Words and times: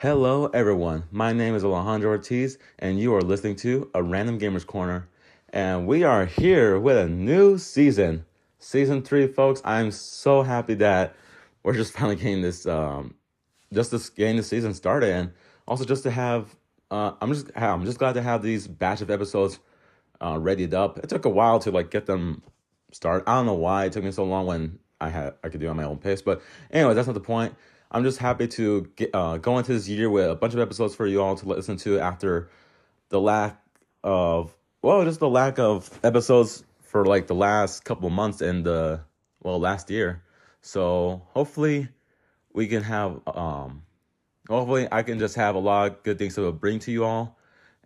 Hello, 0.00 0.46
everyone. 0.54 1.04
My 1.10 1.34
name 1.34 1.54
is 1.54 1.62
Alejandro 1.62 2.12
Ortiz, 2.12 2.56
and 2.78 2.98
you 2.98 3.14
are 3.14 3.20
listening 3.20 3.54
to 3.56 3.90
a 3.92 4.02
Random 4.02 4.38
Gamers 4.38 4.66
Corner. 4.66 5.06
And 5.50 5.86
we 5.86 6.04
are 6.04 6.24
here 6.24 6.80
with 6.80 6.96
a 6.96 7.06
new 7.06 7.58
season, 7.58 8.24
season 8.58 9.02
three, 9.02 9.26
folks. 9.26 9.60
I'm 9.62 9.90
so 9.90 10.40
happy 10.40 10.72
that 10.76 11.14
we're 11.62 11.74
just 11.74 11.92
finally 11.98 12.16
getting 12.16 12.40
this, 12.40 12.64
um, 12.64 13.12
just 13.74 13.90
this 13.90 14.08
getting 14.08 14.38
the 14.38 14.42
season 14.42 14.72
started, 14.72 15.10
and 15.10 15.32
also 15.68 15.84
just 15.84 16.02
to 16.04 16.10
have. 16.10 16.56
Uh, 16.90 17.12
I'm 17.20 17.34
just, 17.34 17.50
I'm 17.54 17.84
just 17.84 17.98
glad 17.98 18.14
to 18.14 18.22
have 18.22 18.40
these 18.42 18.66
batch 18.66 19.02
of 19.02 19.10
episodes 19.10 19.58
uh, 20.22 20.38
readied 20.40 20.72
up. 20.72 20.96
It 20.96 21.10
took 21.10 21.26
a 21.26 21.28
while 21.28 21.58
to 21.58 21.70
like 21.70 21.90
get 21.90 22.06
them 22.06 22.40
started. 22.90 23.28
I 23.28 23.34
don't 23.34 23.44
know 23.44 23.52
why 23.52 23.84
it 23.84 23.92
took 23.92 24.04
me 24.04 24.12
so 24.12 24.24
long 24.24 24.46
when 24.46 24.78
I 24.98 25.10
had 25.10 25.34
I 25.44 25.50
could 25.50 25.60
do 25.60 25.66
it 25.66 25.70
on 25.70 25.76
my 25.76 25.84
own 25.84 25.98
pace, 25.98 26.22
but 26.22 26.40
anyway, 26.70 26.94
that's 26.94 27.06
not 27.06 27.12
the 27.12 27.20
point. 27.20 27.54
I'm 27.90 28.04
just 28.04 28.18
happy 28.18 28.46
to 28.48 28.88
get 28.94 29.10
uh, 29.14 29.38
go 29.38 29.58
into 29.58 29.72
this 29.72 29.88
year 29.88 30.08
with 30.08 30.30
a 30.30 30.36
bunch 30.36 30.54
of 30.54 30.60
episodes 30.60 30.94
for 30.94 31.06
you 31.06 31.22
all 31.22 31.34
to 31.36 31.48
listen 31.48 31.76
to 31.78 31.98
after 31.98 32.48
the 33.08 33.20
lack 33.20 33.60
of 34.04 34.56
well, 34.82 35.04
just 35.04 35.20
the 35.20 35.28
lack 35.28 35.58
of 35.58 35.90
episodes 36.04 36.64
for 36.82 37.04
like 37.04 37.26
the 37.26 37.34
last 37.34 37.84
couple 37.84 38.08
months 38.10 38.40
and 38.40 38.64
the 38.64 39.00
well 39.42 39.58
last 39.58 39.90
year. 39.90 40.22
So 40.62 41.22
hopefully 41.28 41.88
we 42.52 42.68
can 42.68 42.82
have 42.84 43.20
um 43.26 43.82
hopefully 44.48 44.86
I 44.90 45.02
can 45.02 45.18
just 45.18 45.34
have 45.34 45.56
a 45.56 45.58
lot 45.58 45.90
of 45.90 46.02
good 46.04 46.18
things 46.18 46.36
to 46.36 46.52
bring 46.52 46.78
to 46.80 46.92
you 46.92 47.04
all, 47.04 47.38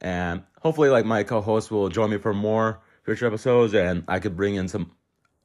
and 0.03 0.43
hopefully 0.61 0.91
like 0.91 1.07
my 1.07 1.23
co-host 1.23 1.71
will 1.71 1.89
join 1.89 2.11
me 2.11 2.19
for 2.19 2.35
more 2.35 2.81
future 3.05 3.27
episodes, 3.27 3.73
and 3.73 4.05
I 4.07 4.19
could 4.21 4.37
bring 4.37 4.57
in 4.57 4.69
some 4.69 4.93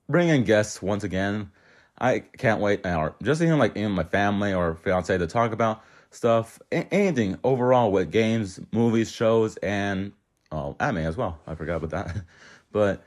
bring 0.09 0.27
in 0.27 0.43
guests 0.43 0.81
once 0.81 1.05
again 1.05 1.51
I 1.99 2.19
can't 2.19 2.61
wait, 2.61 2.85
or 2.85 3.15
just 3.21 3.41
even 3.41 3.59
like 3.59 3.75
in 3.75 3.91
my 3.91 4.03
family 4.03 4.53
or 4.53 4.75
fiance 4.75 5.17
to 5.17 5.27
talk 5.27 5.51
about 5.51 5.83
stuff, 6.11 6.59
anything 6.71 7.37
overall 7.43 7.91
with 7.91 8.11
games, 8.11 8.59
movies, 8.71 9.11
shows, 9.11 9.57
and 9.57 10.13
oh, 10.51 10.75
anime 10.79 10.99
as 10.99 11.17
well. 11.17 11.39
I 11.45 11.55
forgot 11.55 11.83
about 11.83 11.89
that, 11.91 12.23
but 12.71 13.03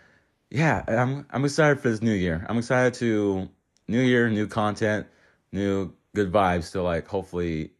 yeah, 0.50 0.84
I'm 0.86 1.26
I'm 1.30 1.44
excited 1.44 1.80
for 1.80 1.88
this 1.88 2.02
new 2.02 2.12
year. 2.12 2.44
I'm 2.48 2.58
excited 2.58 2.94
to 2.94 3.48
new 3.88 4.00
year, 4.00 4.28
new 4.28 4.46
content, 4.46 5.06
new 5.50 5.92
good 6.14 6.30
vibes 6.30 6.72
to 6.72 6.82
like 6.82 7.06
hopefully 7.06 7.70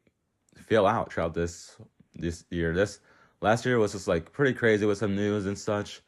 feel 0.57 0.87
out 0.87 1.13
throughout 1.13 1.35
this 1.35 1.77
this 2.15 2.45
year. 2.51 2.73
This 2.73 3.01
last 3.43 3.67
year 3.67 3.79
was 3.79 3.93
just 3.93 4.09
like 4.09 4.33
pretty 4.33 4.55
crazy 4.55 4.87
with 4.87 4.99
some 4.99 5.15
news 5.15 5.45
and 5.45 5.59
such, 5.59 6.01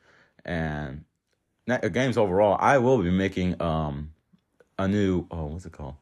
and 0.44 1.04
games 1.92 2.16
overall. 2.16 2.56
I 2.58 2.78
will 2.78 3.02
be 3.02 3.10
making 3.10 3.60
um 3.60 4.10
a 4.78 4.88
new 4.88 5.26
oh 5.30 5.46
what's 5.46 5.66
it 5.66 5.72
called? 5.72 5.94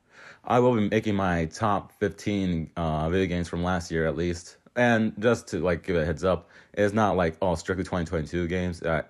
I 0.44 0.58
will 0.58 0.74
be 0.74 0.88
making 0.88 1.14
my 1.14 1.46
top 1.46 1.92
15 2.00 2.70
uh, 2.76 3.10
video 3.10 3.26
games 3.26 3.48
from 3.48 3.62
last 3.62 3.90
year 3.90 4.06
at 4.06 4.16
least. 4.16 4.56
And 4.74 5.12
just 5.18 5.48
to 5.48 5.60
like 5.60 5.84
give 5.84 5.96
a 5.96 6.04
heads 6.04 6.24
up, 6.24 6.48
it's 6.72 6.94
not 6.94 7.16
like 7.16 7.36
oh 7.42 7.54
strictly 7.54 7.84
2022 7.84 8.48
games. 8.48 8.82
Uh, 8.82 9.02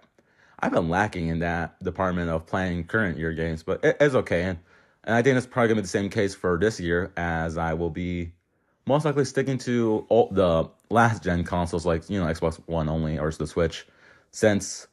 I've 0.58 0.72
been 0.72 0.88
lacking 0.88 1.28
in 1.28 1.40
that 1.40 1.82
department 1.82 2.30
of 2.30 2.46
playing 2.46 2.84
current 2.84 3.18
year 3.18 3.32
games, 3.32 3.62
but 3.62 3.84
it, 3.84 3.96
it's 4.00 4.14
okay. 4.14 4.42
And, 4.44 4.58
and 5.04 5.14
I 5.14 5.22
think 5.22 5.36
it's 5.36 5.46
probably 5.46 5.68
gonna 5.68 5.80
be 5.80 5.82
the 5.82 5.88
same 5.88 6.10
case 6.10 6.34
for 6.34 6.58
this 6.58 6.78
year, 6.78 7.12
as 7.16 7.58
I 7.58 7.74
will 7.74 7.90
be 7.90 8.32
most 8.86 9.04
likely 9.04 9.24
sticking 9.24 9.58
to 9.58 10.06
all 10.08 10.28
the 10.30 10.68
last 10.90 11.22
gen 11.22 11.44
consoles, 11.44 11.86
like 11.86 12.08
you 12.10 12.20
know 12.20 12.26
Xbox 12.26 12.60
One 12.66 12.88
only 12.88 13.18
or 13.18 13.30
the 13.30 13.46
Switch, 13.46 13.86
since 14.30 14.86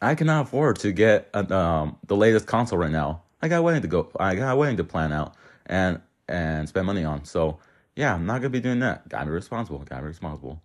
I 0.00 0.14
cannot 0.14 0.46
afford 0.46 0.78
to 0.80 0.92
get 0.92 1.28
uh, 1.34 1.54
um, 1.54 1.96
the 2.06 2.16
latest 2.16 2.46
console 2.46 2.78
right 2.78 2.90
now. 2.90 3.22
I 3.44 3.48
got 3.48 3.58
a 3.58 3.62
wedding 3.62 3.82
to 3.82 3.88
go. 3.88 4.08
I 4.18 4.36
got 4.36 4.54
a 4.54 4.56
wedding 4.56 4.78
to 4.78 4.84
plan 4.84 5.12
out 5.12 5.34
and 5.66 6.00
and 6.28 6.66
spend 6.66 6.86
money 6.86 7.04
on. 7.04 7.26
So 7.26 7.58
yeah, 7.94 8.14
I'm 8.14 8.24
not 8.24 8.38
gonna 8.38 8.48
be 8.48 8.60
doing 8.60 8.78
that. 8.78 9.06
Gotta 9.10 9.26
be 9.26 9.32
responsible. 9.32 9.80
Gotta 9.80 10.00
be 10.00 10.08
responsible. 10.08 10.62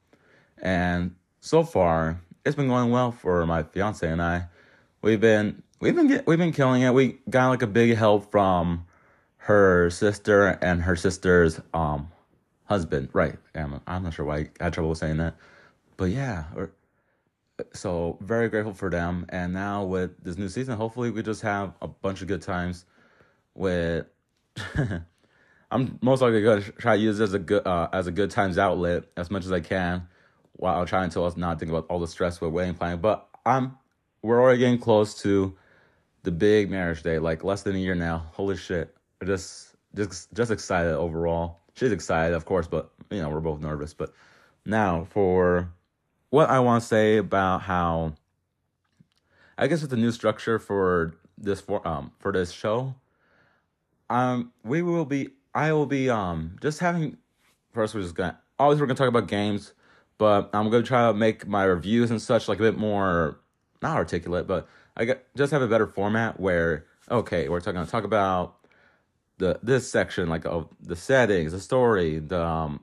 And 0.61 1.13
so 1.41 1.63
far, 1.63 2.21
it's 2.45 2.55
been 2.55 2.69
going 2.69 2.89
well 2.89 3.11
for 3.11 3.45
my 3.45 3.63
fiance 3.63 4.09
and 4.09 4.21
I. 4.21 4.45
We've 5.01 5.19
been 5.19 5.61
we've 5.81 5.93
been 5.93 6.07
get, 6.07 6.25
we've 6.25 6.37
been 6.37 6.53
killing 6.53 6.83
it. 6.83 6.93
We 6.93 7.17
got 7.29 7.49
like 7.49 7.63
a 7.63 7.67
big 7.67 7.97
help 7.97 8.31
from 8.31 8.85
her 9.39 9.89
sister 9.89 10.57
and 10.61 10.81
her 10.83 10.95
sister's 10.95 11.59
um 11.73 12.09
husband. 12.63 13.09
Right. 13.11 13.35
I'm, 13.55 13.81
I'm 13.87 14.03
not 14.03 14.13
sure 14.13 14.23
why 14.23 14.51
I 14.61 14.63
had 14.63 14.73
trouble 14.73 14.95
saying 14.95 15.17
that, 15.17 15.35
but 15.97 16.11
yeah. 16.11 16.45
So 17.73 18.17
very 18.21 18.49
grateful 18.49 18.73
for 18.73 18.89
them. 18.89 19.25
And 19.29 19.53
now 19.53 19.83
with 19.83 20.11
this 20.23 20.37
new 20.37 20.49
season, 20.49 20.77
hopefully 20.77 21.11
we 21.11 21.23
just 21.23 21.41
have 21.41 21.73
a 21.81 21.87
bunch 21.87 22.21
of 22.21 22.27
good 22.27 22.41
times. 22.41 22.85
With 23.55 24.05
I'm 25.71 25.99
most 26.01 26.21
likely 26.21 26.41
going 26.41 26.63
to 26.63 26.71
try 26.73 26.95
to 26.95 27.01
use 27.01 27.19
it 27.19 27.23
as 27.23 27.33
a 27.33 27.39
good 27.39 27.65
uh, 27.65 27.89
as 27.93 28.07
a 28.07 28.11
good 28.11 28.31
times 28.31 28.57
outlet 28.57 29.03
as 29.17 29.29
much 29.29 29.45
as 29.45 29.51
I 29.51 29.59
can, 29.59 30.07
while 30.53 30.85
trying 30.85 31.09
to 31.11 31.23
us 31.23 31.37
not 31.37 31.59
think 31.59 31.71
about 31.71 31.85
all 31.89 31.99
the 31.99 32.07
stress 32.07 32.41
with 32.41 32.51
wedding 32.51 32.73
planning. 32.73 33.01
But 33.01 33.27
I'm 33.45 33.77
we're 34.21 34.41
already 34.41 34.59
getting 34.59 34.79
close 34.79 35.21
to 35.21 35.55
the 36.23 36.31
big 36.31 36.69
marriage 36.69 37.03
day, 37.03 37.19
like 37.19 37.43
less 37.43 37.63
than 37.63 37.75
a 37.75 37.79
year 37.79 37.95
now. 37.95 38.25
Holy 38.33 38.57
shit! 38.57 38.95
just 39.25 39.75
just 39.95 40.33
just 40.33 40.51
excited 40.51 40.93
overall. 40.93 41.59
She's 41.75 41.91
excited, 41.91 42.35
of 42.35 42.45
course, 42.45 42.67
but 42.67 42.91
you 43.09 43.21
know 43.21 43.29
we're 43.29 43.39
both 43.39 43.61
nervous. 43.61 43.93
But 43.93 44.13
now 44.65 45.07
for 45.11 45.71
what 46.29 46.49
I 46.49 46.59
want 46.59 46.81
to 46.83 46.87
say 46.87 47.17
about 47.17 47.61
how 47.61 48.13
I 49.57 49.67
guess 49.67 49.81
with 49.81 49.89
the 49.89 49.97
new 49.97 50.11
structure 50.11 50.59
for 50.59 51.15
this 51.37 51.61
for 51.61 51.85
um 51.87 52.11
for 52.19 52.31
this 52.31 52.51
show, 52.51 52.95
um 54.09 54.51
we 54.63 54.81
will 54.81 55.05
be 55.05 55.29
I 55.53 55.73
will 55.73 55.85
be 55.85 56.09
um 56.09 56.57
just 56.61 56.79
having 56.79 57.17
first 57.73 57.95
we're 57.95 58.01
just 58.01 58.15
gonna 58.15 58.37
always 58.57 58.79
we're 58.79 58.87
gonna 58.87 58.97
talk 58.97 59.07
about 59.07 59.27
games, 59.27 59.73
but 60.17 60.49
I'm 60.53 60.69
gonna 60.69 60.83
try 60.83 61.07
to 61.07 61.13
make 61.13 61.47
my 61.47 61.63
reviews 61.63 62.11
and 62.11 62.21
such 62.21 62.47
like 62.47 62.59
a 62.59 62.63
bit 62.63 62.77
more 62.77 63.39
not 63.81 63.95
articulate, 63.95 64.47
but 64.47 64.67
I 64.95 65.05
get 65.05 65.25
just 65.35 65.51
have 65.51 65.61
a 65.61 65.67
better 65.67 65.87
format 65.87 66.39
where 66.39 66.85
okay 67.09 67.49
we're 67.49 67.61
talking 67.61 67.85
talk 67.85 68.03
about 68.03 68.55
the 69.39 69.59
this 69.63 69.89
section 69.89 70.29
like 70.29 70.45
of 70.45 70.69
the 70.81 70.95
settings, 70.95 71.53
the 71.53 71.59
story, 71.59 72.19
the 72.19 72.41
um 72.41 72.81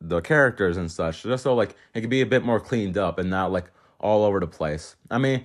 the 0.00 0.20
characters 0.20 0.76
and 0.76 0.90
such, 0.90 1.22
just 1.22 1.42
so 1.42 1.54
like 1.54 1.74
it 1.94 2.00
could 2.00 2.10
be 2.10 2.20
a 2.20 2.26
bit 2.26 2.44
more 2.44 2.60
cleaned 2.60 2.96
up 2.96 3.18
and 3.18 3.30
not 3.30 3.52
like 3.52 3.70
all 4.00 4.24
over 4.24 4.40
the 4.40 4.46
place. 4.46 4.96
I 5.10 5.18
mean, 5.18 5.44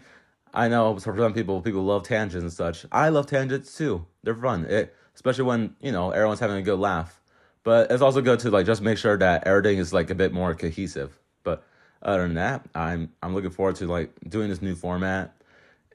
I 0.54 0.68
know 0.68 0.98
for 1.00 1.18
some 1.18 1.34
people, 1.34 1.62
people 1.62 1.84
love 1.84 2.04
tangents 2.04 2.44
and 2.44 2.54
such. 2.54 2.86
I 2.92 3.10
love 3.10 3.26
tangents 3.26 3.76
too. 3.76 4.06
They're 4.24 4.36
fun. 4.36 4.66
It 4.66 4.96
especially 5.16 5.44
when 5.44 5.76
you 5.82 5.92
know 5.92 6.12
everyone's 6.12 6.40
having 6.40 6.58
a 6.58 6.62
good 6.62 6.80
laugh. 6.80 7.20
But 7.64 7.92
it's 7.92 8.02
also 8.02 8.22
good 8.22 8.40
to 8.40 8.52
like 8.52 8.66
just 8.66 8.82
make 8.82 8.98
sure 8.98 9.18
that 9.18 9.48
everything 9.48 9.78
is 9.78 9.94
like 9.94 10.10
a 10.10 10.16
bit 10.16 10.34
more 10.34 10.54
cohesive. 10.54 11.18
But 11.44 11.64
other 12.02 12.24
than 12.24 12.36
that, 12.36 12.66
I'm 12.76 13.12
I'm 13.22 13.34
looking 13.34 13.52
forward 13.52 13.76
to 13.78 13.88
like 13.88 14.12
doing 14.28 14.50
this 14.50 14.62
new 14.62 14.76
format. 14.76 15.36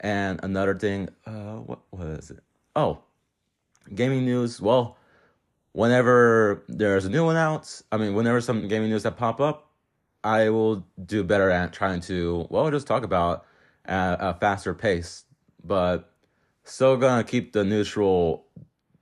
And 0.01 0.39
another 0.43 0.75
thing, 0.75 1.09
uh, 1.25 1.57
what 1.57 1.79
was 1.91 2.31
it? 2.31 2.39
Oh, 2.75 2.99
gaming 3.93 4.25
news. 4.25 4.61
Well, 4.61 4.97
whenever 5.73 6.63
there's 6.67 7.05
a 7.05 7.09
new 7.09 7.25
one 7.25 7.35
out, 7.35 7.81
I 7.91 7.97
mean, 7.97 8.13
whenever 8.13 8.41
some 8.41 8.67
gaming 8.67 8.89
news 8.89 9.03
that 9.03 9.17
pop 9.17 9.39
up, 9.39 9.71
I 10.23 10.49
will 10.49 10.85
do 11.05 11.23
better 11.23 11.49
at 11.49 11.73
trying 11.73 12.01
to, 12.01 12.47
well, 12.49 12.69
just 12.71 12.87
talk 12.87 13.03
about 13.03 13.45
at 13.85 14.17
a 14.19 14.33
faster 14.33 14.73
pace, 14.73 15.25
but 15.63 16.11
still 16.63 16.97
gonna 16.97 17.23
keep 17.23 17.53
the 17.53 17.63
neutral 17.63 18.45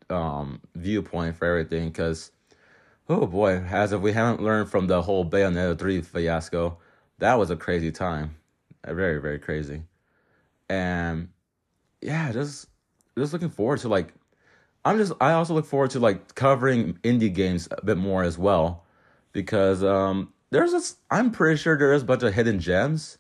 um, 0.09 0.61
viewpoint 0.75 1.35
for 1.35 1.45
everything 1.45 1.89
because, 1.89 2.31
oh 3.09 3.25
boy, 3.25 3.57
as 3.69 3.91
if 3.91 4.01
we 4.01 4.13
haven't 4.13 4.44
learned 4.44 4.69
from 4.69 4.88
the 4.88 5.01
whole 5.01 5.25
Bayonetta 5.25 5.78
3 5.78 6.01
fiasco, 6.01 6.78
that 7.19 7.35
was 7.35 7.49
a 7.49 7.55
crazy 7.55 7.91
time. 7.91 8.35
Very, 8.85 9.19
very 9.19 9.39
crazy. 9.39 9.84
And 10.70 11.29
yeah, 12.02 12.31
just 12.31 12.67
just 13.17 13.34
looking 13.34 13.49
forward 13.49 13.79
to 13.79 13.90
like 13.90 14.13
I'm 14.87 14.97
just 14.97 15.11
I 15.19 15.34
also 15.34 15.53
look 15.53 15.66
forward 15.66 15.91
to 15.91 15.99
like 15.99 16.35
covering 16.35 16.93
indie 17.03 17.34
games 17.34 17.67
a 17.72 17.84
bit 17.84 17.97
more 17.97 18.23
as 18.23 18.37
well 18.37 18.85
because 19.34 19.84
um 19.84 20.31
there's 20.49 20.72
this 20.72 20.95
I'm 21.11 21.31
pretty 21.31 21.57
sure 21.57 21.78
there 21.78 21.91
is 21.91 22.03
a 22.03 22.05
bunch 22.05 22.23
of 22.23 22.34
hidden 22.34 22.61
gems 22.61 23.17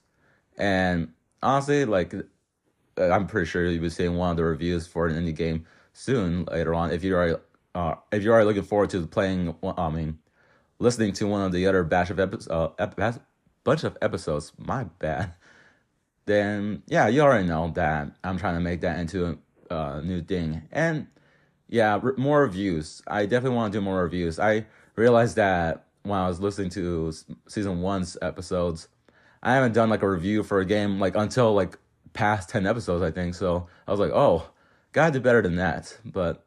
and 0.57 1.11
honestly 1.43 1.83
like 1.83 2.13
uh, 2.13 3.09
I'm 3.09 3.27
pretty 3.27 3.47
sure 3.47 3.69
you'll 3.69 3.81
be 3.81 3.89
seeing 3.89 4.15
one 4.15 4.31
of 4.31 4.37
the 4.37 4.45
reviews 4.45 4.87
for 4.87 5.07
an 5.07 5.15
indie 5.15 5.35
game 5.35 5.65
soon 5.91 6.45
later 6.45 6.73
on 6.73 6.91
if 6.91 7.03
you're 7.03 7.17
already 7.17 7.35
uh 7.75 7.95
if 8.13 8.23
you're 8.23 8.33
already 8.33 8.47
looking 8.47 8.63
forward 8.63 8.89
to 8.91 9.05
playing 9.05 9.53
I 9.77 9.89
mean 9.89 10.19
listening 10.79 11.11
to 11.13 11.27
one 11.27 11.41
of 11.41 11.51
the 11.51 11.67
other 11.67 11.83
batch 11.83 12.09
of 12.09 12.17
episodes 12.17 12.47
uh, 12.47 12.69
ep- 12.79 13.21
bunch 13.65 13.83
of 13.83 13.97
episodes 14.01 14.53
my 14.57 14.85
bad. 14.99 15.33
Then 16.27 16.83
yeah 16.87 17.09
you 17.09 17.19
already 17.19 17.45
know 17.45 17.71
that 17.75 18.15
I'm 18.23 18.37
trying 18.37 18.53
to 18.53 18.61
make 18.61 18.79
that 18.81 18.99
into 18.99 19.37
a 19.69 19.73
uh, 19.73 20.01
new 20.01 20.21
thing. 20.21 20.61
And 20.71 21.07
yeah, 21.69 21.99
re- 22.01 22.13
more 22.17 22.41
reviews. 22.41 23.01
I 23.07 23.25
definitely 23.25 23.55
want 23.55 23.73
to 23.73 23.79
do 23.79 23.83
more 23.83 24.01
reviews. 24.01 24.39
I 24.39 24.65
realized 24.95 25.35
that 25.35 25.85
when 26.03 26.17
I 26.17 26.27
was 26.27 26.39
listening 26.39 26.69
to 26.71 27.13
season 27.47 27.81
one's 27.81 28.17
episodes, 28.21 28.87
I 29.43 29.53
haven't 29.53 29.73
done 29.73 29.89
like 29.89 30.03
a 30.03 30.09
review 30.09 30.43
for 30.43 30.59
a 30.59 30.65
game 30.65 30.99
like 30.99 31.15
until 31.15 31.53
like 31.53 31.77
past 32.13 32.49
10 32.49 32.65
episodes, 32.65 33.03
I 33.03 33.11
think. 33.11 33.35
So 33.35 33.67
I 33.87 33.91
was 33.91 33.99
like, 33.99 34.11
oh, 34.11 34.49
gotta 34.93 35.11
do 35.11 35.19
better 35.19 35.41
than 35.41 35.55
that. 35.57 35.97
But 36.05 36.45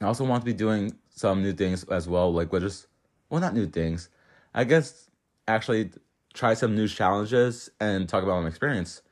I 0.00 0.06
also 0.06 0.24
want 0.24 0.42
to 0.42 0.46
be 0.46 0.52
doing 0.52 0.96
some 1.10 1.42
new 1.42 1.52
things 1.52 1.84
as 1.84 2.08
well, 2.08 2.32
like 2.32 2.52
with 2.52 2.62
just 2.62 2.86
well, 3.28 3.40
not 3.40 3.54
new 3.54 3.66
things. 3.66 4.08
I 4.54 4.64
guess 4.64 5.08
actually 5.46 5.90
try 6.34 6.54
some 6.54 6.74
new 6.74 6.88
challenges 6.88 7.70
and 7.80 8.08
talk 8.08 8.22
about 8.22 8.42
my 8.42 8.48
experience 8.48 9.02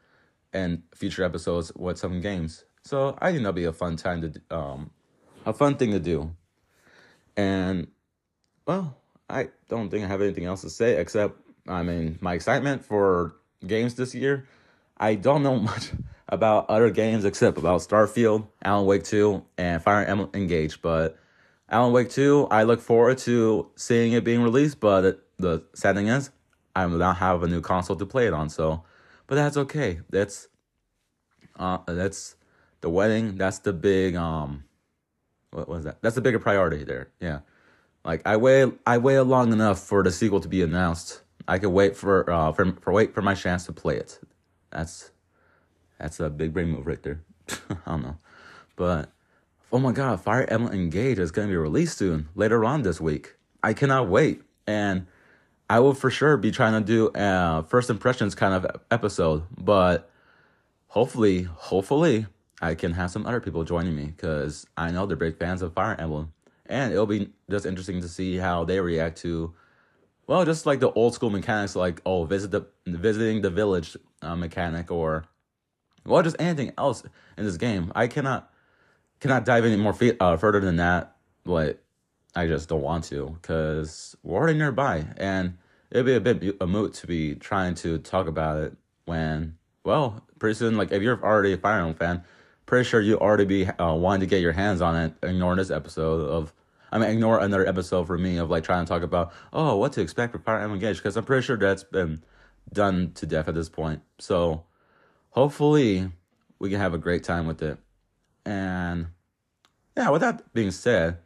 and 0.52 0.82
future 0.94 1.24
episodes 1.24 1.72
with 1.74 1.98
some 1.98 2.20
games. 2.20 2.64
So 2.84 3.16
I 3.20 3.30
think 3.30 3.42
that'll 3.42 3.52
be 3.52 3.64
a 3.64 3.72
fun 3.72 3.96
time 3.96 4.22
to 4.22 4.56
um, 4.56 4.90
a 5.48 5.52
fun 5.54 5.76
thing 5.76 5.92
to 5.92 5.98
do. 5.98 6.30
And 7.36 7.88
well, 8.66 8.96
I 9.30 9.48
don't 9.68 9.88
think 9.88 10.04
I 10.04 10.08
have 10.08 10.20
anything 10.20 10.44
else 10.44 10.60
to 10.60 10.70
say 10.70 11.00
except 11.00 11.40
I 11.66 11.82
mean 11.82 12.18
my 12.20 12.34
excitement 12.34 12.84
for 12.84 13.34
games 13.66 13.94
this 13.94 14.14
year. 14.14 14.46
I 14.98 15.14
don't 15.14 15.42
know 15.42 15.56
much 15.72 15.90
about 16.28 16.68
other 16.68 16.90
games 16.90 17.24
except 17.24 17.56
about 17.56 17.80
Starfield, 17.80 18.46
Alan 18.62 18.84
Wake 18.84 19.04
2, 19.04 19.42
and 19.56 19.82
Fire 19.82 20.04
Emblem 20.04 20.28
Engage, 20.34 20.82
but 20.82 21.16
Alan 21.70 21.92
Wake 21.92 22.10
2, 22.10 22.48
I 22.50 22.64
look 22.64 22.82
forward 22.82 23.16
to 23.18 23.70
seeing 23.76 24.12
it 24.12 24.24
being 24.24 24.42
released, 24.42 24.78
but 24.80 25.26
the 25.38 25.64
sad 25.74 25.96
thing 25.96 26.08
is, 26.08 26.30
I 26.76 26.84
will 26.84 26.98
not 26.98 27.16
have 27.16 27.42
a 27.42 27.48
new 27.48 27.62
console 27.62 27.96
to 27.96 28.04
play 28.04 28.26
it 28.26 28.34
on, 28.34 28.50
so 28.50 28.84
but 29.26 29.36
that's 29.36 29.56
okay. 29.56 30.00
That's 30.10 30.48
uh 31.58 31.78
that's 31.86 32.36
the 32.82 32.90
wedding, 32.90 33.36
that's 33.36 33.60
the 33.60 33.72
big 33.72 34.14
um 34.14 34.64
what 35.50 35.68
was 35.68 35.84
that? 35.84 36.00
That's 36.02 36.14
the 36.14 36.20
bigger 36.20 36.38
priority 36.38 36.84
there. 36.84 37.08
Yeah. 37.20 37.40
Like 38.04 38.22
I 38.26 38.36
wait 38.36 38.72
I 38.86 38.98
wait 38.98 39.20
long 39.20 39.52
enough 39.52 39.80
for 39.80 40.02
the 40.02 40.10
sequel 40.10 40.40
to 40.40 40.48
be 40.48 40.62
announced. 40.62 41.22
I 41.46 41.58
could 41.58 41.70
wait 41.70 41.96
for 41.96 42.30
uh 42.30 42.52
for, 42.52 42.72
for 42.80 42.92
wait 42.92 43.14
for 43.14 43.22
my 43.22 43.34
chance 43.34 43.66
to 43.66 43.72
play 43.72 43.96
it. 43.96 44.20
That's 44.70 45.10
that's 45.98 46.20
a 46.20 46.30
big 46.30 46.52
brain 46.52 46.68
move 46.68 46.86
right 46.86 47.02
there. 47.02 47.22
I 47.50 47.76
don't 47.86 48.02
know. 48.02 48.16
But 48.76 49.10
oh 49.72 49.78
my 49.78 49.92
god, 49.92 50.20
Fire 50.20 50.46
Emblem 50.48 50.72
Engage 50.72 51.18
is 51.18 51.30
gonna 51.30 51.48
be 51.48 51.56
released 51.56 51.98
soon, 51.98 52.28
later 52.34 52.64
on 52.64 52.82
this 52.82 53.00
week. 53.00 53.36
I 53.62 53.72
cannot 53.74 54.08
wait. 54.08 54.42
And 54.66 55.06
I 55.70 55.80
will 55.80 55.94
for 55.94 56.10
sure 56.10 56.36
be 56.36 56.50
trying 56.50 56.72
to 56.74 56.80
do 56.80 57.10
a 57.14 57.64
first 57.64 57.90
impressions 57.90 58.34
kind 58.34 58.54
of 58.54 58.80
episode, 58.90 59.44
but 59.56 60.10
hopefully, 60.88 61.42
hopefully 61.42 62.26
I 62.60 62.74
can 62.74 62.92
have 62.92 63.10
some 63.10 63.26
other 63.26 63.40
people 63.40 63.64
joining 63.64 63.94
me 63.94 64.06
because 64.06 64.66
I 64.76 64.90
know 64.90 65.06
they're 65.06 65.16
big 65.16 65.38
fans 65.38 65.62
of 65.62 65.74
Fire 65.74 65.96
Emblem, 65.98 66.32
and 66.66 66.92
it'll 66.92 67.06
be 67.06 67.30
just 67.48 67.66
interesting 67.66 68.00
to 68.00 68.08
see 68.08 68.36
how 68.36 68.64
they 68.64 68.80
react 68.80 69.18
to, 69.18 69.54
well, 70.26 70.44
just 70.44 70.66
like 70.66 70.80
the 70.80 70.90
old 70.92 71.14
school 71.14 71.30
mechanics, 71.30 71.76
like 71.76 72.00
oh, 72.04 72.24
visit 72.24 72.50
the 72.50 72.66
visiting 72.86 73.42
the 73.42 73.50
village 73.50 73.96
uh, 74.22 74.34
mechanic, 74.34 74.90
or 74.90 75.24
well, 76.04 76.22
just 76.22 76.36
anything 76.38 76.72
else 76.76 77.04
in 77.36 77.44
this 77.44 77.56
game. 77.56 77.92
I 77.94 78.08
cannot 78.08 78.50
cannot 79.20 79.44
dive 79.44 79.64
any 79.64 79.76
more 79.76 79.92
fe- 79.92 80.16
uh, 80.18 80.36
further 80.36 80.60
than 80.60 80.76
that, 80.76 81.16
but 81.44 81.80
I 82.34 82.46
just 82.46 82.68
don't 82.68 82.82
want 82.82 83.04
to 83.04 83.36
because 83.40 84.16
we're 84.22 84.36
already 84.36 84.58
nearby, 84.58 85.06
and 85.16 85.58
it'd 85.90 86.06
be 86.06 86.14
a 86.14 86.20
bit 86.20 86.56
a 86.60 86.66
moot 86.66 86.94
to 86.94 87.06
be 87.06 87.36
trying 87.36 87.74
to 87.76 87.98
talk 87.98 88.26
about 88.26 88.60
it 88.62 88.76
when, 89.04 89.56
well, 89.84 90.24
pretty 90.38 90.54
soon, 90.54 90.76
like 90.76 90.92
if 90.92 91.02
you're 91.02 91.22
already 91.22 91.52
a 91.52 91.56
Fire 91.56 91.78
Emblem 91.78 91.94
fan, 91.96 92.24
pretty 92.68 92.88
sure 92.88 93.00
you 93.00 93.18
already 93.18 93.46
be 93.46 93.66
uh, 93.66 93.94
wanting 93.94 94.20
to 94.20 94.26
get 94.26 94.42
your 94.42 94.52
hands 94.52 94.80
on 94.80 94.94
it. 94.94 95.14
Ignoring 95.22 95.56
this 95.56 95.70
episode 95.70 96.28
of, 96.28 96.52
I 96.92 96.98
mean, 96.98 97.08
ignore 97.08 97.40
another 97.40 97.66
episode 97.66 98.06
for 98.06 98.18
me 98.18 98.36
of 98.36 98.50
like 98.50 98.62
trying 98.62 98.84
to 98.84 98.88
talk 98.88 99.02
about, 99.02 99.32
oh, 99.52 99.76
what 99.76 99.94
to 99.94 100.02
expect 100.02 100.32
for 100.32 100.38
Fire 100.38 100.60
Emblem 100.60 100.74
Engage 100.74 100.98
because 100.98 101.16
I'm 101.16 101.24
pretty 101.24 101.44
sure 101.44 101.56
that's 101.56 101.82
been 101.82 102.22
done 102.72 103.12
to 103.14 103.26
death 103.26 103.48
at 103.48 103.54
this 103.54 103.70
point. 103.70 104.02
So 104.18 104.64
hopefully 105.30 106.10
we 106.58 106.68
can 106.68 106.78
have 106.78 106.92
a 106.92 106.98
great 106.98 107.24
time 107.24 107.46
with 107.46 107.62
it. 107.62 107.78
And 108.44 109.08
yeah, 109.96 110.10
with 110.10 110.20
that 110.20 110.52
being 110.52 110.70
said, 110.70 111.18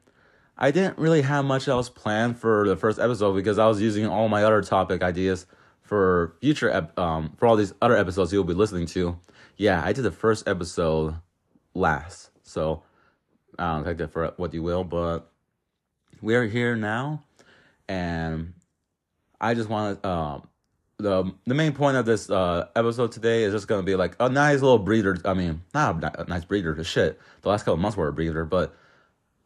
I 0.56 0.70
didn't 0.70 0.96
really 0.96 1.22
have 1.22 1.44
much 1.44 1.66
else 1.66 1.88
planned 1.88 2.38
for 2.38 2.68
the 2.68 2.76
first 2.76 3.00
episode 3.00 3.34
because 3.34 3.58
I 3.58 3.66
was 3.66 3.80
using 3.80 4.06
all 4.06 4.28
my 4.28 4.44
other 4.44 4.62
topic 4.62 5.02
ideas 5.02 5.46
for 5.80 6.36
future 6.40 6.70
ep- 6.70 6.96
um 6.98 7.34
for 7.36 7.48
all 7.48 7.56
these 7.56 7.74
other 7.82 7.96
episodes 7.96 8.32
you'll 8.32 8.44
be 8.44 8.54
listening 8.54 8.86
to. 8.86 9.18
Yeah, 9.56 9.82
I 9.84 9.92
did 9.92 10.02
the 10.02 10.12
first 10.12 10.46
episode 10.46 11.16
last, 11.74 12.30
so 12.42 12.82
don't 13.58 13.84
take 13.84 13.98
that 13.98 14.12
for 14.12 14.32
what 14.36 14.54
you 14.54 14.62
will, 14.62 14.84
but 14.84 15.30
we 16.20 16.34
are 16.34 16.46
here 16.46 16.76
now, 16.76 17.22
and 17.88 18.54
I 19.40 19.54
just 19.54 19.68
want 19.68 20.02
to 20.02 20.08
um 20.08 20.48
the 20.98 21.32
the 21.46 21.54
main 21.54 21.72
point 21.72 21.96
of 21.96 22.06
this 22.06 22.30
uh, 22.30 22.68
episode 22.76 23.12
today 23.12 23.42
is 23.42 23.52
just 23.52 23.68
gonna 23.68 23.82
be 23.82 23.96
like 23.96 24.16
a 24.20 24.28
nice 24.28 24.62
little 24.62 24.78
breather. 24.78 25.18
I 25.24 25.34
mean, 25.34 25.62
not 25.74 26.02
a 26.18 26.24
nice 26.28 26.44
breather 26.44 26.74
to 26.74 26.84
shit. 26.84 27.20
The 27.42 27.48
last 27.48 27.64
couple 27.64 27.76
months 27.78 27.96
were 27.96 28.08
a 28.08 28.12
breather, 28.12 28.44
but 28.44 28.74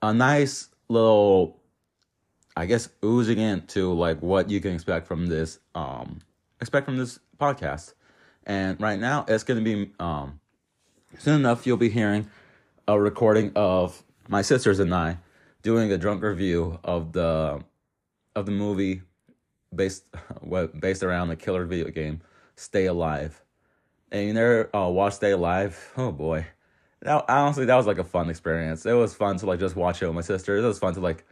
a 0.03 0.13
nice 0.13 0.69
little, 0.89 1.59
I 2.57 2.67
guess, 2.67 2.89
oozing 3.05 3.39
into 3.39 3.93
like 3.95 4.21
what 4.21 4.51
you 4.51 4.61
can 4.61 4.75
expect 4.75 5.07
from 5.07 5.27
this 5.27 5.59
um 5.75 6.21
expect 6.61 6.87
from 6.87 6.99
this 6.99 7.19
podcast. 7.41 7.95
And 8.45 8.81
right 8.81 9.01
now, 9.01 9.25
it's 9.27 9.45
gonna 9.45 9.63
be 9.63 9.93
um 9.99 10.41
soon 11.19 11.41
enough 11.41 11.67
you'll 11.67 11.77
be 11.77 11.91
hearing 11.91 12.29
a 12.89 12.99
recording 12.99 13.53
of 13.55 14.03
my 14.29 14.43
sisters 14.43 14.79
and 14.79 14.95
I 14.95 15.19
doing 15.63 15.91
a 15.91 15.99
drunk 15.99 16.23
review 16.23 16.79
of 16.85 17.13
the 17.13 17.63
of 18.35 18.47
the 18.47 18.53
movie 18.53 19.03
based 19.75 20.05
based 20.79 21.03
around 21.03 21.29
the 21.29 21.37
killer 21.37 21.65
video 21.65 21.89
game 21.91 22.21
Stay 22.57 22.87
Alive. 22.87 23.43
And 24.13 24.29
you 24.29 24.33
never 24.33 24.75
uh, 24.75 24.89
watch 24.89 25.15
Stay 25.15 25.33
Alive? 25.33 25.93
Oh 25.97 26.13
boy, 26.13 26.47
Now 27.05 27.25
honestly 27.29 27.65
that 27.65 27.77
was 27.77 27.87
like 27.87 27.99
a 27.99 28.05
fun 28.05 28.31
experience. 28.31 28.87
It 28.87 28.93
was 28.93 29.15
fun 29.15 29.37
to 29.39 29.47
like 29.47 29.61
just 29.61 29.77
watch 29.77 30.03
it 30.03 30.07
with 30.07 30.15
my 30.15 30.21
sister. 30.21 30.57
It 30.57 30.63
was 30.63 30.79
fun 30.79 30.95
to 30.95 31.01
like 31.01 31.25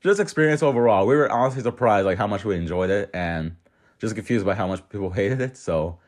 just 0.00 0.20
experience 0.20 0.62
overall. 0.62 1.06
We 1.06 1.16
were 1.16 1.30
honestly 1.30 1.62
surprised 1.62 2.06
like 2.06 2.18
how 2.18 2.26
much 2.26 2.44
we 2.44 2.56
enjoyed 2.56 2.90
it 2.90 3.10
and 3.14 3.56
just 3.98 4.14
confused 4.14 4.44
by 4.44 4.54
how 4.54 4.66
much 4.66 4.86
people 4.88 5.10
hated 5.20 5.40
it. 5.40 5.56
So 5.56 5.98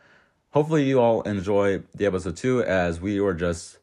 hopefully 0.55 0.85
you 0.85 1.01
all 1.01 1.21
enjoy 1.23 1.83
the 1.95 2.07
episode 2.07 2.37
too, 2.37 2.63
as 2.63 3.01
we 3.01 3.21
were 3.21 3.35
just 3.35 3.79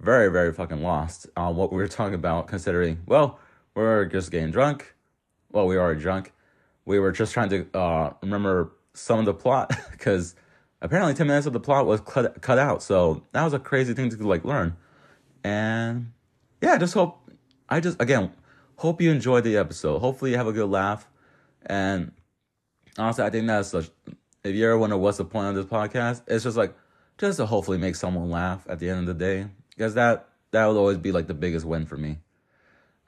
very 0.00 0.28
very 0.30 0.52
fucking 0.52 0.82
lost 0.82 1.28
on 1.36 1.54
what 1.54 1.70
we 1.70 1.78
were 1.78 1.88
talking 1.88 2.14
about. 2.14 2.48
Considering 2.48 2.98
well, 3.06 3.38
we're 3.74 4.06
just 4.06 4.32
getting 4.32 4.50
drunk. 4.50 4.94
Well, 5.52 5.68
we 5.68 5.76
are 5.76 5.94
drunk 5.94 6.32
we 6.86 7.00
were 7.00 7.12
just 7.12 7.34
trying 7.34 7.50
to 7.50 7.66
uh, 7.74 8.12
remember 8.22 8.72
some 8.94 9.18
of 9.18 9.26
the 9.26 9.34
plot 9.34 9.70
because 9.90 10.34
apparently 10.80 11.12
10 11.12 11.26
minutes 11.26 11.46
of 11.46 11.52
the 11.52 11.60
plot 11.60 11.84
was 11.84 12.00
cut, 12.00 12.40
cut 12.40 12.58
out 12.58 12.82
so 12.82 13.22
that 13.32 13.44
was 13.44 13.52
a 13.52 13.58
crazy 13.58 13.92
thing 13.92 14.08
to 14.08 14.16
like 14.26 14.44
learn 14.44 14.74
and 15.44 16.12
yeah 16.62 16.78
just 16.78 16.94
hope 16.94 17.30
i 17.68 17.78
just 17.78 18.00
again 18.00 18.32
hope 18.76 19.00
you 19.00 19.10
enjoyed 19.10 19.44
the 19.44 19.56
episode 19.56 19.98
hopefully 19.98 20.30
you 20.30 20.36
have 20.36 20.46
a 20.46 20.52
good 20.52 20.68
laugh 20.68 21.08
and 21.66 22.12
honestly 22.96 23.24
i 23.24 23.30
think 23.30 23.46
that's 23.46 23.68
such 23.68 23.90
if 24.46 24.54
you 24.54 24.64
ever 24.64 24.78
wonder 24.78 24.96
what's 24.96 25.18
the 25.18 25.24
point 25.24 25.48
of 25.48 25.54
this 25.54 25.66
podcast 25.66 26.22
it's 26.26 26.44
just 26.44 26.56
like 26.56 26.74
just 27.18 27.38
to 27.38 27.46
hopefully 27.46 27.78
make 27.78 27.96
someone 27.96 28.30
laugh 28.30 28.66
at 28.68 28.78
the 28.78 28.88
end 28.88 29.00
of 29.00 29.06
the 29.06 29.14
day 29.14 29.46
because 29.70 29.94
that 29.94 30.28
that 30.50 30.66
would 30.66 30.76
always 30.76 30.98
be 30.98 31.12
like 31.12 31.26
the 31.26 31.34
biggest 31.34 31.66
win 31.66 31.86
for 31.86 31.96
me 31.96 32.18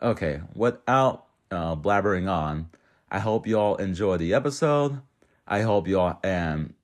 okay 0.03 0.41
without 0.55 1.27
uh, 1.51 1.75
blabbering 1.75 2.31
on 2.31 2.69
I 3.11 3.21
hope 3.21 3.47
you 3.47 3.59
all 3.59 3.77
enjoy 3.77 4.19
the 4.19 4.35
episode. 4.35 5.01
I 5.47 5.63
hope 5.63 5.89
you 5.89 5.99
all, 5.99 6.21
and 6.23 6.75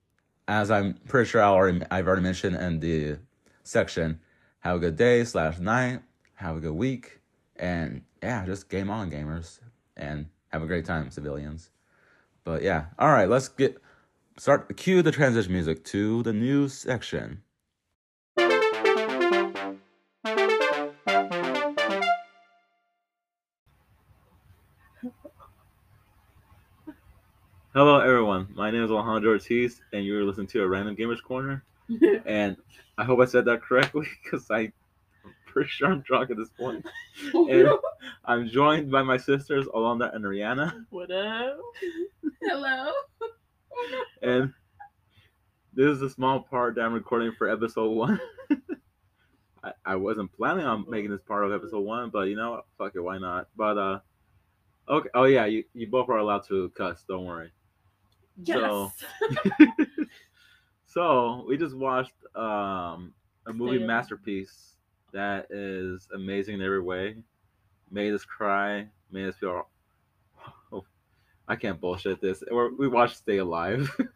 as 0.47 0.71
I'm 0.71 0.95
pretty 1.07 1.29
sure 1.29 1.41
I 1.41 1.45
already, 1.45 1.81
I've 1.91 2.07
already 2.07 2.23
mentioned 2.23 2.55
in 2.55 2.79
the 2.79 3.19
section, 3.63 4.19
have 4.61 4.77
a 4.77 4.79
good 4.79 4.95
day 4.95 5.23
slash 5.23 5.59
night, 5.59 6.01
have 6.35 6.57
a 6.57 6.59
good 6.59 6.73
week, 6.73 7.19
and 7.57 8.01
yeah, 8.23 8.43
just 8.43 8.69
game 8.69 8.89
on, 8.89 9.11
gamers, 9.11 9.59
and 9.95 10.25
have 10.47 10.63
a 10.63 10.65
great 10.65 10.85
time, 10.85 11.11
civilians. 11.11 11.69
But 12.43 12.63
yeah, 12.63 12.85
all 12.97 13.09
right, 13.09 13.29
let's 13.29 13.49
get 13.49 13.77
start. 14.37 14.75
Cue 14.77 15.01
the 15.01 15.11
transition 15.11 15.53
music 15.53 15.83
to 15.85 16.23
the 16.23 16.33
news 16.33 16.73
section. 16.73 17.41
Hello, 27.73 27.99
everyone. 27.99 28.47
My 28.55 28.71
name 28.71 28.83
is 28.83 28.91
Alejandro 28.91 29.31
Ortiz, 29.31 29.81
and 29.91 30.05
you're 30.05 30.23
listening 30.23 30.47
to 30.47 30.63
a 30.63 30.67
Random 30.67 30.95
Gamers 30.95 31.21
Corner. 31.21 31.63
and 32.25 32.55
I 32.97 33.03
hope 33.03 33.19
I 33.19 33.25
said 33.25 33.45
that 33.45 33.61
correctly 33.61 34.07
because 34.23 34.49
I'm 34.49 34.71
pretty 35.45 35.69
sure 35.69 35.91
I'm 35.91 35.99
drunk 36.01 36.31
at 36.31 36.37
this 36.37 36.49
point. 36.57 36.85
and 37.33 37.69
I'm 38.23 38.47
joined 38.47 38.91
by 38.91 39.03
my 39.03 39.17
sisters, 39.17 39.65
Alondra 39.67 40.15
and 40.15 40.23
Rihanna. 40.23 40.85
What 40.89 41.11
up? 41.11 41.57
Hello. 42.41 42.91
And 44.21 44.53
this 45.73 45.87
is 45.87 46.01
a 46.01 46.09
small 46.09 46.39
part 46.39 46.75
that 46.75 46.81
I'm 46.81 46.93
recording 46.93 47.33
for 47.37 47.49
episode 47.49 47.89
one. 47.91 48.19
I, 49.63 49.71
I 49.85 49.95
wasn't 49.95 50.31
planning 50.31 50.65
on 50.65 50.85
making 50.89 51.11
this 51.11 51.21
part 51.21 51.43
of 51.43 51.51
episode 51.51 51.81
one, 51.81 52.09
but 52.09 52.27
you 52.27 52.35
know, 52.35 52.61
fuck 52.77 52.93
it, 52.95 53.01
why 53.01 53.17
not? 53.17 53.47
But 53.57 53.77
uh, 53.77 53.99
okay. 54.87 55.09
Oh 55.13 55.25
yeah, 55.25 55.45
you, 55.45 55.63
you 55.73 55.87
both 55.87 56.07
are 56.09 56.17
allowed 56.17 56.47
to 56.47 56.69
cuss. 56.69 57.03
Don't 57.07 57.25
worry. 57.25 57.51
Yes. 58.43 58.57
So, 58.59 58.91
so 60.85 61.45
we 61.47 61.57
just 61.57 61.75
watched 61.75 62.13
um, 62.35 63.13
a 63.47 63.53
movie 63.53 63.77
Stay 63.77 63.85
masterpiece 63.85 64.75
that 65.13 65.47
is 65.49 66.07
amazing 66.13 66.55
in 66.55 66.61
every 66.61 66.81
way. 66.81 67.15
Made 67.91 68.13
us 68.13 68.25
cry, 68.25 68.87
made 69.11 69.27
us 69.27 69.35
feel 69.35 69.67
I 71.47 71.55
can't 71.55 71.79
bullshit 71.79 72.21
this. 72.21 72.43
We're, 72.49 72.73
we 72.73 72.87
watched 72.87 73.17
Stay 73.17 73.37
Alive. 73.37 73.89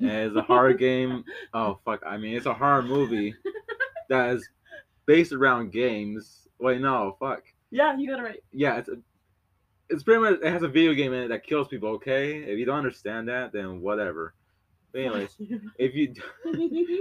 and 0.00 0.10
it's 0.10 0.36
a 0.36 0.42
horror 0.42 0.74
game. 0.74 1.24
Oh 1.54 1.78
fuck! 1.84 2.02
I 2.04 2.16
mean, 2.16 2.36
it's 2.36 2.46
a 2.46 2.54
horror 2.54 2.82
movie 2.82 3.32
that 4.08 4.30
is 4.30 4.48
based 5.06 5.32
around 5.32 5.70
games. 5.70 6.48
Wait, 6.58 6.80
no, 6.80 7.16
fuck. 7.20 7.42
Yeah, 7.70 7.96
you 7.96 8.08
got 8.08 8.18
it 8.18 8.22
right. 8.22 8.42
Yeah, 8.52 8.76
it's 8.78 8.88
a, 8.88 8.96
it's 9.88 10.02
pretty 10.02 10.20
much 10.20 10.40
it 10.42 10.52
has 10.52 10.62
a 10.62 10.68
video 10.68 10.94
game 10.94 11.12
in 11.12 11.22
it 11.22 11.28
that 11.28 11.46
kills 11.46 11.68
people. 11.68 11.90
Okay, 11.90 12.38
if 12.38 12.58
you 12.58 12.64
don't 12.64 12.78
understand 12.78 13.28
that, 13.28 13.52
then 13.52 13.80
whatever. 13.80 14.34
But 14.92 15.02
anyways, 15.02 15.36
if 15.78 15.94
you 15.94 16.12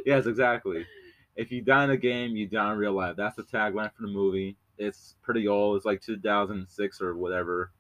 yes, 0.06 0.28
exactly. 0.28 0.86
If 1.36 1.52
you 1.52 1.62
die 1.62 1.86
in 1.86 1.90
a 1.90 1.98
game, 1.98 2.36
you 2.36 2.48
die 2.48 2.72
in 2.72 2.78
real 2.78 2.94
life. 2.94 3.16
That's 3.18 3.36
the 3.36 3.44
tagline 3.44 3.92
for 3.96 4.04
the 4.04 4.08
movie. 4.08 4.56
It's 4.78 5.16
pretty 5.24 5.48
old. 5.48 5.78
It's 5.78 5.86
like 5.86 6.02
2006 6.02 7.02
or 7.02 7.16
whatever. 7.16 7.72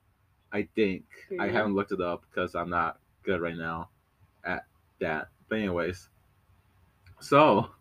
I 0.54 0.64
think. 0.76 1.04
I 1.40 1.48
Mhm. 1.48 1.52
haven't 1.52 1.74
looked 1.76 1.92
it 1.92 2.00
up 2.02 2.24
because 2.30 2.56
I'm 2.56 2.70
not 2.70 3.00
good 3.24 3.42
right 3.42 3.58
now 3.58 3.90
at 4.44 4.66
that. 5.00 5.30
But 5.50 5.60
anyways, 5.60 6.10
so 7.20 7.72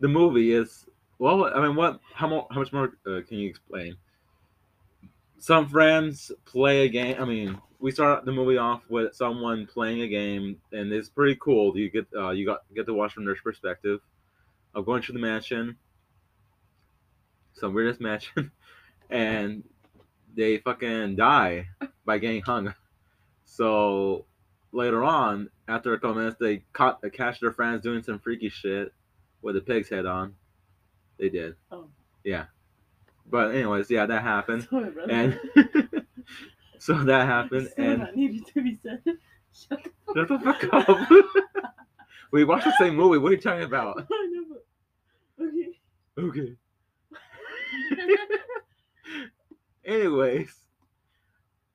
the 0.00 0.08
movie 0.08 0.52
is 0.52 0.86
well. 1.18 1.44
I 1.44 1.60
mean, 1.66 1.76
what? 1.76 2.00
How? 2.14 2.48
How 2.50 2.60
much 2.60 2.72
more 2.72 2.96
uh, 3.06 3.20
can 3.26 3.38
you 3.38 3.48
explain? 3.48 3.96
Some 5.38 5.68
friends 5.68 6.32
play 6.44 6.86
a 6.86 6.88
game. 6.88 7.16
I 7.20 7.24
mean, 7.24 7.60
we 7.78 7.90
start 7.90 8.24
the 8.24 8.32
movie 8.32 8.56
off 8.58 8.88
with 8.88 9.14
someone 9.14 9.66
playing 9.66 10.02
a 10.02 10.08
game, 10.08 10.60
and 10.72 10.92
it's 10.92 11.08
pretty 11.08 11.36
cool. 11.36 11.76
You 11.76 11.90
get 11.90 12.06
uh, 12.16 12.30
you 12.30 12.46
got 12.46 12.60
get 12.74 12.86
to 12.86 12.94
watch 12.94 13.12
from 13.12 13.24
their 13.24 13.34
perspective 13.36 14.00
of 14.74 14.86
going 14.86 15.02
to 15.02 15.12
the 15.12 15.18
mansion, 15.18 15.76
some 17.54 17.74
weirdest 17.74 18.00
mansion, 18.08 18.50
and 19.10 19.64
they 20.34 20.58
fucking 20.58 21.16
die 21.16 21.68
by 22.04 22.18
getting 22.18 22.42
hung. 22.42 22.74
So 23.44 24.24
later 24.72 25.04
on, 25.04 25.50
after 25.68 25.92
a 25.94 25.98
couple 25.98 26.16
minutes, 26.16 26.36
they 26.40 26.64
caught 26.72 27.00
they 27.02 27.10
catch 27.10 27.40
their 27.40 27.52
friends 27.52 27.82
doing 27.82 28.02
some 28.02 28.18
freaky 28.18 28.48
shit 28.48 28.92
with 29.42 29.56
a 29.56 29.60
pig's 29.60 29.88
head 29.88 30.06
on. 30.06 30.34
They 31.18 31.28
did, 31.28 31.54
Oh. 31.70 31.86
yeah. 32.24 32.46
But 33.30 33.54
anyways, 33.54 33.90
yeah, 33.90 34.06
that 34.06 34.22
happened, 34.22 34.66
Sorry, 34.68 34.90
and 35.08 35.38
so 36.78 36.94
that 37.04 37.26
happened, 37.26 37.68
Still 37.68 37.84
and 37.84 37.98
not 38.00 38.16
needed 38.16 38.46
to 38.48 38.62
be 38.62 38.78
said. 38.82 39.00
Shut 39.54 39.82
the 39.84 39.90
shut 40.14 40.28
the 40.28 40.38
fuck 40.40 40.88
up. 40.88 41.08
we 42.32 42.44
watched 42.44 42.64
the 42.64 42.74
same 42.78 42.96
movie. 42.96 43.18
What 43.18 43.28
are 43.28 43.34
you 43.34 43.40
talking 43.40 43.64
about? 43.64 43.98
I 44.12 44.26
know, 44.32 44.44
but 45.38 45.44
okay. 45.46 45.78
Okay. 46.18 46.56
Anyways, 49.84 50.54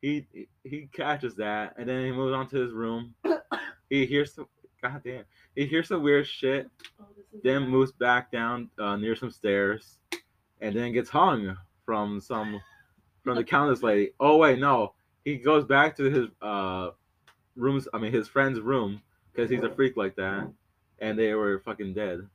he 0.02 0.26
he 0.64 0.88
catches 0.94 1.36
that, 1.36 1.76
and 1.78 1.88
then 1.90 2.06
he 2.06 2.12
moves 2.12 2.34
on 2.34 2.48
to 2.50 2.58
his 2.58 2.72
room. 2.72 3.14
He 3.90 4.06
hears 4.06 4.34
some, 4.34 4.50
goddamn, 4.82 5.24
he 5.56 5.66
hears 5.66 5.88
some 5.88 6.04
weird 6.04 6.28
shit. 6.28 6.70
Oh, 7.00 7.06
Then 7.42 7.62
bad. 7.62 7.70
moves 7.70 7.94
back 7.94 8.30
down 8.34 8.70
uh, 8.78 8.98
near 8.98 9.16
some 9.16 9.32
stairs, 9.32 9.98
and 10.60 10.76
then 10.76 10.92
gets 10.92 11.10
hung 11.10 11.56
from 11.86 12.20
some 12.20 12.60
from 13.24 13.36
the 13.38 13.46
countess 13.46 13.82
lady. 13.84 14.12
Oh 14.20 14.36
wait, 14.36 14.60
no, 14.60 14.92
he 15.24 15.38
goes 15.38 15.64
back 15.64 15.96
to 15.96 16.04
his 16.10 16.28
uh 16.42 16.90
rooms. 17.56 17.88
I 17.94 17.98
mean, 17.98 18.12
his 18.12 18.28
friend's 18.28 18.60
room 18.60 19.02
because 19.32 19.50
he's 19.50 19.64
a 19.64 19.74
freak 19.74 19.96
like 19.96 20.18
that, 20.18 20.50
and 21.00 21.18
they 21.18 21.34
were 21.34 21.60
fucking 21.64 21.94
dead. 21.94 22.28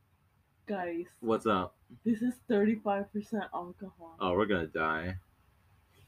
Guys, 0.66 1.04
What's 1.20 1.44
up? 1.46 1.74
this 2.02 2.22
is 2.22 2.32
35% 2.50 3.04
alcohol 3.52 4.16
Oh, 4.20 4.32
we're 4.32 4.46
gonna 4.46 4.68
die. 4.68 5.16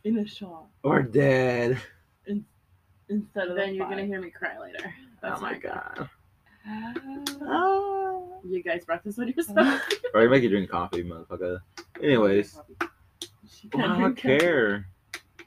In 0.05 0.19
a 0.19 0.27
shot 0.27 0.67
We're 0.83 1.03
dead. 1.03 1.79
instead 3.09 3.49
of 3.49 3.57
then 3.57 3.71
a 3.71 3.73
you're 3.73 3.89
gonna 3.89 4.05
hear 4.07 4.21
me 4.21 4.31
cry 4.31 4.59
later. 4.59 4.93
oh 5.23 5.41
my 5.41 5.59
god. 5.59 6.09
Ah. 6.67 6.95
Ah. 7.43 8.13
You 8.47 8.63
guys 8.63 8.85
practice 8.85 9.17
with 9.17 9.35
yourself. 9.37 9.59
Ah. 9.61 9.85
Or 10.15 10.23
you 10.23 10.29
make 10.31 10.43
you 10.43 10.49
drink 10.51 10.71
coffee, 10.71 11.03
motherfucker. 11.05 11.59
Anyways, 12.03 12.59
She 13.49 13.69
well, 13.73 13.85
I 13.85 13.89
don't 13.89 13.99
drink 14.01 14.17
coffee. 14.23 14.39
care. 14.39 14.87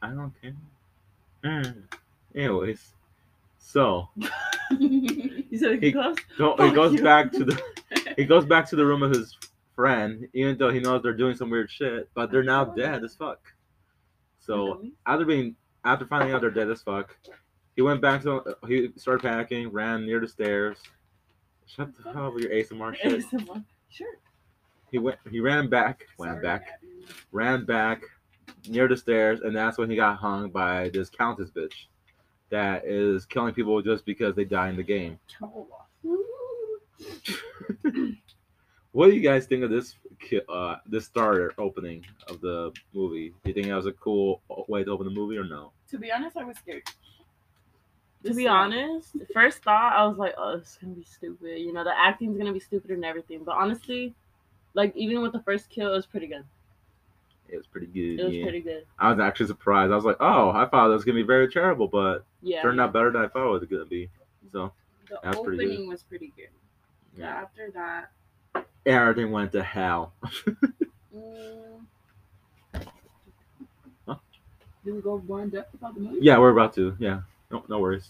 I 0.01 0.09
don't 0.09 0.33
care. 0.41 0.53
Mm. 1.43 1.83
Anyways, 2.35 2.93
so 3.59 4.09
You 4.79 5.57
said 5.57 5.81
He- 5.81 5.89
it 5.89 5.91
goes? 5.93 6.15
go, 6.37 6.55
he 6.57 6.71
goes 6.71 6.93
you. 6.93 7.03
back 7.03 7.31
to 7.33 7.45
the 7.45 7.61
he 8.15 8.25
goes 8.25 8.45
back 8.53 8.67
to 8.69 8.75
the 8.75 8.85
room 8.85 9.03
of 9.03 9.11
his 9.11 9.37
friend, 9.75 10.27
even 10.33 10.57
though 10.57 10.71
he 10.71 10.79
knows 10.79 11.03
they're 11.03 11.13
doing 11.13 11.35
some 11.35 11.49
weird 11.51 11.69
shit, 11.69 12.09
but 12.15 12.31
they're 12.31 12.43
now 12.43 12.65
dead 12.65 13.03
as 13.03 13.15
fuck. 13.15 13.39
So 14.47 14.81
after 15.05 15.25
being 15.25 15.55
after 15.83 16.05
finding 16.07 16.33
out 16.33 16.41
they're 16.41 16.49
dead 16.49 16.69
as 16.71 16.81
fuck, 16.81 17.15
he 17.75 17.81
went 17.81 18.01
back 18.01 18.23
to 18.23 18.55
he 18.67 18.89
started 18.95 19.23
panicking, 19.23 19.69
ran 19.71 20.05
near 20.05 20.19
the 20.19 20.27
stairs. 20.27 20.77
Shut 21.67 21.89
the 21.97 22.11
hell 22.11 22.27
up 22.27 22.33
with 22.33 22.43
your 22.45 22.53
ASMR 22.53 22.95
shit. 23.01 23.25
ASMR. 23.25 23.63
Sure. 23.89 24.07
He 24.89 24.97
went 24.97 25.17
he 25.29 25.41
ran 25.41 25.69
back, 25.69 26.05
went 26.17 26.31
Sorry, 26.31 26.41
back, 26.41 26.67
Abby. 26.81 27.05
ran 27.31 27.65
back 27.65 28.01
near 28.69 28.87
the 28.87 28.95
stairs, 28.97 29.41
and 29.41 29.55
that's 29.55 29.77
when 29.77 29.89
he 29.89 29.95
got 29.97 30.17
hung 30.17 30.49
by 30.49 30.89
this 30.89 31.09
countess 31.09 31.49
bitch 31.51 31.87
that 32.49 32.85
is 32.85 33.25
killing 33.25 33.53
people 33.53 33.81
just 33.81 34.05
because 34.05 34.33
they 34.35 34.45
die 34.45 34.69
in 34.69 34.77
the 34.77 34.83
game. 34.83 35.19
What 38.97 39.11
do 39.11 39.15
you 39.15 39.21
guys 39.21 39.45
think 39.45 39.63
of 39.63 39.69
this 39.69 39.93
uh 40.49 40.77
this 40.87 41.05
starter 41.05 41.53
opening 41.59 42.03
of 42.29 42.41
the 42.41 42.71
movie? 42.95 43.29
Do 43.43 43.49
you 43.51 43.53
think 43.53 43.67
that 43.67 43.75
was 43.75 43.85
a 43.85 43.91
cool 43.91 44.41
way 44.67 44.83
to 44.83 44.89
open 44.89 45.05
the 45.05 45.13
movie 45.13 45.37
or 45.37 45.43
no? 45.43 45.71
To 45.91 45.99
be 45.99 46.11
honest, 46.11 46.35
I 46.35 46.43
was 46.43 46.57
scared. 46.57 46.81
To 48.23 48.33
be 48.33 48.47
honest, 48.47 49.15
first 49.31 49.59
thought 49.59 49.93
I 49.93 50.03
was 50.07 50.17
like, 50.17 50.33
oh, 50.35 50.57
it's 50.57 50.77
gonna 50.77 50.95
be 50.95 51.03
stupid. 51.03 51.59
You 51.59 51.73
know, 51.73 51.83
the 51.83 51.93
acting's 51.95 52.39
gonna 52.39 52.51
be 52.51 52.59
stupid 52.59 52.89
and 52.89 53.05
everything. 53.05 53.43
But 53.43 53.55
honestly, 53.55 54.15
like 54.73 54.95
even 54.95 55.21
with 55.21 55.33
the 55.33 55.43
first 55.43 55.69
kill, 55.69 55.93
it 55.93 55.95
was 55.95 56.07
pretty 56.07 56.25
good. 56.25 56.43
It 57.49 57.57
was 57.57 57.67
pretty 57.67 57.85
good. 57.85 58.19
It 58.19 58.25
was 58.25 58.33
yeah. 58.33 58.43
pretty 58.45 58.61
good. 58.61 58.87
I 58.97 59.11
was 59.11 59.19
actually 59.19 59.45
surprised. 59.45 59.91
I 59.91 59.95
was 59.95 60.05
like, 60.05 60.17
oh, 60.19 60.49
I 60.49 60.65
thought 60.65 60.89
it 60.89 60.95
was 60.95 61.05
gonna 61.05 61.17
be 61.17 61.21
very 61.21 61.51
terrible, 61.51 61.87
but 61.87 62.25
Yeah. 62.41 62.63
turned 62.63 62.81
out 62.81 62.93
better 62.93 63.11
than 63.11 63.21
I 63.21 63.27
thought 63.27 63.47
it 63.47 63.59
was 63.59 63.63
gonna 63.65 63.85
be. 63.85 64.09
So 64.51 64.73
The 65.07 65.19
That's 65.21 65.39
pretty 65.39 65.57
good. 65.57 65.67
opening 65.67 65.87
was 65.87 66.01
pretty 66.01 66.33
good. 66.35 66.49
yeah, 67.15 67.27
After 67.27 67.69
that, 67.75 68.09
everything 68.95 69.31
went 69.31 69.51
to 69.53 69.63
hell. 69.63 70.13
mm, 71.15 71.85
Huh? 74.07 74.15
do 74.85 74.95
we 74.95 75.01
go 75.01 75.21
more 75.27 75.41
in 75.41 75.49
depth 75.49 75.73
about 75.73 75.93
the 75.95 75.99
movie? 76.01 76.19
Yeah, 76.21 76.37
we're 76.39 76.51
about 76.51 76.73
to. 76.75 76.95
Yeah, 76.99 77.21
no, 77.51 77.63
no 77.67 77.79
worries. 77.79 78.09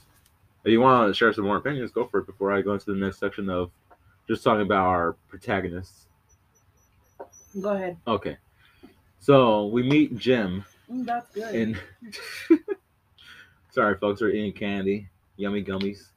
If 0.63 0.71
you 0.71 0.81
want 0.81 1.09
to 1.09 1.13
share 1.13 1.31
some 1.33 1.45
more 1.45 1.57
opinions, 1.57 1.91
go 1.91 2.05
for 2.05 2.19
it 2.19 2.25
before 2.27 2.51
I 2.53 2.61
go 2.61 2.73
into 2.73 2.93
the 2.93 2.99
next 2.99 3.19
section 3.19 3.49
of 3.49 3.71
just 4.27 4.43
talking 4.43 4.61
about 4.65 4.85
our 4.85 5.13
protagonists. 5.29 6.05
Go 7.61 7.69
ahead. 7.73 7.97
Okay, 8.07 8.37
so 9.19 9.67
we 9.67 9.83
meet 9.83 10.17
Jim 10.17 10.63
Mm, 10.91 11.05
that's 11.05 11.29
good. 11.33 11.53
in. 11.55 11.77
Sorry, 13.71 13.97
folks, 13.97 14.21
we're 14.21 14.29
eating 14.29 14.53
candy, 14.53 15.07
yummy 15.35 15.63
gummies, 15.63 16.07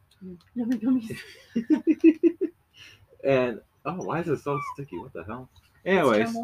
Yummy 0.55 0.79
gummies. 0.79 1.19
and 3.25 3.61
oh, 3.87 3.95
why 3.95 4.21
is 4.21 4.29
it 4.29 4.41
so 4.41 4.59
sticky? 4.75 4.99
What 4.99 5.13
the 5.13 5.25
hell? 5.25 5.49
Anyways, 5.85 6.35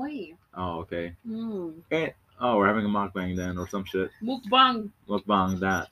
oh 0.55 0.79
okay. 0.81 1.15
Mm. 1.29 1.75
And, 1.91 2.13
oh, 2.41 2.57
we're 2.57 2.67
having 2.67 2.87
a 2.87 2.89
mukbang 2.89 3.37
then, 3.37 3.59
or 3.59 3.69
some 3.69 3.85
shit. 3.85 4.11
Mukbang. 4.23 4.91
Mukbang 5.09 5.59
that. 5.61 5.89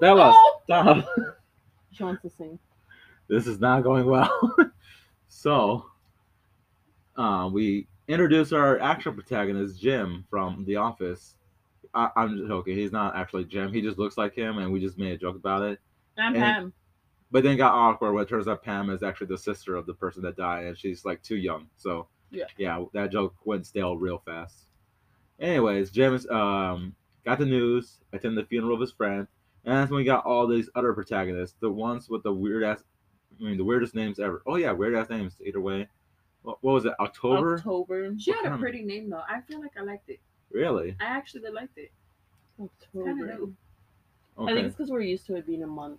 Bella, 0.00 0.32
Oh! 0.34 0.60
stop. 0.64 1.04
She 1.92 2.04
wants 2.04 2.20
to 2.22 2.28
sing. 2.30 2.58
this 3.26 3.46
is 3.46 3.58
not 3.58 3.82
going 3.82 4.04
well. 4.04 4.54
so, 5.28 5.86
uh, 7.16 7.48
we 7.50 7.86
introduce 8.06 8.52
our 8.52 8.78
actual 8.80 9.14
protagonist, 9.14 9.80
Jim, 9.80 10.26
from 10.28 10.66
The 10.66 10.76
Office. 10.76 11.36
I, 11.94 12.10
I'm 12.16 12.46
joking. 12.46 12.76
He's 12.76 12.92
not 12.92 13.16
actually 13.16 13.44
Jim. 13.46 13.72
He 13.72 13.80
just 13.80 13.96
looks 13.98 14.18
like 14.18 14.34
him, 14.34 14.58
and 14.58 14.70
we 14.70 14.78
just 14.78 14.98
made 14.98 15.12
a 15.12 15.16
joke 15.16 15.36
about 15.36 15.62
it. 15.62 15.80
I'm 16.18 16.34
And- 16.34 16.42
Pam. 16.42 16.72
But 17.30 17.42
then 17.42 17.52
it 17.54 17.56
got 17.56 17.74
awkward 17.74 18.12
when 18.12 18.22
it 18.22 18.28
turns 18.28 18.46
out 18.48 18.62
Pam 18.62 18.88
is 18.90 19.02
actually 19.02 19.26
the 19.28 19.38
sister 19.38 19.74
of 19.76 19.86
the 19.86 19.94
person 19.94 20.22
that 20.22 20.36
died, 20.36 20.64
and 20.64 20.78
she's 20.78 21.04
like 21.04 21.22
too 21.22 21.36
young. 21.36 21.66
So, 21.76 22.06
Yeah. 22.30 22.44
yeah, 22.56 22.84
that 22.92 23.10
joke 23.10 23.34
went 23.44 23.66
stale 23.66 23.96
real 23.96 24.18
fast. 24.18 24.68
Anyways, 25.40 25.90
James 25.90 26.26
um, 26.30 26.94
got 27.24 27.38
the 27.38 27.44
news, 27.46 27.98
attended 28.12 28.44
the 28.44 28.48
funeral 28.48 28.74
of 28.74 28.80
his 28.80 28.92
friend, 28.92 29.26
and 29.64 29.74
that's 29.76 29.90
when 29.90 29.98
we 29.98 30.04
got 30.04 30.24
all 30.24 30.46
these 30.46 30.70
other 30.76 30.92
protagonists, 30.92 31.56
the 31.60 31.70
ones 31.70 32.08
with 32.08 32.22
the 32.22 32.32
weird 32.32 32.62
ass, 32.62 32.84
I 33.40 33.44
mean, 33.44 33.56
the 33.58 33.64
weirdest 33.64 33.94
names 33.94 34.18
ever. 34.20 34.42
Oh 34.46 34.54
yeah, 34.56 34.72
weird 34.72 34.94
ass 34.94 35.10
names. 35.10 35.34
Either 35.44 35.60
way, 35.60 35.88
what, 36.42 36.58
what 36.62 36.72
was 36.72 36.84
it? 36.86 36.94
October? 37.00 37.56
October. 37.58 38.14
She 38.18 38.30
What 38.30 38.36
had 38.36 38.40
a 38.46 38.48
kind 38.50 38.54
of- 38.54 38.60
pretty 38.60 38.82
name 38.84 39.10
though. 39.10 39.22
I 39.28 39.40
feel 39.42 39.60
like 39.60 39.72
I 39.76 39.82
liked 39.82 40.08
it. 40.08 40.20
Really? 40.52 40.96
I 41.00 41.04
actually 41.06 41.50
liked 41.50 41.76
it. 41.76 41.90
Kind 42.56 42.70
October. 42.94 43.10
of 43.10 43.38
new. 43.40 43.56
I 44.38 44.54
think 44.54 44.66
it's 44.66 44.76
because 44.76 44.90
we're 44.90 45.00
used 45.00 45.26
to 45.26 45.34
it 45.36 45.46
being 45.46 45.64
a 45.64 45.66
month, 45.66 45.98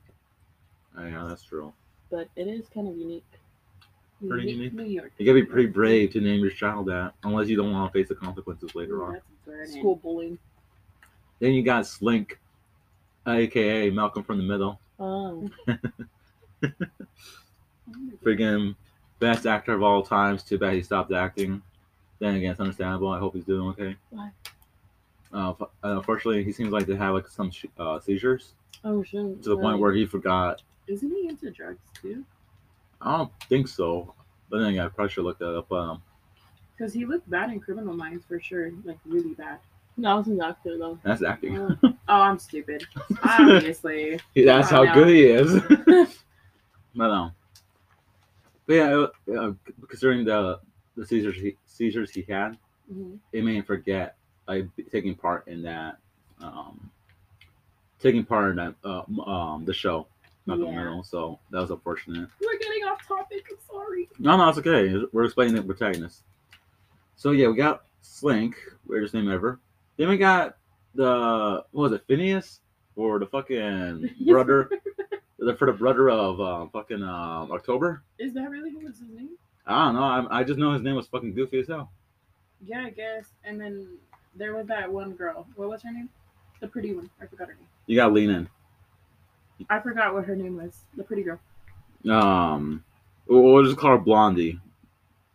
Oh, 0.96 1.06
yeah, 1.06 1.25
that's 1.27 1.44
true. 1.44 1.74
but 2.12 2.27
it 2.36 2.48
is 2.48 2.67
kind 2.74 2.88
of 2.88 2.96
unique. 2.98 3.24
Pretty 4.27 4.51
Unique 4.51 4.58
unique. 4.58 4.74
New 4.74 4.84
York. 4.86 5.12
You 5.17 5.25
gotta 5.25 5.36
be 5.41 5.46
pretty 5.46 5.67
brave 5.67 6.12
to 6.13 6.22
name 6.22 6.39
your 6.41 6.50
child 6.51 6.88
that, 6.88 7.13
unless 7.24 7.48
you 7.50 7.56
don't 7.56 7.72
want 7.72 7.91
to 7.91 8.00
face 8.00 8.08
the 8.10 8.15
consequences 8.15 8.74
later 8.75 9.03
on. 9.03 9.20
That's. 9.46 9.74
School 9.74 9.96
bullying. 9.98 10.39
Then 11.39 11.53
you 11.53 11.62
got 11.63 11.86
Swink. 11.86 12.39
aka 13.27 13.89
Malcolm 13.91 14.24
from 14.24 14.38
the 14.39 14.44
Middle. 14.44 14.79
Oh. 15.00 15.48
Freaking 18.24 18.75
best 19.20 19.46
actor 19.46 19.74
of 19.74 19.84
all 19.84 20.01
times. 20.03 20.44
Too 20.44 20.58
bad 20.58 20.74
he 20.74 20.82
stopped 20.82 21.12
acting. 21.13 21.62
Then 22.20 22.36
again, 22.36 22.51
it's 22.51 22.60
understandable. 22.60 23.10
I 23.10 23.20
hope 23.20 23.36
he's 23.36 23.46
doing 23.46 23.70
okay. 23.70 23.96
Why? 24.10 24.32
Uh, 25.32 25.53
unfortunately, 25.84 26.44
he 26.44 26.51
seems 26.51 26.72
like 26.72 26.88
to 26.88 26.96
have 26.98 27.13
like 27.13 27.27
some 27.27 27.51
sh- 27.51 27.65
uh, 27.77 28.00
seizures 28.00 28.53
Oh 28.84 29.03
shit. 29.03 29.44
to 29.44 29.50
the 29.50 29.58
point 29.58 29.79
where 29.79 29.94
he 29.94 30.06
forgot. 30.06 30.63
Isn't 30.88 31.12
he 31.12 31.27
into 31.27 31.51
drugs 31.51 31.79
too? 32.01 32.24
I 33.01 33.17
don't 33.17 33.32
think 33.50 33.67
so, 33.67 34.13
but 34.50 34.60
then 34.60 34.67
again, 34.70 34.86
I 34.86 34.89
probably 34.89 35.12
should 35.12 35.25
look 35.25 35.38
that 35.39 35.56
up. 35.58 35.72
Um, 35.72 36.01
Because 36.77 36.94
he 36.94 37.06
looked 37.06 37.29
bad 37.29 37.51
in 37.51 37.60
Criminal 37.60 37.94
Minds 37.96 38.25
for 38.25 38.39
sure, 38.39 38.72
like 38.84 38.98
really 39.06 39.34
bad. 39.34 39.60
That 40.00 40.13
was 40.13 40.27
an 40.27 40.41
actor 40.41 40.77
though. 40.77 41.00
that's 41.03 41.24
acting. 41.24 41.58
Oh, 41.58 41.75
oh, 41.84 41.94
I'm 42.08 42.38
stupid. 42.39 42.86
Obviously. 43.24 44.20
that's 44.36 44.70
how 44.70 44.84
know. 44.84 44.94
good 44.94 45.08
he 45.10 45.24
is. 45.25 45.62
but 46.96 47.10
um, 47.10 47.32
but 48.65 48.74
yeah, 48.74 49.03
it- 49.27 49.38
uh, 49.38 49.51
considering 49.88 50.24
the 50.25 50.60
the 50.96 51.06
seizures 51.06 51.36
he, 51.36 51.56
seizures 51.65 52.12
he 52.12 52.24
had, 52.27 52.58
Mhm. 52.91 53.17
it 53.34 53.44
made 53.44 53.56
him 53.58 53.63
forget 53.63 54.15
like 54.48 54.65
taking 54.91 55.13
part 55.13 55.46
in 55.48 55.62
that 55.63 55.98
um 56.41 56.89
taking 58.00 58.24
part 58.24 58.51
in 58.51 58.56
that 58.58 58.75
uh, 58.86 59.01
um 59.29 59.65
the 59.65 59.74
show 59.74 60.08
Malcolm 60.47 60.67
Yeah. 60.67 60.77
Middle. 60.83 61.03
So 61.03 61.39
that 61.51 61.59
was 61.61 61.69
unfortunate. 61.71 62.29
We're 62.41 62.57
getting 62.57 62.83
off 62.85 63.05
topic. 63.07 63.45
I'm 63.51 63.57
sorry. 63.69 64.09
No, 64.17 64.37
no, 64.37 64.49
it's 64.49 64.57
okay. 64.59 65.03
We're 65.11 65.25
explaining 65.25 65.55
the 65.55 65.61
protagonist. 65.63 66.23
So 67.15 67.31
yeah, 67.31 67.47
we 67.49 67.55
got 67.55 67.83
Swink, 68.01 68.55
weirdest 68.87 69.13
name 69.13 69.29
ever. 69.29 69.59
Then 69.97 70.09
we 70.09 70.17
got 70.17 70.57
the 70.95 71.63
what 71.71 71.83
was 71.83 71.91
it, 71.91 72.03
Phineas, 72.07 72.61
or 72.95 73.19
the 73.19 73.25
fucking 73.25 74.09
brother, 74.27 74.69
the 75.37 75.55
for 75.55 75.65
the 75.65 75.73
brother 75.77 76.09
of 76.09 76.39
uh, 76.39 76.67
fucking 76.67 77.03
uh, 77.03 77.47
October. 77.51 78.03
Is 78.17 78.33
that 78.33 78.49
really 78.49 78.71
who 78.71 78.79
was 78.79 78.99
his 78.99 79.09
name? 79.09 79.31
I 79.65 79.85
don't 79.85 79.95
know. 79.95 80.03
I, 80.29 80.39
I 80.39 80.43
just 80.43 80.57
know 80.59 80.71
his 80.71 80.81
name 80.81 80.95
was 80.95 81.07
fucking 81.07 81.33
goofy 81.33 81.59
as 81.59 81.67
hell. 81.67 81.91
Yeah, 82.65 82.83
I 82.85 82.89
guess. 82.91 83.25
And 83.43 83.59
then 83.59 83.87
there 84.35 84.55
was 84.55 84.67
that 84.67 84.91
one 84.91 85.11
girl. 85.13 85.45
What 85.55 85.69
was 85.69 85.81
her 85.83 85.91
name? 85.91 86.09
The 86.61 86.67
pretty 86.67 86.93
one. 86.93 87.09
I 87.21 87.25
forgot 87.25 87.49
her 87.49 87.55
name. 87.55 87.67
You 87.87 87.95
got 87.97 88.13
lean 88.13 88.29
in. 88.29 88.49
I 89.69 89.79
forgot 89.79 90.13
what 90.13 90.25
her 90.25 90.35
name 90.35 90.57
was. 90.57 90.77
The 90.95 91.03
pretty 91.03 91.23
girl. 91.23 91.39
Um, 92.09 92.83
we'll 93.27 93.63
just 93.63 93.77
call 93.77 93.91
her 93.91 93.97
Blondie. 93.97 94.59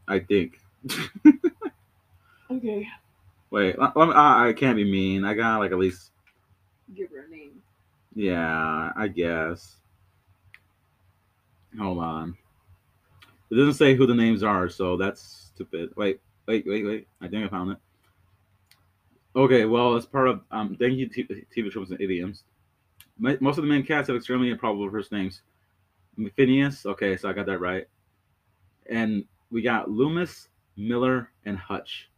I 0.08 0.18
think. 0.20 0.60
Okay. 2.50 2.86
Wait, 3.50 3.78
let- 3.78 3.96
let 3.96 4.08
me- 4.08 4.14
I, 4.14 4.48
I 4.48 4.52
can't 4.52 4.76
be 4.76 4.84
mean. 4.84 5.24
I 5.24 5.32
gotta 5.32 5.58
like 5.58 5.72
at 5.72 5.78
least, 5.78 6.10
Give 6.94 7.08
her 7.10 7.24
a 7.26 7.30
name. 7.30 7.62
yeah, 8.14 8.92
I 8.94 9.08
guess. 9.08 9.76
Hold 11.78 11.98
on. 11.98 12.36
It 13.50 13.54
doesn't 13.54 13.74
say 13.74 13.94
who 13.94 14.06
the 14.06 14.14
names 14.14 14.42
are, 14.42 14.68
so 14.68 14.98
that's 14.98 15.50
stupid. 15.54 15.92
Wait, 15.96 16.20
wait, 16.46 16.66
wait, 16.66 16.84
wait. 16.84 17.08
I 17.22 17.28
think 17.28 17.46
I 17.46 17.48
found 17.48 17.72
it. 17.72 17.78
Okay, 19.34 19.64
well, 19.64 19.96
as 19.96 20.04
part 20.04 20.28
of 20.28 20.42
um, 20.50 20.76
thank 20.78 20.98
you 20.98 21.08
TV 21.08 21.70
Tropes 21.72 21.90
and 21.90 22.00
idioms. 22.02 22.44
Most 23.22 23.56
of 23.58 23.62
the 23.62 23.70
main 23.70 23.84
cast 23.84 24.08
have 24.08 24.16
extremely 24.16 24.50
improbable 24.50 24.90
first 24.90 25.12
names. 25.12 25.42
Phineas, 26.36 26.84
okay, 26.84 27.16
so 27.16 27.28
I 27.28 27.32
got 27.32 27.46
that 27.46 27.58
right. 27.60 27.86
And 28.90 29.24
we 29.50 29.62
got 29.62 29.88
Loomis, 29.90 30.48
Miller, 30.76 31.30
and 31.44 31.56
Hutch. 31.56 32.10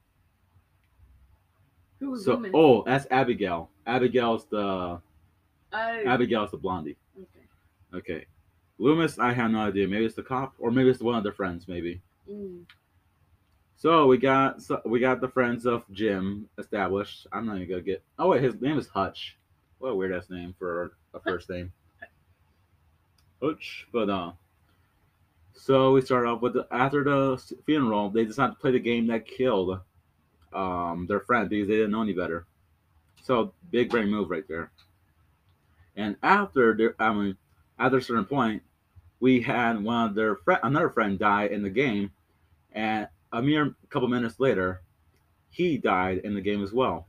Who 2.00 2.11
was 2.12 2.24
So, 2.24 2.35
Loomis? 2.35 2.52
oh, 2.55 2.83
that's 2.85 3.07
Abigail. 3.11 3.70
Abigail's 3.87 4.46
the 4.46 5.00
Oh, 5.76 6.02
Abigail's 6.07 6.52
the 6.52 6.57
blondie. 6.57 6.96
okay. 7.20 7.46
Okay, 7.98 8.26
Loomis, 8.79 9.18
I 9.18 9.33
have 9.33 9.50
no 9.50 9.59
idea. 9.61 9.87
Maybe 9.87 10.05
it's 10.07 10.14
the 10.14 10.22
cop, 10.22 10.55
or 10.59 10.70
maybe 10.70 10.88
it's 10.88 11.00
one 11.00 11.16
of 11.16 11.22
their 11.22 11.33
friends. 11.33 11.68
Maybe. 11.68 12.00
Mm. 12.31 12.62
So 13.76 14.07
we 14.07 14.16
got 14.16 14.62
so 14.62 14.81
we 14.87 15.00
got 15.00 15.20
the 15.20 15.29
friends 15.29 15.66
of 15.66 15.85
Jim 15.92 16.48
established. 16.59 17.26
I'm 17.33 17.44
not 17.46 17.57
even 17.57 17.68
gonna 17.68 17.83
get. 17.83 18.02
Oh 18.18 18.29
wait, 18.31 18.42
his 18.42 18.59
name 18.61 18.79
is 18.79 18.88
Hutch. 18.88 19.37
What 19.85 19.90
a 19.90 19.97
weird 19.97 20.14
ass 20.14 20.31
name 20.31 20.55
for 20.59 20.92
a 21.12 21.20
first 21.20 21.51
name. 21.51 21.70
Hutch, 23.42 23.87
but 23.92 24.09
uh. 24.09 24.33
So 25.53 25.92
we 25.92 26.01
start 26.01 26.25
off 26.25 26.40
with 26.40 26.55
the, 26.55 26.66
after 26.70 27.05
the 27.05 27.55
funeral, 27.66 28.09
they 28.09 28.25
decided 28.25 28.55
to 28.55 28.61
play 28.61 28.70
the 28.70 28.79
game 28.79 29.09
that 29.09 29.27
killed 29.27 29.79
um 30.55 31.05
their 31.07 31.20
friend 31.20 31.51
because 31.51 31.68
they 31.68 31.75
didn't 31.75 31.90
know 31.90 32.01
any 32.01 32.14
better. 32.14 32.47
So 33.25 33.53
big 33.70 33.90
brain 33.90 34.09
move 34.09 34.31
right 34.31 34.49
there. 34.49 34.70
And 35.97 36.16
after 36.23 36.75
their, 36.75 36.94
I 36.99 37.12
mean, 37.12 37.37
at 37.79 37.92
a 37.92 38.01
certain 38.01 38.25
point, 38.25 38.62
we 39.20 39.42
had 39.42 39.85
one 39.85 40.09
of 40.09 40.14
their 40.14 40.37
friend, 40.37 40.61
another 40.62 40.88
friend 40.88 41.18
die 41.18 41.49
in 41.49 41.62
the 41.62 41.68
game, 41.68 42.11
and 42.73 43.07
a 43.33 43.42
mere 43.42 43.75
couple 43.90 44.09
minutes 44.09 44.40
later, 44.40 44.81
he 45.51 45.77
died 45.77 46.23
in 46.25 46.35
the 46.35 46.40
game 46.40 46.62
as 46.64 46.73
well. 46.73 47.07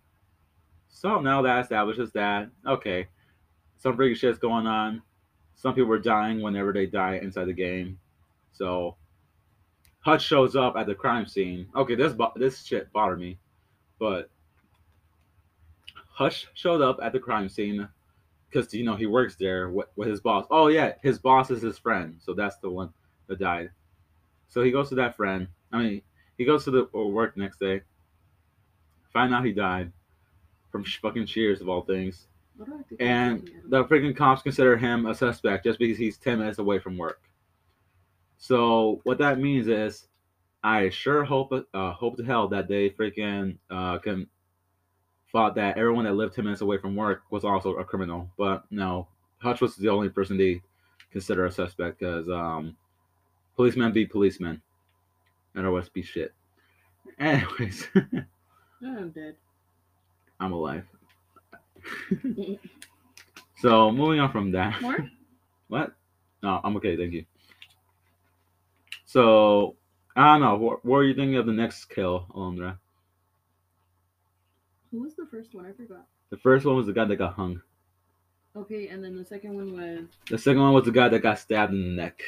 So 0.95 1.19
now 1.19 1.41
that 1.41 1.59
establishes 1.59 2.09
that 2.13 2.49
okay, 2.65 3.07
some 3.75 3.97
freaky 3.97 4.15
shit's 4.15 4.39
going 4.39 4.65
on. 4.65 5.01
Some 5.53 5.75
people 5.75 5.91
are 5.91 5.99
dying 5.99 6.41
whenever 6.41 6.71
they 6.71 6.85
die 6.85 7.19
inside 7.21 7.45
the 7.45 7.53
game. 7.53 7.99
So 8.53 8.95
Hutch 9.99 10.23
shows 10.23 10.55
up 10.55 10.77
at 10.77 10.87
the 10.87 10.95
crime 10.95 11.25
scene. 11.25 11.67
Okay, 11.75 11.95
this 11.95 12.13
this 12.37 12.63
shit 12.63 12.93
bothered 12.93 13.19
me, 13.19 13.37
but 13.99 14.29
Hutch 16.07 16.47
showed 16.53 16.81
up 16.81 16.97
at 17.03 17.11
the 17.11 17.19
crime 17.19 17.49
scene 17.49 17.89
because 18.49 18.73
you 18.73 18.85
know 18.85 18.95
he 18.95 19.05
works 19.05 19.35
there 19.35 19.69
with, 19.69 19.87
with 19.97 20.07
his 20.07 20.21
boss. 20.21 20.45
Oh 20.49 20.67
yeah, 20.67 20.93
his 21.03 21.19
boss 21.19 21.51
is 21.51 21.61
his 21.61 21.77
friend, 21.77 22.15
so 22.21 22.33
that's 22.33 22.55
the 22.59 22.69
one 22.69 22.89
that 23.27 23.39
died. 23.39 23.69
So 24.47 24.63
he 24.63 24.71
goes 24.71 24.87
to 24.89 24.95
that 24.95 25.17
friend. 25.17 25.49
I 25.73 25.77
mean, 25.79 26.01
he 26.37 26.45
goes 26.45 26.63
to 26.63 26.71
the 26.71 26.89
uh, 26.95 27.05
work 27.07 27.35
next 27.35 27.59
day. 27.59 27.81
Find 29.11 29.35
out 29.35 29.43
he 29.43 29.51
died 29.51 29.91
from 30.75 30.83
fucking 30.83 31.25
Cheers 31.25 31.61
of 31.61 31.69
all 31.69 31.83
things, 31.83 32.27
What 32.57 32.67
do 32.67 32.73
I 32.75 32.83
think? 32.83 33.01
and 33.01 33.49
the 33.69 33.85
freaking 33.85 34.15
cops 34.15 34.41
consider 34.41 34.75
him 34.75 35.05
a 35.05 35.15
suspect 35.15 35.63
just 35.63 35.79
because 35.79 35.97
he's 35.97 36.17
ten 36.17 36.39
minutes 36.39 36.59
away 36.59 36.79
from 36.79 36.97
work. 36.97 37.21
So 38.37 38.99
what 39.05 39.17
that 39.19 39.39
means 39.39 39.69
is, 39.69 40.07
I 40.63 40.89
sure 40.89 41.23
hope 41.23 41.53
uh, 41.73 41.91
hope 41.93 42.17
to 42.17 42.25
hell 42.25 42.49
that 42.49 42.67
they 42.67 42.89
freaking 42.89 43.57
uh, 43.69 43.99
can 43.99 44.27
thought 45.31 45.55
that 45.55 45.77
everyone 45.77 46.05
that 46.05 46.13
lived 46.15 46.33
10 46.35 46.43
minutes 46.45 46.61
away 46.61 46.77
from 46.77 46.95
work 46.95 47.23
was 47.29 47.43
also 47.45 47.75
a 47.75 47.83
criminal. 47.85 48.29
But 48.37 48.63
no, 48.71 49.07
Hutch 49.37 49.61
was 49.61 49.75
the 49.75 49.89
only 49.89 50.09
person 50.09 50.37
they 50.37 50.61
consider 51.11 51.45
a 51.45 51.51
suspect 51.51 51.99
because 51.99 52.29
um, 52.29 52.75
policemen 53.55 53.91
be 53.93 54.05
policemen. 54.05 54.61
And 55.55 55.65
always 55.65 55.87
be 55.89 56.01
shit. 56.03 56.33
Anyways, 57.19 57.87
I'm 58.81 59.11
dead. 59.11 59.35
I'm 60.39 60.53
alive. 60.53 60.85
so 63.57 63.91
moving 63.91 64.19
on 64.19 64.31
from 64.31 64.51
that. 64.51 64.81
More? 64.81 65.09
What? 65.67 65.95
No, 66.43 66.61
I'm 66.63 66.77
okay, 66.77 66.95
thank 66.95 67.11
you. 67.11 67.25
So 69.05 69.75
I 70.15 70.33
don't 70.33 70.41
know. 70.41 70.55
What, 70.57 70.85
what 70.85 70.97
are 70.97 71.03
you 71.03 71.15
thinking 71.15 71.37
of 71.37 71.47
the 71.47 71.51
next 71.51 71.85
kill, 71.85 72.27
Alondra? 72.35 72.77
Who 74.91 75.01
was 75.01 75.15
the 75.15 75.25
first 75.25 75.55
one? 75.55 75.65
I 75.65 75.71
forgot. 75.71 76.05
The 76.29 76.37
first 76.37 76.65
one 76.65 76.75
was 76.75 76.85
the 76.85 76.93
guy 76.93 77.05
that 77.05 77.15
got 77.15 77.33
hung. 77.33 77.61
Okay, 78.55 78.87
and 78.87 79.03
then 79.03 79.17
the 79.17 79.25
second 79.25 79.55
one 79.55 79.73
was 79.73 80.05
The 80.29 80.37
second 80.37 80.61
one 80.61 80.73
was 80.73 80.85
the 80.85 80.91
guy 80.91 81.09
that 81.09 81.19
got 81.23 81.39
stabbed 81.39 81.73
in 81.73 81.81
the 81.81 82.01
neck. 82.01 82.21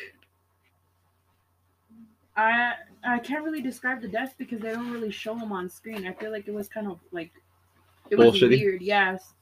I 2.35 2.73
I 3.03 3.19
can't 3.19 3.45
really 3.45 3.61
describe 3.61 4.01
the 4.01 4.07
death 4.07 4.35
because 4.37 4.59
they 4.59 4.71
don't 4.71 4.91
really 4.91 5.11
show 5.11 5.35
them 5.35 5.51
on 5.51 5.69
screen. 5.69 6.05
I 6.05 6.13
feel 6.13 6.31
like 6.31 6.47
it 6.47 6.53
was 6.53 6.67
kind 6.67 6.87
of 6.87 6.99
like 7.11 7.31
it 8.11 8.17
was 8.17 8.33
Bullshitty? 8.33 8.49
weird. 8.49 8.81
Yes, 8.81 9.33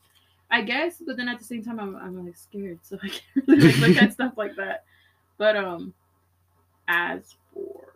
I 0.52 0.62
guess, 0.62 1.02
but 1.06 1.18
then 1.18 1.28
at 1.30 1.40
the 1.40 1.46
same 1.46 1.64
time, 1.64 1.80
I'm 1.80 1.96
I'm 1.96 2.26
like 2.26 2.36
scared, 2.38 2.80
so 2.84 2.98
I 3.04 3.10
can't 3.10 3.48
really 3.48 3.72
like, 3.72 3.78
look 3.78 3.98
at 3.98 4.14
stuff 4.18 4.34
like 4.38 4.56
that. 4.56 4.84
But 5.38 5.56
um, 5.58 5.94
as 6.88 7.36
for 7.54 7.88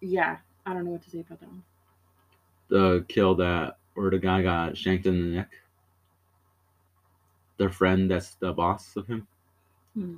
yeah, 0.00 0.38
I 0.66 0.72
don't 0.74 0.84
know 0.84 0.92
what 0.92 1.02
to 1.02 1.10
say 1.10 1.20
about 1.20 1.40
that 1.40 1.48
one. 1.48 1.62
the 2.68 3.04
kill 3.08 3.34
that 3.36 3.76
or 3.96 4.10
the 4.10 4.18
guy 4.18 4.42
got 4.42 4.76
shanked 4.76 5.06
in 5.06 5.20
the 5.20 5.36
neck. 5.36 5.50
The 7.58 7.68
friend 7.68 8.10
that's 8.10 8.34
the 8.36 8.52
boss 8.52 8.96
of 8.96 9.06
him. 9.06 9.26
Hmm. 9.94 10.16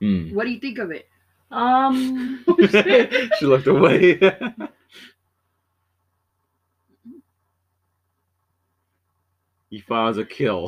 Hmm. 0.00 0.34
What 0.34 0.44
do 0.44 0.50
you 0.50 0.60
think 0.60 0.78
of 0.78 0.90
it? 0.90 1.08
Um, 1.50 2.44
she 3.38 3.46
looked 3.46 3.66
away. 3.66 4.18
He 9.70 9.80
files 9.80 10.18
a 10.18 10.24
kill. 10.24 10.66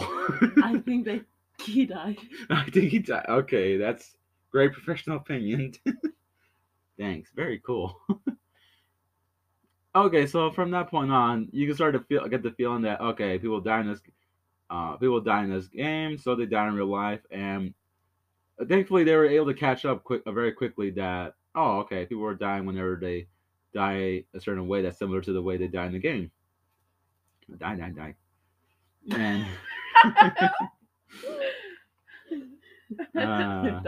I 0.62 0.80
think 0.84 1.04
that 1.06 1.24
he 1.60 1.84
died. 1.86 2.18
I 2.50 2.70
think 2.70 2.90
he 2.90 3.00
died. 3.00 3.26
Okay, 3.28 3.76
that's 3.76 4.16
great 4.50 4.72
professional 4.72 5.16
opinion. 5.16 5.72
Thanks. 6.98 7.30
Very 7.34 7.60
cool. 7.66 8.00
okay, 9.94 10.26
so 10.26 10.50
from 10.52 10.70
that 10.70 10.88
point 10.88 11.10
on, 11.10 11.48
you 11.52 11.66
can 11.66 11.74
start 11.74 11.94
to 11.94 12.00
feel 12.00 12.26
get 12.28 12.42
the 12.42 12.52
feeling 12.52 12.82
that 12.82 13.00
okay, 13.00 13.38
people 13.38 13.60
die 13.60 13.80
in 13.80 13.88
this 13.88 14.00
uh, 14.70 14.96
people 14.96 15.20
die 15.20 15.44
in 15.44 15.50
this 15.50 15.66
game, 15.66 16.16
so 16.16 16.34
they 16.34 16.46
die 16.46 16.68
in 16.68 16.74
real 16.74 16.86
life, 16.86 17.20
and 17.30 17.74
thankfully 18.68 19.04
they 19.04 19.16
were 19.16 19.26
able 19.26 19.46
to 19.46 19.54
catch 19.54 19.84
up 19.84 20.04
quick, 20.04 20.22
uh, 20.26 20.32
very 20.32 20.52
quickly. 20.52 20.90
That 20.90 21.34
oh, 21.56 21.80
okay, 21.80 22.06
people 22.06 22.22
were 22.22 22.34
dying 22.34 22.66
whenever 22.66 22.96
they 23.00 23.26
die 23.74 24.24
a 24.34 24.40
certain 24.40 24.68
way 24.68 24.82
that's 24.82 24.98
similar 24.98 25.20
to 25.22 25.32
the 25.32 25.42
way 25.42 25.56
they 25.56 25.66
die 25.66 25.86
in 25.86 25.92
the 25.92 25.98
game. 25.98 26.30
Die, 27.58 27.74
die, 27.74 27.90
die, 27.90 28.14
and. 29.10 29.46
Uh, 33.18 33.80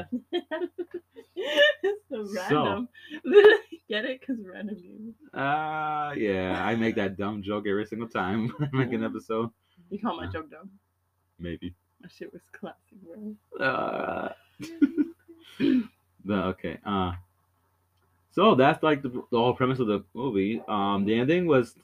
it's 1.36 2.02
so 2.08 2.24
so- 2.24 2.32
random. 2.34 2.88
Get 3.88 4.06
it? 4.06 4.20
Because 4.20 4.42
random 4.42 4.76
games. 4.76 5.14
Uh, 5.34 6.14
yeah, 6.16 6.64
I 6.64 6.74
make 6.74 6.94
that 6.96 7.18
dumb 7.18 7.42
joke 7.42 7.66
every 7.68 7.84
single 7.84 8.08
time 8.08 8.50
I 8.60 8.68
make 8.72 8.92
an 8.92 9.04
episode. 9.04 9.50
You 9.90 9.98
call 9.98 10.16
my 10.16 10.26
joke 10.26 10.50
dumb. 10.50 10.70
Maybe. 11.38 11.74
That 12.00 12.10
shit 12.12 12.32
was 12.32 12.42
classic, 12.52 12.96
bro. 13.02 13.34
Uh, 13.64 14.32
but 16.24 16.38
okay. 16.46 16.78
Uh, 16.84 17.12
so 18.30 18.54
that's 18.54 18.82
like 18.82 19.02
the, 19.02 19.10
the 19.10 19.38
whole 19.38 19.54
premise 19.54 19.80
of 19.80 19.86
the 19.86 20.02
movie. 20.14 20.62
Um, 20.66 21.04
the 21.04 21.14
ending 21.14 21.46
was 21.46 21.76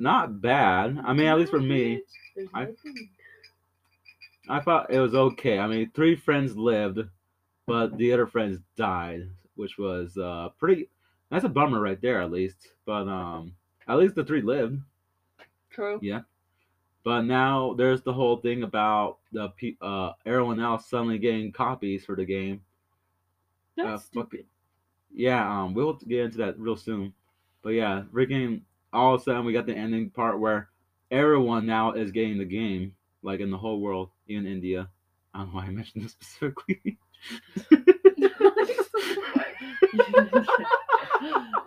not 0.00 0.40
bad. 0.40 0.98
I 1.04 1.12
mean, 1.12 1.26
at 1.26 1.38
least 1.38 1.50
for 1.50 1.60
me, 1.60 2.02
I- 2.54 2.74
I 4.48 4.60
thought 4.60 4.90
it 4.90 4.98
was 5.00 5.14
okay. 5.14 5.58
I 5.58 5.66
mean, 5.66 5.90
three 5.94 6.16
friends 6.16 6.56
lived, 6.56 7.00
but 7.66 7.96
the 7.98 8.12
other 8.12 8.26
friends 8.26 8.60
died, 8.76 9.28
which 9.56 9.76
was 9.78 10.16
uh 10.16 10.50
pretty. 10.58 10.88
That's 11.30 11.44
a 11.44 11.48
bummer 11.50 11.80
right 11.80 12.00
there, 12.00 12.22
at 12.22 12.30
least. 12.30 12.68
But 12.86 13.08
um, 13.08 13.54
at 13.86 13.98
least 13.98 14.14
the 14.14 14.24
three 14.24 14.40
lived. 14.40 14.80
True. 15.70 15.98
Yeah. 16.02 16.22
But 17.04 17.22
now 17.22 17.74
there's 17.74 18.02
the 18.02 18.12
whole 18.12 18.38
thing 18.38 18.62
about 18.62 19.18
the 19.32 19.50
uh 19.80 20.12
everyone 20.24 20.60
else 20.60 20.88
suddenly 20.88 21.18
getting 21.18 21.52
copies 21.52 22.04
for 22.04 22.16
the 22.16 22.24
game. 22.24 22.62
That's 23.76 24.08
uh. 24.16 24.24
Yeah, 25.12 25.62
um, 25.62 25.74
we'll 25.74 25.94
get 25.94 26.24
into 26.26 26.38
that 26.38 26.58
real 26.58 26.76
soon. 26.76 27.12
But 27.62 27.70
yeah, 27.70 28.02
freaking 28.12 28.62
all 28.92 29.14
of 29.14 29.20
a 29.20 29.24
sudden 29.24 29.44
we 29.44 29.52
got 29.52 29.66
the 29.66 29.74
ending 29.74 30.10
part 30.10 30.38
where 30.38 30.68
everyone 31.10 31.66
now 31.66 31.92
is 31.92 32.12
getting 32.12 32.38
the 32.38 32.44
game, 32.44 32.94
like 33.22 33.40
in 33.40 33.50
the 33.50 33.58
whole 33.58 33.80
world, 33.80 34.10
even 34.26 34.46
India. 34.46 34.88
I 35.34 35.38
don't 35.38 35.48
know 35.48 35.54
why 35.60 35.66
I 35.66 35.70
mentioned 35.70 36.04
this 36.04 36.12
specifically. 36.20 36.98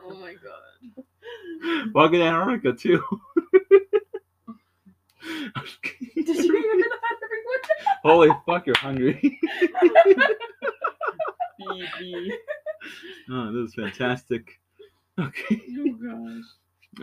oh 0.04 0.20
my 0.20 0.34
god. 0.34 1.04
Fucking 1.94 2.22
Antarctica 2.22 2.74
too. 2.74 3.04
Did 6.16 6.28
you 6.28 6.52
hear 6.52 6.90
that, 6.90 7.18
everyone? 7.24 7.62
Holy 8.04 8.30
fuck, 8.46 8.66
you're 8.66 8.78
hungry. 8.78 9.40
Oh, 13.30 13.52
this 13.52 13.70
is 13.70 13.76
fantastic. 13.76 14.60
Okay. 15.20 15.62
Oh 15.80 15.94
gosh. 15.94 16.44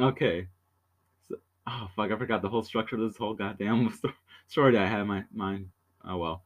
Okay. 0.01 0.47
So, 1.29 1.37
oh 1.67 1.89
fuck! 1.97 2.11
I 2.13 2.17
forgot 2.17 2.43
the 2.43 2.49
whole 2.49 2.63
structure 2.63 2.97
of 2.97 3.03
this 3.03 3.17
whole 3.17 3.35
goddamn 3.35 3.93
story 4.49 4.73
that 4.73 4.83
I 4.83 4.87
had 4.87 5.01
in 5.01 5.07
my 5.09 5.25
mind. 5.35 5.69
Oh 6.05 6.17
well. 6.19 6.43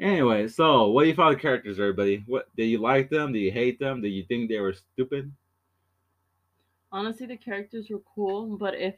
Anyway, 0.00 0.48
so 0.48 0.88
what 0.88 1.02
do 1.02 1.08
you 1.08 1.14
thought 1.14 1.32
of 1.32 1.36
the 1.36 1.42
characters, 1.42 1.78
everybody? 1.78 2.24
What 2.26 2.48
did 2.56 2.66
you 2.66 2.78
like 2.78 3.10
them? 3.10 3.32
Do 3.32 3.38
you 3.38 3.52
hate 3.52 3.78
them? 3.78 4.00
Do 4.00 4.08
you 4.08 4.24
think 4.24 4.48
they 4.48 4.58
were 4.58 4.72
stupid? 4.72 5.30
Honestly, 6.92 7.26
the 7.26 7.36
characters 7.36 7.88
were 7.90 8.00
cool, 8.14 8.56
but 8.56 8.74
if 8.74 8.94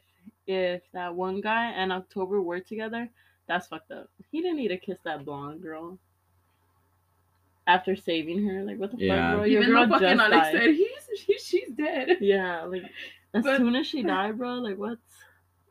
if 0.47 0.81
that 0.93 1.13
one 1.13 1.41
guy 1.41 1.65
and 1.71 1.91
October 1.91 2.41
were 2.41 2.59
together, 2.59 3.09
that's 3.47 3.67
fucked 3.67 3.91
up. 3.91 4.09
He 4.31 4.41
didn't 4.41 4.57
need 4.57 4.69
to 4.69 4.77
kiss 4.77 4.97
that 5.03 5.25
blonde 5.25 5.61
girl. 5.61 5.97
After 7.67 7.95
saving 7.95 8.45
her, 8.47 8.63
like 8.63 8.77
what 8.77 8.91
the 8.91 8.97
Yeah. 8.97 9.31
fuck, 9.31 9.37
bro? 9.37 9.43
Your 9.45 9.61
Even 9.61 9.73
girl 9.73 9.85
though 9.87 9.93
fucking 9.99 10.07
just 10.17 10.21
Alex 10.21 10.47
died. 10.47 10.51
said 10.53 10.69
he's 10.75 11.19
she, 11.19 11.37
she's 11.43 11.69
dead. 11.75 12.17
Yeah, 12.19 12.63
like 12.63 12.83
as 13.33 13.43
But- 13.43 13.57
soon 13.57 13.75
as 13.75 13.87
she 13.87 14.03
died, 14.03 14.37
bro. 14.37 14.55
Like 14.55 14.77
what? 14.77 14.97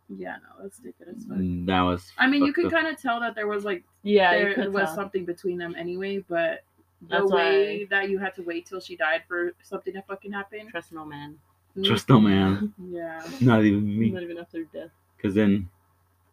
Yeah, 0.09 0.37
no, 0.42 0.62
that's 0.62 0.77
stupid 0.77 1.09
as 1.09 1.25
fuck. 1.25 1.38
Mm, 1.38 1.64
That 1.66 1.81
was. 1.83 2.12
I 2.18 2.27
mean, 2.27 2.40
you 2.42 2.48
fucked 2.48 2.57
could 2.57 2.66
up. 2.66 2.72
kind 2.72 2.87
of 2.88 3.01
tell 3.01 3.20
that 3.20 3.35
there 3.35 3.46
was 3.46 3.64
like 3.64 3.83
Yeah, 4.03 4.33
there 4.33 4.70
was 4.70 4.85
tell. 4.88 4.94
something 4.94 5.25
between 5.25 5.57
them 5.59 5.75
anyway, 5.79 6.18
but 6.29 6.64
the 7.03 7.18
That's 7.18 7.31
way 7.33 7.79
why 7.81 7.87
that 7.90 8.11
you 8.11 8.18
had 8.18 8.35
to 8.35 8.42
wait 8.42 8.66
till 8.66 8.81
she 8.81 8.94
died 8.96 9.22
for 9.27 9.53
something 9.62 9.92
to 9.94 10.03
fucking 10.03 10.33
happen. 10.33 10.68
trust 10.68 10.92
no 10.92 11.05
man. 11.07 11.38
Trust 11.83 12.09
no 12.11 12.20
man, 12.20 12.75
Yeah. 12.90 13.22
not 13.40 13.64
even 13.64 13.98
me. 13.98 14.11
Not 14.11 14.22
even 14.22 14.37
after 14.38 14.64
death. 14.64 14.90
Because 15.16 15.35
then 15.35 15.70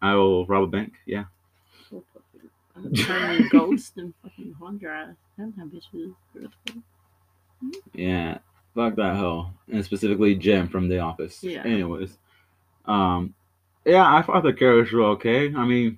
I 0.01 0.13
will 0.15 0.45
rob 0.45 0.63
a 0.63 0.67
bank. 0.67 0.95
Yeah. 1.05 1.25
I'm 2.75 2.83
gonna 2.83 2.95
turn 2.95 3.45
a 3.45 3.49
ghost 3.49 3.97
and 3.97 4.13
fucking 4.23 4.53
haunt 4.59 4.81
your 4.81 4.91
ass. 4.91 5.15
Them 5.37 5.53
kind 5.53 5.73
of 5.73 5.79
bitches. 5.79 6.13
What 6.33 6.51
the 6.65 6.73
fuck? 6.73 7.73
Yeah, 7.93 8.37
fuck 8.75 8.95
that 8.95 9.15
hoe, 9.15 9.51
and 9.71 9.83
specifically 9.83 10.35
Jim 10.35 10.67
from 10.67 10.87
The 10.87 10.99
Office. 10.99 11.43
Yeah. 11.43 11.63
Anyways, 11.63 12.17
um, 12.85 13.33
yeah, 13.85 14.13
I 14.13 14.21
thought 14.21 14.43
the 14.43 14.53
characters 14.53 14.93
were 14.93 15.03
okay. 15.11 15.53
I 15.53 15.65
mean, 15.65 15.97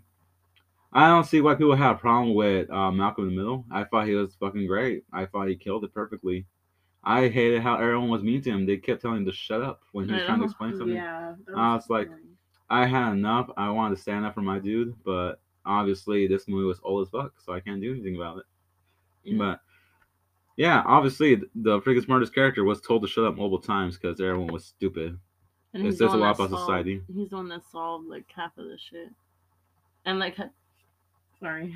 I 0.94 1.08
don't 1.08 1.26
see 1.26 1.42
why 1.42 1.56
people 1.56 1.76
have 1.76 1.96
a 1.98 2.00
problem 2.00 2.34
with 2.36 2.70
uh, 2.70 2.92
Malcolm 2.92 3.28
in 3.28 3.36
the 3.36 3.42
Middle. 3.42 3.66
I 3.72 3.84
thought 3.86 4.08
he 4.08 4.16
was 4.16 4.36
fucking 4.40 4.68
great. 4.68 5.04
I 5.14 5.26
thought 5.26 5.48
he 5.48 5.56
killed 5.56 5.84
it 5.84 5.94
perfectly. 5.94 6.46
I 7.04 7.30
hated 7.30 7.62
how 7.62 7.76
everyone 7.78 8.10
was 8.10 8.22
mean 8.22 8.42
to 8.44 8.52
him. 8.52 8.66
They 8.66 8.78
kept 8.78 9.02
telling 9.02 9.18
him 9.18 9.26
to 9.26 9.32
shut 9.32 9.62
up 9.62 9.82
when 9.92 10.08
he 10.08 10.14
was 10.14 10.24
trying 10.24 10.40
to 10.40 10.46
explain 10.46 10.72
something. 10.78 10.96
Yeah. 10.96 11.34
that 11.48 11.58
I 11.58 11.76
was 11.76 11.90
like- 11.90 12.08
annoying. 12.08 12.28
I 12.70 12.86
had 12.86 13.12
enough. 13.12 13.50
I 13.58 13.70
wanted 13.70 13.98
to 13.98 14.02
stand 14.02 14.26
up 14.26 14.34
for 14.34 14.42
my 14.42 14.58
dude, 14.58 14.96
but 15.04 15.42
obviously 15.66 16.26
this 16.26 16.48
movie 16.48 16.64
was 16.66 16.80
old 16.84 17.06
as 17.06 17.10
fuck, 17.10 17.34
so 17.44 17.52
I 17.52 17.60
can't 17.60 17.82
do 17.82 17.92
anything 17.92 18.16
about 18.16 18.38
it. 18.38 18.46
Yeah. 19.26 19.38
But 19.38 19.60
yeah, 20.58 20.84
obviously 20.86 21.42
the 21.56 21.80
freaking 21.82 22.04
smartest 22.04 22.34
character 22.34 22.64
was 22.64 22.82
told 22.82 23.02
to 23.02 23.08
shut 23.08 23.26
up 23.26 23.36
multiple 23.36 23.60
times 23.60 23.98
because 23.98 24.20
everyone 24.20 24.48
was 24.48 24.66
stupid. 24.66 25.18
And 25.74 25.88
It 25.88 25.98
says 25.98 26.14
a 26.14 26.18
lot 26.18 26.36
about 26.36 26.50
solved- 26.50 26.62
society. 26.62 27.02
He's 27.14 27.30
the 27.30 27.38
one 27.38 27.50
that 27.50 27.64
solved 27.72 28.08
like 28.08 28.26
half 28.36 28.58
of 28.58 28.66
the 28.66 28.78
shit. 28.78 29.10
And 30.06 30.20
like 30.20 30.36
had, 30.36 30.52
Sorry. 31.40 31.76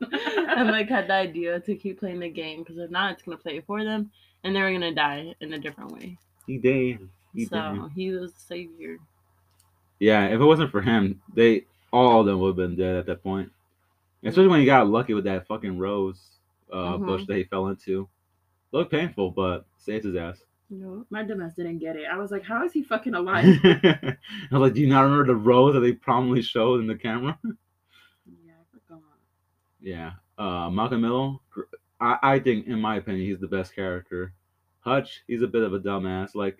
and 0.00 0.70
like 0.70 0.88
had 0.88 1.08
the 1.08 1.14
idea 1.14 1.60
to 1.60 1.74
keep 1.74 1.98
playing 1.98 2.20
the 2.20 2.28
game 2.28 2.60
because 2.60 2.78
if 2.78 2.90
not, 2.90 3.12
it's 3.12 3.22
gonna 3.22 3.36
play 3.36 3.60
for 3.60 3.84
them, 3.84 4.10
and 4.44 4.54
they're 4.54 4.72
gonna 4.72 4.94
die 4.94 5.34
in 5.40 5.52
a 5.52 5.58
different 5.58 5.92
way. 5.92 6.16
He 6.46 6.58
did. 6.58 7.08
He 7.34 7.46
so 7.46 7.72
did. 7.74 7.92
he 7.94 8.10
was 8.10 8.32
the 8.32 8.40
savior. 8.40 8.98
Yeah, 9.98 10.26
if 10.26 10.40
it 10.40 10.44
wasn't 10.44 10.70
for 10.70 10.80
him, 10.80 11.20
they 11.34 11.64
all 11.92 12.20
of 12.20 12.26
them 12.26 12.40
would 12.40 12.48
have 12.48 12.56
been 12.56 12.76
dead 12.76 12.96
at 12.96 13.06
that 13.06 13.22
point. 13.22 13.50
Especially 14.22 14.48
mm. 14.48 14.50
when 14.50 14.60
he 14.60 14.66
got 14.66 14.88
lucky 14.88 15.14
with 15.14 15.24
that 15.24 15.46
fucking 15.46 15.78
rose 15.78 16.39
uh, 16.72 16.96
Mhm. 16.98 17.06
bush 17.06 17.26
that 17.26 17.36
he 17.36 17.44
fell 17.44 17.68
into. 17.68 18.08
Looked 18.72 18.92
painful, 18.92 19.30
but 19.30 19.66
saved 19.78 20.04
his 20.04 20.16
ass. 20.16 20.42
No? 20.70 21.04
My 21.10 21.24
dumbass 21.24 21.56
didn't 21.56 21.78
get 21.78 21.96
it. 21.96 22.04
I 22.10 22.16
was 22.16 22.30
like, 22.30 22.44
how 22.44 22.64
is 22.64 22.72
he 22.72 22.82
fucking 22.82 23.14
alive? 23.16 23.58
I 23.64 24.16
was 24.52 24.60
like, 24.60 24.74
do 24.74 24.80
you 24.80 24.86
not 24.86 25.02
remember 25.02 25.26
the 25.26 25.34
rose 25.34 25.74
that 25.74 25.80
they 25.80 25.92
prominently 25.92 26.42
showed 26.42 26.80
in 26.80 26.86
the 26.86 26.94
camera? 26.94 27.36
yeah, 27.44 28.52
I 28.52 28.78
forgot. 28.86 29.02
Yeah. 29.80 30.12
Uh, 30.38 30.70
Malcolm 30.70 31.00
Middle, 31.00 31.42
I, 32.00 32.18
I 32.22 32.38
think, 32.38 32.66
in 32.68 32.80
my 32.80 32.96
opinion, 32.96 33.26
he's 33.26 33.40
the 33.40 33.48
best 33.48 33.74
character. 33.74 34.32
Hutch, 34.80 35.22
he's 35.26 35.42
a 35.42 35.46
bit 35.48 35.62
of 35.62 35.74
a 35.74 35.80
dumbass. 35.80 36.34
Like, 36.34 36.58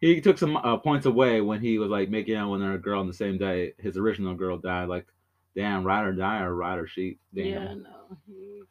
he 0.00 0.20
took 0.20 0.38
some 0.38 0.56
uh, 0.56 0.76
points 0.78 1.06
away 1.06 1.40
when 1.40 1.60
he 1.60 1.78
was 1.78 1.90
like 1.90 2.08
making 2.10 2.34
out 2.36 2.50
with 2.50 2.60
another 2.62 2.78
girl 2.78 3.00
on 3.00 3.06
the 3.06 3.12
same 3.12 3.38
day 3.38 3.72
his 3.78 3.96
original 3.96 4.34
girl 4.34 4.56
died. 4.58 4.88
Like, 4.88 5.06
damn, 5.54 5.84
ride 5.84 6.04
or 6.04 6.12
die 6.12 6.40
or 6.42 6.54
ride 6.54 6.78
or 6.78 6.86
sheep. 6.86 7.20
Damn. 7.34 7.44
Yeah, 7.46 7.74
no, 7.74 8.18
he. 8.26 8.62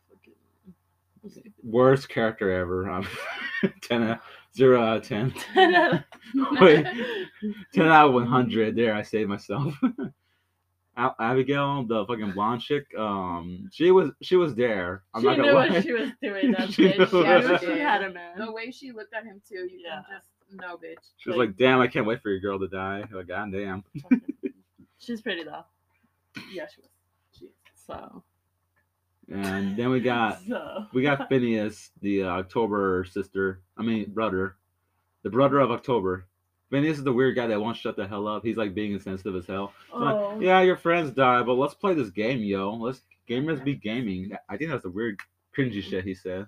Worst 1.63 2.09
character 2.09 2.51
ever. 2.51 2.89
Um, 2.89 3.07
10 3.81 4.03
out, 4.03 4.19
0 4.55 4.81
out 4.81 4.97
of 4.97 5.03
10. 5.07 5.33
was- 5.55 5.99
Wait. 6.61 6.85
10 7.73 7.87
out 7.87 8.07
of 8.07 8.13
100. 8.15 8.75
There, 8.75 8.93
I 8.95 9.01
saved 9.03 9.29
myself. 9.29 9.73
Abigail, 11.19 11.83
the 11.85 12.05
fucking 12.05 12.31
blonde 12.31 12.61
chick, 12.61 12.85
um, 12.97 13.69
she 13.71 13.91
was 13.91 14.11
she 14.21 14.35
was 14.35 14.53
there. 14.53 15.03
I'm 15.13 15.21
she 15.21 15.27
not 15.27 15.37
gonna 15.37 15.47
knew 15.49 15.55
lie. 15.57 15.69
what 15.69 15.83
she 15.83 15.93
was 15.93 16.09
doing. 16.21 16.51
That 16.51 16.71
She 16.73 16.89
bitch. 16.89 16.97
knew 16.99 17.05
She 17.07 17.47
knew 17.47 17.57
she 17.59 17.65
she 17.65 17.79
had 17.79 18.03
a 18.03 18.11
man. 18.11 18.37
The 18.37 18.51
way 18.51 18.71
she 18.71 18.91
looked 18.91 19.13
at 19.13 19.23
him 19.25 19.41
too, 19.47 19.67
you 19.71 19.81
Yeah. 19.85 20.01
can 20.01 20.03
just 20.17 20.27
no, 20.51 20.75
bitch. 20.75 20.97
She 21.17 21.29
was 21.29 21.37
like, 21.37 21.55
"Damn, 21.55 21.79
I 21.79 21.87
can't 21.87 22.05
wait 22.05 22.21
for 22.21 22.29
your 22.29 22.39
girl 22.41 22.59
to 22.59 22.67
die." 22.67 23.05
Like, 23.11 23.27
God 23.29 23.51
damn. 23.53 23.83
She's 24.99 25.21
pretty 25.21 25.43
though. 25.45 25.63
Yeah, 26.51 26.65
she 26.67 26.81
was. 26.81 26.89
She. 27.39 27.49
So. 27.73 28.21
And 29.29 29.77
then 29.77 29.89
we 29.89 29.99
got 29.99 30.41
So. 30.47 30.85
we 30.93 31.01
got 31.03 31.29
Phineas, 31.29 31.91
the 32.01 32.23
uh, 32.23 32.27
October 32.27 33.05
sister. 33.05 33.61
I 33.77 33.83
mean 33.83 34.11
brother, 34.11 34.55
the 35.23 35.29
brother 35.29 35.59
of 35.59 35.71
October. 35.71 36.25
Phineas 36.69 36.97
is 36.99 37.03
the 37.03 37.11
weird 37.13 37.35
guy 37.35 37.47
that 37.47 37.59
won't 37.59 37.75
shut 37.75 37.97
the 37.97 38.07
hell 38.07 38.27
up. 38.27 38.45
He's 38.45 38.55
like 38.57 38.73
being 38.73 38.93
insensitive 38.93 39.35
as 39.35 39.45
hell. 39.45 39.73
It's 39.89 39.93
like, 39.99 40.15
Oh. 40.15 40.39
yeah, 40.39 40.61
your 40.61 40.77
friends 40.77 41.11
die, 41.11 41.43
but 41.43 41.53
let's 41.55 41.73
play 41.73 41.93
this 41.93 42.09
game, 42.09 42.39
yo. 42.39 42.73
Let's 42.73 43.01
gamers 43.29 43.61
be 43.63 43.75
gaming. 43.75 44.31
I 44.49 44.55
think 44.57 44.71
that's 44.71 44.83
the 44.83 44.89
weird, 44.89 45.19
cringy 45.57 45.81
shit 45.83 46.05
he 46.05 46.13
said. 46.13 46.47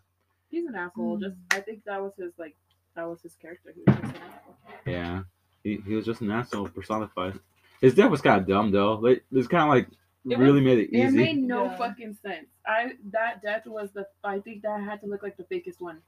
He's 0.50 0.66
an 0.66 0.76
asshole. 0.76 1.18
Just 1.18 1.36
Mm. 1.36 1.58
I 1.58 1.60
think 1.62 1.84
that 1.86 2.02
was 2.02 2.14
his 2.18 2.32
like 2.38 2.56
that 2.96 3.08
was 3.10 3.22
his 3.22 3.36
character. 3.36 3.74
He 3.76 3.82
was 3.86 3.98
just 4.00 4.16
an 4.16 4.22
asshole. 4.22 4.56
Yeah, 4.86 5.24
he, 5.64 5.82
he 5.86 5.94
was 5.96 6.06
just 6.06 6.22
an 6.22 6.32
asshole 6.32 6.70
personified. 6.70 7.40
His 7.82 7.96
death 7.96 8.10
was 8.12 8.22
kind 8.22 8.40
of 8.42 8.48
dumb 8.48 8.72
though. 8.72 8.94
Like 8.96 9.26
it's 9.32 9.48
kind 9.48 9.64
of 9.64 9.70
like 9.70 9.88
It 10.30 10.38
really 10.40 10.62
was- 10.62 10.64
made 10.64 10.78
it 10.80 10.90
easy. 10.90 11.02
It 11.02 11.12
made 11.12 11.38
no 11.44 11.66
Yeah. 11.66 11.76
fucking 11.78 12.14
sense. 12.16 12.48
I 12.66 12.94
that 13.12 13.42
death 13.42 13.66
was 13.66 13.92
the 13.92 14.08
I 14.24 14.40
think 14.40 14.62
that 14.64 14.82
had 14.82 15.02
to 15.02 15.08
look 15.08 15.22
like 15.24 15.36
the 15.38 15.44
fakest 15.44 15.82
one 15.82 16.02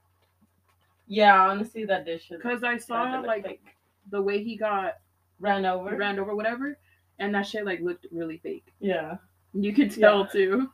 Yeah, 1.08 1.50
honestly, 1.50 1.86
that 1.86 2.06
dish 2.06 2.30
because 2.30 2.64
I 2.64 2.78
saw 2.78 3.20
like 3.20 3.60
the 4.10 4.22
way 4.22 4.42
he 4.44 4.56
got 4.56 4.96
ran 5.40 5.66
over. 5.66 5.96
ran 5.98 6.18
over, 6.20 6.34
whatever, 6.36 6.78
and 7.20 7.34
that 7.36 7.46
shit 7.46 7.66
like 7.66 7.82
looked 7.82 8.08
really 8.12 8.38
fake. 8.38 8.66
Yeah. 8.80 9.18
You 9.54 9.74
could 9.74 9.92
tell 9.92 10.22
Yeah. 10.22 10.28
too. 10.28 10.72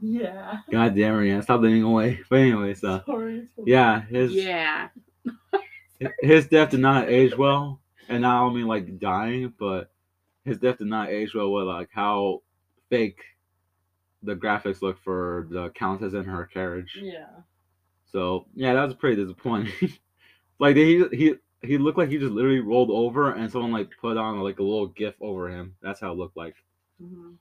Yeah. 0.00 0.58
God 0.70 0.96
damn 0.96 1.20
it, 1.20 1.28
yeah. 1.28 1.40
Stop 1.42 1.60
leaning 1.60 1.84
away. 1.84 2.20
But 2.28 2.40
anyway, 2.40 2.74
so 2.74 2.88
uh, 2.94 3.04
Sorry. 3.04 3.48
yeah, 3.64 4.00
his 4.02 4.32
Yeah. 4.34 4.88
his 6.20 6.48
death 6.48 6.70
did 6.70 6.80
not 6.80 7.08
age 7.08 7.36
well, 7.36 7.80
and 8.08 8.22
not 8.22 8.42
only 8.42 8.64
like 8.64 8.98
dying, 8.98 9.52
but 9.58 9.90
his 10.44 10.58
death 10.58 10.78
did 10.78 10.88
not 10.88 11.10
age 11.10 11.34
well 11.34 11.52
with 11.52 11.66
like 11.66 11.90
how 11.92 12.42
fake 12.90 13.20
the 14.22 14.36
graphics 14.36 14.82
look 14.82 14.98
for 15.02 15.46
the 15.50 15.70
countess 15.70 16.14
and 16.14 16.26
her 16.26 16.46
carriage. 16.46 16.98
Yeah. 17.00 17.26
So 18.06 18.46
yeah, 18.54 18.74
that 18.74 18.84
was 18.84 18.94
pretty 18.94 19.16
disappointing. 19.22 19.72
like 20.58 20.76
he 20.76 21.04
he 21.12 21.34
he 21.62 21.78
looked 21.78 21.98
like 21.98 22.08
he 22.10 22.18
just 22.18 22.32
literally 22.32 22.60
rolled 22.60 22.90
over 22.90 23.32
and 23.32 23.50
someone 23.50 23.72
like 23.72 23.90
put 24.00 24.16
on 24.16 24.40
like 24.40 24.58
a 24.58 24.62
little 24.62 24.88
gif 24.88 25.14
over 25.20 25.48
him. 25.48 25.74
That's 25.82 26.00
how 26.00 26.12
it 26.12 26.18
looked 26.18 26.36
like. 26.36 26.56
Mhm. 27.02 27.36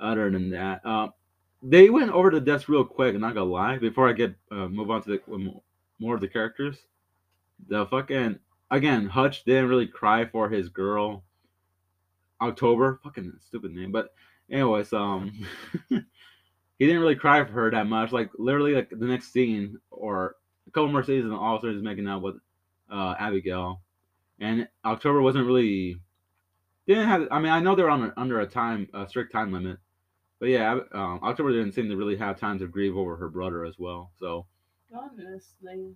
Other 0.00 0.30
than 0.30 0.50
that, 0.50 0.84
uh, 0.84 1.08
they 1.62 1.90
went 1.90 2.10
over 2.12 2.30
the 2.30 2.40
deaths 2.40 2.68
real 2.68 2.84
quick. 2.84 3.14
I'm 3.14 3.20
not 3.20 3.34
gonna 3.34 3.50
lie. 3.50 3.78
Before 3.78 4.08
I 4.08 4.12
get 4.12 4.34
uh, 4.50 4.68
move 4.68 4.90
on 4.90 5.02
to 5.02 5.10
the 5.10 5.34
um, 5.34 5.60
more 5.98 6.14
of 6.14 6.20
the 6.20 6.28
characters, 6.28 6.78
the 7.68 7.86
fucking 7.86 8.38
again 8.70 9.06
Hutch 9.06 9.44
didn't 9.44 9.68
really 9.68 9.86
cry 9.86 10.24
for 10.24 10.48
his 10.48 10.68
girl. 10.68 11.24
October, 12.40 13.00
fucking 13.02 13.32
stupid 13.40 13.72
name, 13.72 13.92
but 13.92 14.12
anyways, 14.50 14.92
um, 14.92 15.32
he 15.88 16.86
didn't 16.86 17.00
really 17.00 17.16
cry 17.16 17.44
for 17.44 17.52
her 17.52 17.70
that 17.70 17.86
much. 17.86 18.12
Like 18.12 18.30
literally, 18.38 18.74
like 18.74 18.90
the 18.90 19.06
next 19.06 19.32
scene 19.32 19.78
or 19.90 20.36
a 20.66 20.70
couple 20.70 20.90
more 20.90 21.04
scenes, 21.04 21.24
and 21.24 21.34
all 21.34 21.56
of 21.56 21.60
a 21.60 21.62
sudden 21.62 21.76
he's 21.76 21.84
making 21.84 22.08
out 22.08 22.22
with 22.22 22.36
uh, 22.90 23.14
Abigail, 23.18 23.80
and 24.40 24.68
October 24.84 25.20
wasn't 25.22 25.46
really 25.46 25.98
didn't 26.86 27.08
have. 27.08 27.28
I 27.30 27.38
mean, 27.38 27.52
I 27.52 27.60
know 27.60 27.74
they're 27.74 27.90
on 27.90 28.04
a, 28.04 28.12
under 28.16 28.40
a 28.40 28.46
time 28.46 28.88
a 28.94 29.08
strict 29.08 29.32
time 29.32 29.52
limit, 29.52 29.78
but 30.38 30.48
yeah, 30.48 30.78
um, 30.92 31.20
October 31.22 31.52
didn't 31.52 31.72
seem 31.72 31.88
to 31.88 31.96
really 31.96 32.16
have 32.16 32.38
time 32.40 32.58
to 32.58 32.66
grieve 32.66 32.96
over 32.96 33.16
her 33.16 33.28
brother 33.28 33.64
as 33.64 33.78
well. 33.78 34.10
So 34.18 34.46
Honestly. 34.92 35.94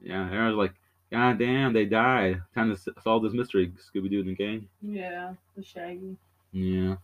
yeah, 0.00 0.28
Aaron's 0.30 0.56
like, 0.56 0.74
God 1.12 1.38
damn, 1.38 1.72
they 1.72 1.86
died. 1.86 2.40
Time 2.54 2.74
to 2.74 2.94
solve 3.02 3.24
this 3.24 3.32
mystery, 3.32 3.72
Scooby 3.78 4.10
Doo 4.10 4.20
and 4.20 4.28
the 4.28 4.34
gang. 4.34 4.68
Yeah. 4.80 5.34
The 5.56 5.64
Shaggy. 5.64 6.16
Yeah. 6.52 6.96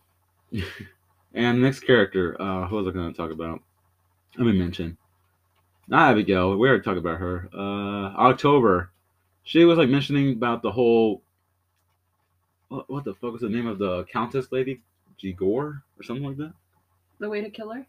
and 1.33 1.61
next 1.61 1.81
character, 1.81 2.41
uh, 2.41 2.67
who 2.67 2.77
was 2.77 2.87
I 2.87 2.91
going 2.91 3.11
to 3.11 3.17
talk 3.17 3.31
about? 3.31 3.61
Let 4.37 4.45
me 4.45 4.53
mention. 4.53 4.97
Not 5.89 6.11
Abigail. 6.11 6.57
We 6.57 6.69
already 6.69 6.83
talked 6.83 6.97
about 6.97 7.19
her. 7.19 7.49
Uh, 7.53 8.13
October. 8.17 8.91
She 9.43 9.65
was 9.65 9.77
like 9.77 9.89
mentioning 9.89 10.33
about 10.33 10.61
the 10.61 10.71
whole. 10.71 11.21
What, 12.69 12.89
what 12.89 13.03
the 13.05 13.13
fuck 13.13 13.31
was 13.31 13.41
the 13.41 13.49
name 13.49 13.67
of 13.67 13.79
the 13.79 14.05
Countess 14.05 14.51
lady? 14.51 14.81
Gigor 15.21 15.41
or 15.97 16.03
something 16.03 16.25
like 16.25 16.37
that? 16.37 16.53
The 17.19 17.29
way 17.29 17.41
to 17.41 17.49
kill 17.49 17.71
her. 17.71 17.85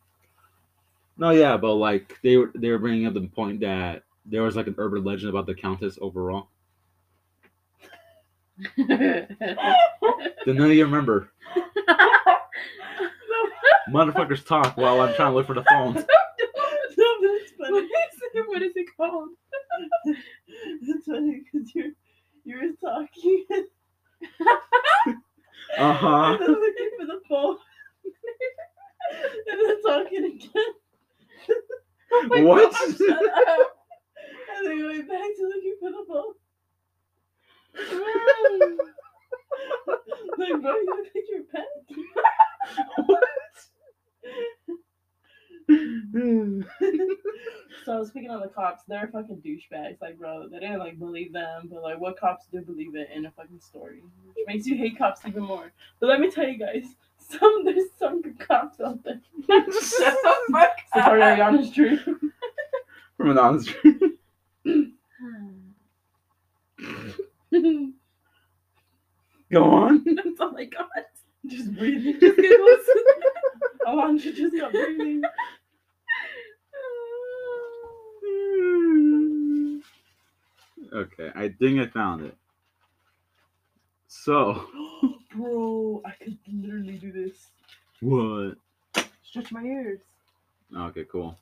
No, 1.17 1.31
yeah, 1.31 1.57
but 1.57 1.75
like 1.75 2.17
they 2.23 2.37
were 2.37 2.53
they 2.55 2.71
were 2.71 2.79
bringing 2.79 3.07
up 3.07 3.15
the 3.15 3.27
point 3.27 3.61
that 3.61 4.05
there 4.31 4.43
was 4.43 4.57
like 4.57 4.67
an 4.67 4.75
urban 4.79 5.05
legend 5.05 5.31
about 5.31 5.47
the 5.47 5.55
Countess 5.55 5.99
overall. 6.01 6.49
Did 8.77 9.29
none 10.47 10.71
of 10.71 10.73
you 10.73 10.85
remember? 10.85 11.31
Motherfuckers 13.91 14.45
talk 14.45 14.77
while 14.77 15.01
I'm 15.01 15.15
trying 15.15 15.31
to 15.33 15.37
look 15.37 15.47
for 15.47 15.55
the 15.55 15.65
phone. 15.65 15.95
no, 15.95 16.03
but 16.03 17.69
funny. 17.71 17.79
is 17.79 18.23
it? 18.35 18.49
what 18.49 18.63
is 18.63 18.73
it 18.77 18.87
called? 18.97 19.31
it's 20.83 21.07
funny 21.07 21.43
because 21.53 21.75
you're 21.75 21.93
you 22.45 22.57
were 22.57 22.73
talking 22.91 23.45
Uh 25.79 25.93
huh. 25.93 26.33
and 26.33 26.41
then 26.41 26.51
looking 26.51 26.91
for 26.99 27.07
the 27.07 27.21
phone 27.29 27.57
and 29.51 29.61
then 29.61 29.83
talking 29.83 30.25
again. 30.25 30.65
Oh 32.13 32.43
What? 32.45 32.73
God, 32.73 32.97
shut 32.97 33.49
up. 33.49 33.78
And 34.59 34.81
going 34.81 35.07
back 35.07 35.37
to 35.37 35.43
looking 35.47 35.77
for 35.81 35.91
the 35.91 36.05
phone. 36.09 36.35
like, 40.39 40.61
bro, 40.63 40.75
you 40.75 40.87
look 40.87 41.07
like 41.15 41.29
you're 41.29 41.45
panicking. 41.55 42.05
So 47.89 47.95
I 47.95 47.99
was 48.01 48.09
speaking 48.09 48.31
on 48.31 48.41
the 48.41 48.49
cops. 48.49 48.83
They're 48.87 49.09
fucking 49.11 49.41
douchebags. 49.41 50.01
Like, 50.03 50.19
bro, 50.19 50.47
they 50.49 50.59
didn't 50.59 50.79
like 50.79 50.99
believe 50.99 51.33
them, 51.33 51.69
but 51.73 51.83
like, 51.83 51.99
what 51.99 52.21
cops 52.21 52.45
do 52.53 52.61
believe 52.61 52.95
it 52.95 53.09
in 53.15 53.25
a 53.25 53.31
fucking 53.31 53.61
story, 53.61 54.03
which 54.35 54.47
makes 54.47 54.67
you 54.67 54.77
hate 54.77 54.99
cops 54.99 55.23
even 55.27 55.43
more. 55.43 55.73
But 55.99 56.09
let 56.09 56.21
me 56.21 56.31
tell 56.31 56.47
you 56.47 56.59
guys, 56.59 56.85
some 57.19 57.65
there's 57.65 57.85
some 57.99 58.21
good 58.21 58.39
cops 58.39 58.79
out 58.81 59.03
there. 59.05 59.21
Shut 59.49 59.65
the 60.23 60.37
fuck 60.53 60.71
up. 60.95 61.05
Sorry, 61.05 61.23
Ariana's 61.23 61.71
true. 61.71 61.97
From 63.17 63.31
an 63.31 63.39
honest. 63.39 63.71
Go 69.51 69.65
on. 69.65 70.05
That's 70.17 70.41
all 70.41 70.57
I 70.57 70.65
got. 70.65 70.89
Just 71.47 71.75
breathing. 71.75 72.21
Just 72.21 72.37
giggles. 72.37 72.87
Alondra 73.87 74.35
just 74.35 74.57
got 74.57 74.73
breathing. 74.73 75.23
Okay, 80.93 81.31
I 81.35 81.49
think 81.59 81.81
I 81.81 81.87
found 81.87 82.25
it. 82.25 82.37
So, 84.09 84.67
Bro, 85.35 86.03
I 86.05 86.13
could 86.13 86.39
literally 86.51 86.99
do 86.99 87.13
this. 87.13 87.49
what? 88.01 88.55
Stretch 89.23 89.53
my 89.53 89.63
ears. 89.63 90.01
Okay, 90.75 91.05
cool. 91.11 91.39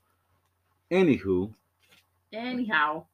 Anywho, 0.90 1.52
Anyhow. 2.32 3.04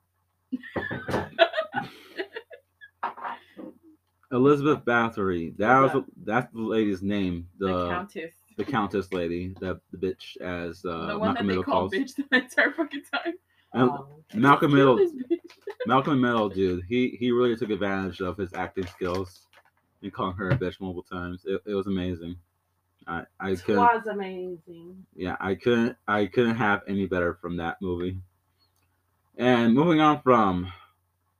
Elizabeth 4.33 4.85
Bathory. 4.85 5.57
That 5.59 5.79
was 5.79 5.92
Who's 5.92 6.05
that's 6.25 6.53
the 6.53 6.61
lady's 6.62 7.03
name. 7.03 7.47
The 7.59 7.66
The, 7.68 7.73
the, 7.85 7.88
Countess. 7.90 8.35
countess 8.66 9.12
lady, 9.12 9.55
the 9.61 9.81
the 9.92 9.99
bitch 9.99 10.37
as 10.40 10.85
uh, 10.85 11.07
the 11.07 11.18
one 11.18 11.35
that 11.35 11.45
Malcolm 11.45 11.47
they 11.47 11.51
Middle 11.53 11.64
call 11.64 11.81
calls. 11.90 11.92
bitch 11.92 12.14
the 12.16 12.37
entire 12.37 12.73
fucking 12.73 13.03
time. 13.12 13.35
And 13.75 13.90
Oh. 13.90 14.09
Malcolm 14.35 14.73
Middle. 14.75 14.99
Malcolm 15.87 16.21
Middle, 16.21 16.49
dude. 16.49 16.85
He 16.88 17.16
he 17.18 17.31
really 17.33 17.57
took 17.57 17.71
advantage 17.71 18.21
of 18.21 18.37
his 18.37 18.53
acting 18.55 18.87
skills 18.87 19.47
and 20.03 20.12
calling 20.12 20.37
her 20.37 20.51
a 20.51 20.57
bitch 20.57 20.81
multiple 20.81 21.03
times. 21.03 21.42
It, 21.45 21.61
it 21.66 21.75
was 21.75 21.87
amazing. 21.87 22.37
I 23.07 23.25
I 23.40 23.55
couldn't. 23.57 23.77
was 23.83 24.07
amazing. 24.07 25.05
yeah, 25.16 25.37
I 25.40 25.55
couldn't 25.57 25.97
I 26.07 26.27
couldn't 26.27 26.55
have 26.57 26.83
any 26.87 27.07
better 27.07 27.35
from 27.35 27.57
that 27.57 27.77
movie. 27.83 28.16
And 29.37 29.75
moving 29.75 30.01
on 30.01 30.21
from 30.23 30.73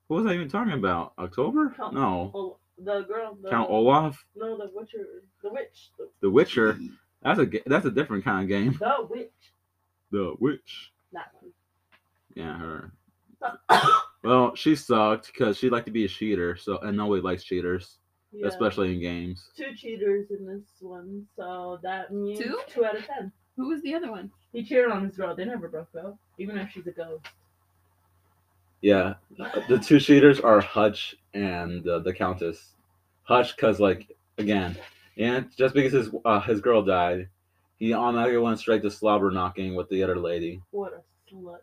what 0.09 0.23
was 0.23 0.27
I 0.27 0.35
even 0.35 0.49
talking 0.49 0.73
about? 0.73 1.13
October? 1.19 1.73
Count- 1.77 1.95
No. 1.95 2.59
The 2.85 3.03
girl. 3.03 3.37
The, 3.43 3.51
Count 3.51 3.71
Olaf, 3.71 4.25
No, 4.37 4.57
the 4.59 4.71
Witcher. 4.75 5.23
The 5.43 5.51
witch. 5.51 5.91
The, 5.99 6.09
The 6.21 6.31
Witcher. 6.31 6.79
That's 7.23 7.39
a 7.39 7.47
that's 7.67 7.87
a 7.87 7.91
different 7.91 8.25
kind 8.25 8.43
of 8.43 8.49
game. 8.49 8.73
the 8.81 9.07
witch. 9.09 9.31
The 10.11 10.35
Witch. 10.41 10.93
That 11.13 11.27
one. 11.41 11.53
Yeah, 12.35 12.57
her. 12.59 12.93
Well, 14.25 14.55
she 14.55 14.75
sucked 14.77 15.27
because 15.29 15.57
she 15.59 15.69
liked 15.71 15.87
to 15.87 15.93
be 15.93 16.05
a 16.05 16.09
cheater, 16.09 16.57
so 16.57 16.79
and 16.79 16.97
nobody 16.97 17.21
likes 17.23 17.43
cheaters, 17.45 17.99
Yeah. 18.33 18.47
especially 18.47 18.95
in 18.95 19.01
games. 19.01 19.51
two 19.57 19.75
cheaters 19.77 20.31
in 20.31 20.47
this 20.47 20.63
one, 20.81 21.27
so 21.37 21.79
that 21.83 22.13
means 22.13 22.39
Two? 22.39 22.59
two 22.69 22.85
out 22.85 22.97
of 22.97 23.05
ten. 23.05 23.33
Who 23.57 23.69
was 23.69 23.83
the 23.83 23.95
other 23.95 24.11
one? 24.11 24.31
He 24.53 24.63
cheated 24.65 24.91
on 24.91 25.05
his 25.05 25.17
girl. 25.17 25.35
They 25.37 25.45
never 25.45 25.69
broke 25.69 25.89
up, 25.99 26.17
even 26.39 26.57
if 26.59 26.71
she's 26.71 26.87
a 26.87 26.93
ghost. 26.93 27.27
Yeah, 28.81 29.15
the 29.69 29.79
two 29.79 30.01
cheaters 30.01 30.41
are 30.41 30.61
Hutch 30.61 31.15
and 31.35 31.87
uh, 31.89 32.01
the 32.01 32.13
Countess. 32.13 32.72
Hutch, 33.25 33.57
cause 33.57 33.81
like 33.81 34.09
again, 34.39 34.77
and 35.17 35.55
just 35.57 35.75
because 35.75 35.93
his 35.93 36.11
uh, 36.25 36.41
his 36.41 36.61
girl 36.61 36.83
died, 36.83 37.29
he 37.79 37.93
automatically 37.93 38.39
went 38.39 38.59
straight 38.59 38.83
to 38.83 38.91
slobber 38.91 39.31
knocking 39.31 39.75
with 39.75 39.89
the 39.89 40.03
other 40.03 40.19
lady. 40.19 40.61
What 40.71 40.93
a 40.95 41.35
slut. 41.35 41.59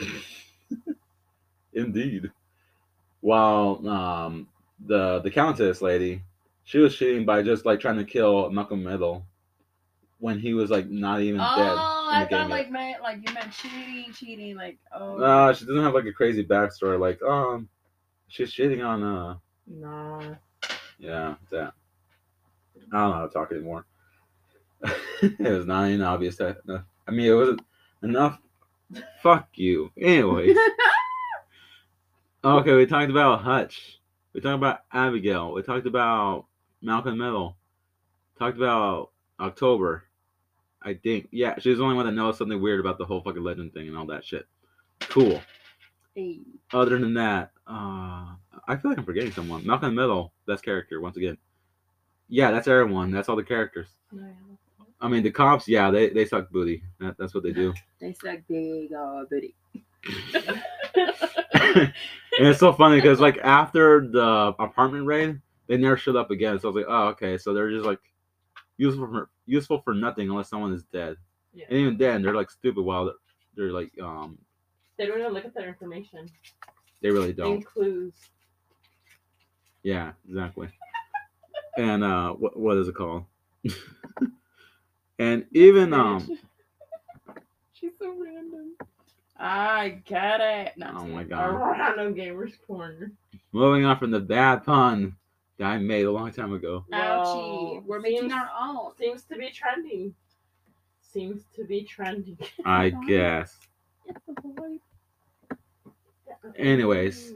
Indeed. 1.72 2.30
While 3.20 3.86
um 3.88 4.48
the 4.86 5.20
the 5.20 5.30
Countess 5.30 5.82
lady, 5.82 6.22
she 6.64 6.78
was 6.78 6.96
cheating 6.96 7.24
by 7.24 7.42
just 7.42 7.64
like 7.66 7.80
trying 7.80 7.98
to 7.98 8.04
kill 8.04 8.50
Malcolm 8.50 8.82
Middle 8.82 9.24
when 10.18 10.38
he 10.38 10.54
was 10.54 10.70
like 10.70 10.88
not 10.88 11.20
even 11.20 11.40
Oh, 11.40 11.54
dead. 11.56 11.76
I 11.78 12.14
in 12.14 12.20
the 12.20 12.26
thought 12.26 12.48
yet. 12.48 12.50
like 12.50 12.70
meant 12.70 13.02
like 13.02 13.16
you 13.26 13.34
meant 13.34 13.52
cheating, 13.52 14.12
cheating, 14.12 14.56
like 14.56 14.78
oh. 14.94 15.16
No, 15.16 15.52
she 15.52 15.64
doesn't 15.64 15.82
have 15.82 15.94
like 15.94 16.06
a 16.06 16.12
crazy 16.12 16.44
backstory. 16.44 16.98
Like, 16.98 17.22
um, 17.22 17.68
she's 18.28 18.52
cheating 18.52 18.82
on 18.82 19.02
uh, 19.02 19.36
Nah. 19.66 20.34
Yeah, 21.00 21.34
that. 21.50 21.72
I 22.92 22.98
don't 23.00 23.10
know 23.10 23.12
how 23.12 23.26
to 23.26 23.32
talk 23.32 23.52
anymore. 23.52 23.86
it 25.22 25.38
was 25.40 25.66
not 25.66 25.88
even 25.88 26.02
obvious 26.02 26.36
that. 26.36 26.58
no- 26.66 26.82
I 27.06 27.10
mean, 27.10 27.26
it 27.26 27.34
wasn't 27.34 27.62
enough. 28.02 28.38
Fuck 29.22 29.48
you. 29.54 29.90
Anyways. 30.00 30.56
okay, 32.44 32.74
we 32.74 32.86
talked 32.86 33.10
about 33.10 33.42
Hutch. 33.42 34.00
We 34.32 34.40
talked 34.40 34.54
about 34.54 34.80
Abigail. 34.92 35.52
We 35.52 35.62
talked 35.62 35.86
about 35.86 36.46
Malcolm 36.82 37.18
Middle. 37.18 37.56
Talked 38.38 38.56
about 38.56 39.10
October. 39.40 40.04
I 40.82 40.94
think. 40.94 41.28
Yeah, 41.30 41.58
she's 41.58 41.78
the 41.78 41.84
only 41.84 41.96
one 41.96 42.06
that 42.06 42.12
knows 42.12 42.38
something 42.38 42.60
weird 42.60 42.80
about 42.80 42.98
the 42.98 43.04
whole 43.04 43.22
fucking 43.22 43.42
legend 43.42 43.72
thing 43.74 43.88
and 43.88 43.96
all 43.96 44.06
that 44.06 44.24
shit. 44.24 44.46
Cool. 45.00 45.40
Hey. 46.14 46.40
Other 46.72 46.98
than 46.98 47.14
that, 47.14 47.52
uh, 47.70 48.34
I 48.66 48.76
feel 48.76 48.90
like 48.90 48.98
I'm 48.98 49.04
forgetting 49.04 49.32
someone. 49.32 49.64
Malcolm 49.66 49.90
in 49.90 49.94
the 49.94 50.02
Middle, 50.02 50.32
best 50.46 50.64
character 50.64 51.00
once 51.00 51.16
again. 51.16 51.38
Yeah, 52.28 52.50
that's 52.50 52.68
everyone. 52.68 53.10
That's 53.10 53.28
all 53.28 53.36
the 53.36 53.44
characters. 53.44 53.88
No, 54.12 54.26
I 55.00 55.08
mean, 55.08 55.22
the 55.22 55.30
cops, 55.30 55.66
yeah, 55.66 55.90
they, 55.90 56.10
they 56.10 56.24
suck 56.24 56.50
booty. 56.50 56.82
That, 56.98 57.16
that's 57.18 57.34
what 57.34 57.42
they 57.42 57.52
do. 57.52 57.72
They 58.00 58.14
suck 58.14 58.38
big 58.48 58.92
uh 58.94 59.24
booty. 59.30 59.54
and 60.94 61.92
it's 62.38 62.58
so 62.58 62.72
funny 62.72 62.96
because 62.96 63.20
like 63.20 63.38
after 63.38 64.08
the 64.08 64.54
apartment 64.58 65.06
raid, 65.06 65.38
they 65.66 65.76
never 65.76 65.98
showed 65.98 66.16
up 66.16 66.30
again. 66.30 66.58
So 66.58 66.68
I 66.68 66.72
was 66.72 66.76
like, 66.76 66.86
oh, 66.88 67.08
okay. 67.08 67.36
So 67.36 67.52
they're 67.52 67.70
just 67.70 67.84
like 67.84 68.00
useful 68.78 69.06
for 69.06 69.28
useful 69.44 69.82
for 69.82 69.92
nothing 69.94 70.30
unless 70.30 70.48
someone 70.48 70.72
is 70.72 70.84
dead. 70.84 71.16
Yeah. 71.52 71.66
And 71.68 71.78
even 71.78 71.98
then, 71.98 72.22
they're 72.22 72.34
like 72.34 72.50
stupid. 72.50 72.82
While 72.82 73.04
they're, 73.04 73.14
they're 73.54 73.72
like, 73.72 73.92
um, 74.02 74.38
They 74.96 75.06
don't 75.06 75.20
even 75.20 75.32
look 75.32 75.44
at 75.44 75.54
their 75.54 75.68
information. 75.68 76.30
They 77.02 77.10
really 77.10 77.32
don't. 77.32 77.56
In 77.56 77.62
clues. 77.62 78.14
Yeah, 79.82 80.12
exactly. 80.28 80.68
and 81.78 82.04
uh, 82.04 82.32
what 82.32 82.58
what 82.58 82.76
is 82.76 82.88
it 82.88 82.94
called? 82.94 83.24
and 85.18 85.46
even 85.52 85.92
um, 85.92 86.20
She's 87.72 87.92
so 87.98 88.10
random. 88.18 88.72
I 89.38 90.00
get 90.04 90.40
it. 90.40 90.72
No, 90.76 90.92
Oh 90.98 91.04
my 91.06 91.24
God. 91.24 91.54
random 91.54 92.14
gamers 92.14 92.52
corner. 92.66 93.12
moving 93.52 93.86
on 93.86 93.98
from 93.98 94.10
the 94.10 94.20
bad 94.20 94.64
pun 94.64 95.16
that 95.56 95.64
I 95.66 95.78
made 95.78 96.04
a 96.04 96.10
long 96.10 96.30
time 96.30 96.52
ago. 96.52 96.84
Ouchie. 96.92 97.82
We're 97.86 98.00
making 98.00 98.20
Seems- 98.22 98.32
our 98.34 98.50
own. 98.60 98.92
Seems 98.98 99.22
to 99.24 99.36
be 99.36 99.50
trending. 99.50 100.14
Seems 101.00 101.44
to 101.56 101.64
be 101.64 101.84
trending. 101.84 102.36
I 102.66 102.90
guess. 103.08 103.56
It's 104.06 104.20
a 104.28 104.40
boy. 104.42 104.76
Anyways. 106.56 107.34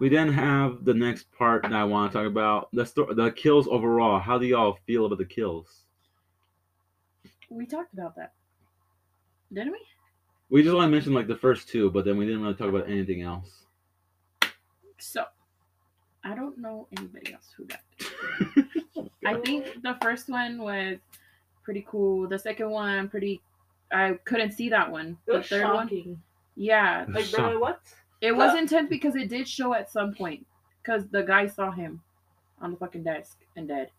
We 0.00 0.08
then 0.08 0.32
have 0.32 0.84
the 0.84 0.94
next 0.94 1.26
part 1.32 1.62
that 1.62 1.72
I 1.72 1.82
want 1.82 2.12
to 2.12 2.18
talk 2.18 2.26
about 2.28 2.68
the 2.72 2.86
sto- 2.86 3.12
the 3.12 3.32
kills 3.32 3.66
overall. 3.66 4.20
How 4.20 4.38
do 4.38 4.46
y'all 4.46 4.78
feel 4.86 5.06
about 5.06 5.18
the 5.18 5.24
kills? 5.24 5.84
We 7.50 7.66
talked 7.66 7.92
about 7.94 8.14
that. 8.16 8.32
Didn't 9.52 9.72
we? 9.72 9.80
We 10.50 10.62
just 10.62 10.72
only 10.74 10.86
mentioned 10.88 11.14
like 11.16 11.26
the 11.26 11.36
first 11.36 11.68
two, 11.68 11.90
but 11.90 12.04
then 12.04 12.16
we 12.16 12.26
didn't 12.26 12.42
really 12.42 12.54
talk 12.54 12.68
about 12.68 12.88
anything 12.88 13.22
else. 13.22 13.64
So, 14.98 15.24
I 16.24 16.34
don't 16.34 16.58
know 16.58 16.86
anybody 16.96 17.32
else 17.34 17.48
who 17.56 17.64
died. 17.64 19.10
I 19.26 19.34
think 19.40 19.82
the 19.82 19.96
first 20.00 20.28
one 20.28 20.58
was 20.58 20.98
pretty 21.64 21.84
cool. 21.88 22.28
The 22.28 22.38
second 22.38 22.70
one, 22.70 23.08
pretty. 23.08 23.40
I 23.90 24.12
couldn't 24.24 24.52
see 24.52 24.68
that 24.68 24.90
one. 24.90 25.18
It 25.26 25.32
The 25.32 25.38
was 25.38 25.46
third 25.48 25.64
one, 25.74 26.22
yeah, 26.56 27.04
Like, 27.08 27.24
Shock- 27.24 27.40
really, 27.40 27.56
what? 27.56 27.80
It 28.20 28.32
was 28.32 28.56
intense 28.56 28.88
because 28.88 29.14
it 29.16 29.28
did 29.28 29.48
show 29.48 29.74
at 29.74 29.90
some 29.90 30.14
point. 30.14 30.44
Because 30.82 31.06
the 31.08 31.22
guy 31.22 31.46
saw 31.46 31.70
him 31.70 32.00
on 32.60 32.70
the 32.72 32.76
fucking 32.76 33.02
desk 33.04 33.36
and 33.56 33.68
dead. 33.68 33.90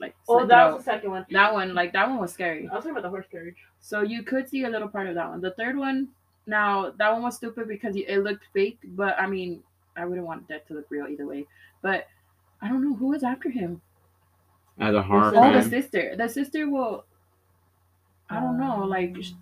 Like, 0.00 0.14
Oh, 0.28 0.38
slit 0.38 0.48
that 0.48 0.64
throat. 0.64 0.74
was 0.76 0.84
the 0.84 0.90
second 0.90 1.10
one. 1.10 1.26
that 1.30 1.52
one. 1.52 1.74
Like 1.74 1.92
that 1.92 2.08
one 2.08 2.18
was 2.18 2.32
scary. 2.32 2.66
I 2.68 2.74
was 2.74 2.84
talking 2.84 2.92
about 2.92 3.02
the 3.02 3.10
horse 3.10 3.26
carriage. 3.30 3.56
So 3.80 4.00
you 4.02 4.22
could 4.22 4.48
see 4.48 4.64
a 4.64 4.68
little 4.70 4.88
part 4.88 5.06
of 5.08 5.14
that 5.16 5.28
one. 5.28 5.40
The 5.42 5.50
third 5.52 5.76
one, 5.76 6.08
now 6.46 6.90
that 6.98 7.12
one 7.12 7.22
was 7.22 7.36
stupid 7.36 7.68
because 7.68 7.94
it 7.96 8.18
looked 8.24 8.44
fake. 8.54 8.78
But 8.82 9.18
I 9.20 9.26
mean, 9.26 9.62
I 9.96 10.06
wouldn't 10.06 10.26
want 10.26 10.48
that 10.48 10.66
to 10.68 10.74
look 10.74 10.86
real 10.90 11.06
either 11.06 11.26
way. 11.26 11.46
But 11.82 12.06
I 12.62 12.68
don't 12.68 12.82
know 12.82 12.94
who 12.96 13.08
was 13.08 13.22
after 13.22 13.50
him. 13.50 13.82
As 14.78 14.94
a 14.94 15.02
horror 15.02 15.32
Oh, 15.36 15.52
the 15.52 15.62
sister. 15.68 16.16
The 16.16 16.28
sister 16.28 16.68
will. 16.70 17.04
I 18.30 18.40
don't 18.40 18.58
know. 18.58 18.84
Like, 18.84 19.16
sh- 19.22 19.32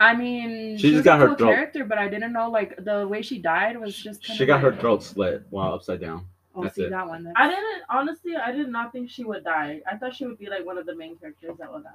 I 0.00 0.16
mean, 0.16 0.78
She 0.78 0.90
just 0.92 1.04
got 1.04 1.16
a 1.18 1.20
her 1.20 1.26
cool 1.28 1.36
throat- 1.36 1.54
character, 1.54 1.84
but 1.84 1.98
I 1.98 2.08
didn't 2.08 2.32
know 2.32 2.50
like 2.50 2.82
the 2.84 3.06
way 3.06 3.20
she 3.22 3.38
died 3.38 3.78
was 3.78 3.94
just. 3.94 4.26
Kind 4.26 4.36
she 4.38 4.44
of 4.44 4.48
got 4.48 4.60
her 4.62 4.74
throat 4.74 5.02
slit 5.02 5.42
while 5.50 5.72
upside 5.74 6.00
down. 6.00 6.26
Oh, 6.54 6.62
That's 6.64 6.74
see 6.74 6.82
it. 6.84 6.90
that 6.90 7.06
one. 7.06 7.24
That's, 7.24 7.34
I 7.38 7.46
didn't 7.48 7.82
honestly. 7.90 8.34
I 8.36 8.50
did 8.50 8.68
not 8.68 8.92
think 8.92 9.10
she 9.10 9.24
would 9.24 9.44
die. 9.44 9.80
I 9.90 9.96
thought 9.96 10.14
she 10.14 10.26
would 10.26 10.38
be 10.38 10.48
like 10.48 10.64
one 10.64 10.78
of 10.78 10.86
the 10.86 10.96
main 10.96 11.16
characters 11.16 11.56
that 11.58 11.72
would 11.72 11.84
die. 11.84 11.90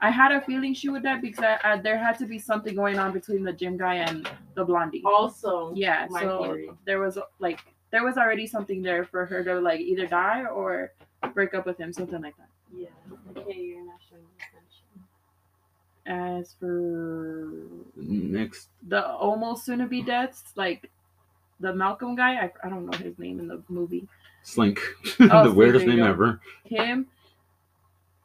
I 0.00 0.08
had 0.10 0.32
a 0.32 0.40
feeling 0.40 0.72
she 0.72 0.88
would 0.88 1.02
die 1.02 1.18
because 1.18 1.44
I, 1.44 1.58
I, 1.62 1.76
there 1.76 1.98
had 1.98 2.16
to 2.20 2.24
be 2.26 2.38
something 2.38 2.74
going 2.74 2.98
on 2.98 3.12
between 3.12 3.42
the 3.42 3.52
gym 3.52 3.76
guy 3.76 3.96
and 3.96 4.26
the 4.54 4.64
blondie. 4.64 5.02
Also, 5.04 5.74
Yeah, 5.74 6.06
my 6.08 6.22
so 6.22 6.42
theory. 6.44 6.70
there 6.86 7.00
was 7.00 7.18
like 7.40 7.60
there 7.90 8.02
was 8.04 8.16
already 8.16 8.46
something 8.46 8.80
there 8.80 9.04
for 9.04 9.26
her 9.26 9.44
to 9.44 9.60
like 9.60 9.80
either 9.80 10.06
die 10.06 10.44
or 10.46 10.92
break 11.34 11.52
up 11.52 11.66
with 11.66 11.76
him, 11.78 11.92
something 11.92 12.22
like 12.22 12.36
that. 12.38 12.48
Yeah. 12.74 12.86
Okay, 13.36 13.58
you're 13.60 13.84
not 13.84 13.96
showing 14.08 14.09
attention. 14.09 14.09
As 16.10 16.54
for 16.58 17.52
Next, 17.94 18.68
the 18.88 19.06
almost 19.06 19.64
soon 19.64 19.78
to 19.78 19.86
be 19.86 20.02
deaths, 20.02 20.42
like 20.56 20.90
the 21.60 21.72
Malcolm 21.72 22.16
guy, 22.16 22.34
I, 22.34 22.50
I 22.64 22.68
don't 22.68 22.84
know 22.90 22.98
his 22.98 23.16
name 23.18 23.38
in 23.38 23.46
the 23.46 23.62
movie. 23.68 24.08
Swink, 24.42 24.80
Oh, 24.80 25.04
the 25.18 25.42
Swink, 25.44 25.56
weirdest 25.56 25.86
name 25.86 25.98
go. 25.98 26.06
ever. 26.06 26.40
Him, 26.64 27.06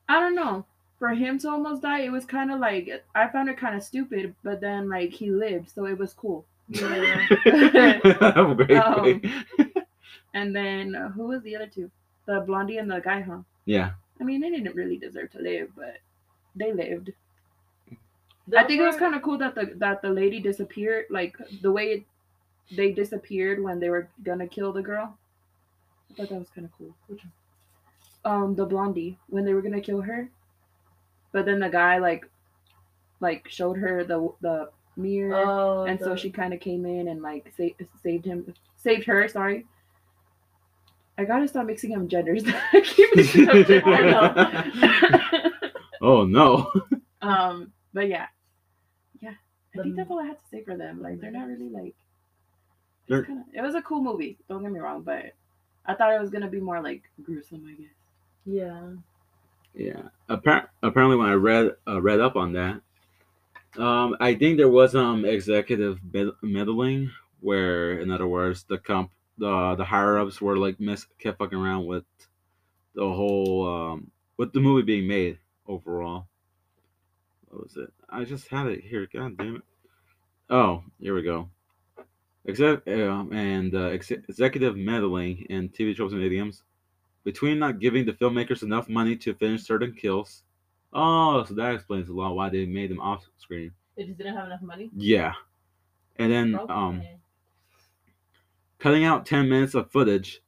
I 0.10 0.20
don't 0.20 0.34
know. 0.36 0.66
For 0.98 1.10
him 1.10 1.38
to 1.40 1.50
almost 1.50 1.82
die, 1.84 2.00
it 2.02 2.12
was 2.12 2.26
kind 2.26 2.52
of 2.52 2.60
like 2.60 2.90
I 3.14 3.28
found 3.28 3.50
it 3.50 3.58
kind 3.58 3.76
of 3.76 3.84
stupid, 3.84 4.34
but 4.44 4.62
then 4.62 4.90
like 4.90 5.12
he 5.12 5.30
lived, 5.30 5.70
so 5.70 5.86
it 5.86 5.98
was 6.00 6.14
cool. 6.14 6.44
Great, 6.72 8.02
Um. 8.76 9.22
And 10.34 10.56
then 10.56 10.96
uh, 10.96 11.10
who 11.10 11.28
was 11.28 11.44
the 11.44 11.56
other 11.56 11.68
two? 11.68 11.92
The 12.26 12.40
blondie 12.42 12.78
and 12.78 12.90
the 12.90 13.00
guy, 13.00 13.22
huh? 13.22 13.40
Yeah, 13.66 13.92
I 14.20 14.24
mean, 14.24 14.42
they 14.42 14.50
didn't 14.50 14.76
really 14.76 14.98
deserve 14.98 15.32
to 15.34 15.40
live, 15.40 15.70
but 15.76 15.98
they 16.56 16.74
lived. 16.74 17.12
I 18.48 18.62
Those 18.62 18.68
think 18.68 18.82
it 18.82 18.86
was 18.86 18.96
kind 18.98 19.16
of 19.16 19.22
cool 19.22 19.38
that 19.40 19.56
the 19.56 19.74
that 19.78 20.02
the 20.02 20.10
lady 20.10 20.40
disappeared, 20.40 21.06
like 21.10 21.36
the 21.62 21.72
way 21.72 21.86
it, 21.92 22.04
they 22.76 22.92
disappeared 22.92 23.62
when 23.64 23.80
they 23.80 23.90
were 23.90 24.10
gonna 24.24 24.48
kill 24.48 24.72
the 24.72 24.82
girl. 24.84 25.18
I 26.12 26.14
thought 26.16 26.30
that 26.30 26.40
was 26.40 26.50
kind 26.50 26.66
of 26.66 26.72
cool. 26.78 26.94
Which 27.08 27.22
one? 27.24 27.32
Um, 28.24 28.56
the 28.56 28.66
blondie 28.66 29.18
when 29.28 29.46
they 29.46 29.54
were 29.54 29.62
gonna 29.62 29.82
kill 29.82 30.02
her, 30.02 30.30
but 31.32 31.46
then 31.46 31.60
the 31.60 31.70
guy 31.70 31.98
like, 32.00 32.30
like 33.20 33.48
showed 33.50 33.78
her 33.78 34.04
the 34.04 34.32
the 34.42 34.70
mirror, 34.96 35.36
Oh, 35.46 35.84
and 35.86 36.00
so 36.00 36.16
she 36.16 36.30
kind 36.30 36.54
of 36.54 36.60
came 36.60 36.86
in 36.86 37.08
and 37.08 37.22
like 37.22 37.52
sa- 37.58 37.86
saved 38.02 38.26
him, 38.26 38.54
saved 38.78 39.06
her. 39.06 39.28
Sorry. 39.28 39.66
I 41.18 41.24
gotta 41.24 41.48
stop 41.48 41.66
mixing 41.66 41.96
up 41.96 42.08
genders. 42.08 42.44
I 42.74 42.82
keep 42.82 43.16
mixing 43.16 43.50
up 43.50 43.56
genders. 43.68 45.52
Oh 46.02 46.26
no. 46.26 46.72
Um, 47.22 47.72
but 47.94 48.08
yeah, 48.10 48.28
yeah. 48.28 48.28
I 49.80 49.84
think 49.84 49.96
that's 49.96 50.10
all 50.12 50.20
I 50.20 50.26
had 50.26 50.40
to 50.40 50.48
say 50.52 50.64
for 50.64 50.76
them. 50.78 51.02
Like 51.02 51.20
they're 51.20 51.32
not 51.32 51.48
really 51.48 51.70
like. 51.70 51.96
They're- 53.08 53.24
kinda, 53.24 53.44
it 53.54 53.62
was 53.62 53.76
a 53.76 53.82
cool 53.82 54.02
movie. 54.02 54.38
Don't 54.50 54.64
get 54.64 54.72
me 54.72 54.80
wrong, 54.80 55.02
but 55.04 55.34
I 55.86 55.94
thought 55.94 56.14
it 56.14 56.20
was 56.20 56.30
gonna 56.30 56.50
be 56.50 56.60
more 56.60 56.82
like 56.82 57.04
gruesome. 57.24 57.66
I 57.68 57.74
guess. 57.82 57.92
Yeah. 58.46 58.94
Yeah. 59.74 60.04
Appar- 60.30 60.68
apparently, 60.82 61.18
when 61.18 61.28
I 61.30 61.34
read 61.34 61.72
uh, 61.88 62.02
read 62.02 62.20
up 62.22 62.36
on 62.36 62.54
that, 62.54 62.82
um, 63.78 64.16
I 64.20 64.36
think 64.36 64.58
there 64.58 64.70
was 64.70 64.96
um 64.96 65.26
executive 65.26 66.00
meddling, 66.42 67.12
where, 67.42 68.00
in 68.00 68.10
other 68.12 68.28
words, 68.28 68.64
the 68.64 68.78
comp 68.78 69.12
the 69.38 69.76
the 69.76 69.84
higher 69.86 70.18
ups 70.18 70.42
were 70.42 70.58
like 70.58 70.80
miss 70.80 71.06
kept 71.20 71.38
fucking 71.40 71.58
around 71.58 71.86
with 71.86 72.06
the 72.96 73.02
whole 73.06 73.68
um 73.92 74.12
with 74.38 74.54
the 74.54 74.62
movie 74.62 74.82
being 74.84 75.08
made 75.08 75.38
overall. 75.68 76.28
What 77.56 77.64
was 77.64 77.78
it? 77.78 77.94
I 78.10 78.26
just 78.26 78.50
had 78.50 78.68
it 78.68 78.84
here. 78.84 79.08
God 79.14 79.38
damn 79.38 79.56
it. 79.56 79.62
Oh, 80.50 80.84
here 81.00 81.16
we 81.16 81.22
go. 81.22 81.50
Exec- 82.46 82.86
um, 82.86 83.32
and 83.32 83.74
uh, 83.74 83.86
ex- 83.86 84.12
executive 84.12 84.76
meddling 84.76 85.46
in 85.50 85.70
TV 85.70 85.96
tropes 85.96 86.12
and 86.12 86.22
idioms 86.22 86.64
between 87.24 87.58
not 87.58 87.80
giving 87.80 88.06
the 88.06 88.12
filmmakers 88.12 88.62
enough 88.62 88.90
money 88.90 89.16
to 89.16 89.34
finish 89.36 89.64
certain 89.64 89.94
kills. 89.94 90.44
Oh, 90.92 91.46
so 91.46 91.54
that 91.54 91.74
explains 91.74 92.10
a 92.10 92.14
lot 92.14 92.36
why 92.36 92.50
they 92.50 92.66
made 92.66 92.92
them 92.92 93.00
off 93.00 93.26
screen. 93.38 93.72
They 93.96 94.04
just 94.04 94.18
didn't 94.18 94.36
have 94.36 94.48
enough 94.48 94.62
money. 94.62 94.90
Yeah. 94.94 95.32
And 96.18 96.30
then 96.30 96.60
um 96.68 97.02
cutting 98.80 99.06
out 99.06 99.26
10 99.26 99.48
minutes 99.48 99.76
of 99.76 99.90
footage, 99.92 100.42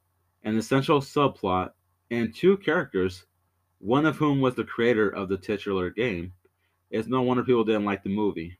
an 0.43 0.57
essential 0.57 0.99
subplot, 0.99 1.71
and 2.11 2.35
two 2.35 2.57
characters, 2.57 3.25
one 3.79 4.05
of 4.05 4.17
whom 4.17 4.41
was 4.41 4.55
the 4.55 4.65
creator 4.65 5.09
of 5.09 5.29
the 5.29 5.37
titular 5.37 5.89
game. 5.89 6.33
It's 6.89 7.07
no 7.07 7.21
wonder 7.21 7.43
people 7.43 7.63
didn't 7.63 7.85
like 7.85 8.03
the 8.03 8.09
movie. 8.09 8.57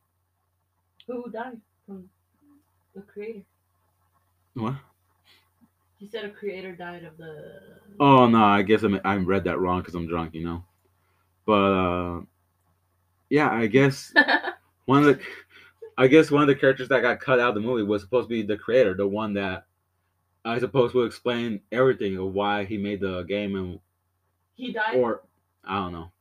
Who 1.07 1.30
died 1.32 1.59
from 1.86 2.09
the 2.93 3.01
creator? 3.01 3.43
What? 4.53 4.75
He 5.99 6.07
said 6.07 6.25
a 6.25 6.30
creator 6.30 6.75
died 6.75 7.03
of 7.03 7.17
the. 7.17 7.59
Oh 7.99 8.28
no, 8.28 8.43
I 8.43 8.61
guess 8.61 8.84
I 8.84 8.88
I 9.03 9.15
read 9.17 9.45
that 9.45 9.59
wrong 9.59 9.80
because 9.82 9.95
I'm 9.95 10.07
drunk, 10.07 10.36
you 10.36 10.43
know. 10.43 10.63
But 11.45 11.53
uh, 11.53 12.21
yeah, 13.30 13.49
I 13.49 13.67
guess 13.67 14.13
one 14.86 15.03
of 15.03 15.17
the, 15.17 15.23
I 15.97 16.07
guess 16.07 16.30
one 16.30 16.41
of 16.43 16.47
the 16.47 16.55
characters 16.55 16.89
that 16.89 17.01
got 17.01 17.19
cut 17.19 17.39
out 17.39 17.49
of 17.49 17.55
the 17.55 17.61
movie 17.61 17.84
was 17.84 18.01
supposed 18.01 18.30
to 18.30 18.36
be 18.36 18.41
the 18.43 18.57
creator, 18.57 18.93
the 18.93 19.07
one 19.07 19.34
that 19.34 19.65
I 20.45 20.59
suppose 20.59 20.93
will 20.93 21.05
explain 21.05 21.61
everything 21.71 22.17
of 22.17 22.34
why 22.34 22.65
he 22.65 22.78
made 22.78 23.01
the 23.01 23.23
game 23.23 23.55
and 23.55 23.80
he 24.55 24.73
died. 24.73 24.95
or 24.95 25.23
I 25.63 25.75
don't 25.75 25.93
know. 25.93 26.11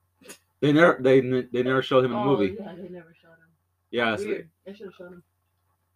They 0.66 0.72
never 0.72 0.98
they 1.00 1.20
they 1.20 1.62
never 1.62 1.80
showed 1.82 2.04
him 2.04 2.10
in 2.12 2.16
the 2.18 2.22
oh, 2.22 2.36
movie. 2.36 2.56
Yeah, 2.58 2.74
they 2.74 2.88
never 2.88 3.14
showed 3.20 3.30
him. 3.30 3.50
Yeah, 3.90 4.16
so- 4.16 4.26
Weird. 4.26 4.50
They 4.64 4.74
should 4.74 4.86
have 4.86 4.94
shown 4.94 5.12
him. 5.14 5.22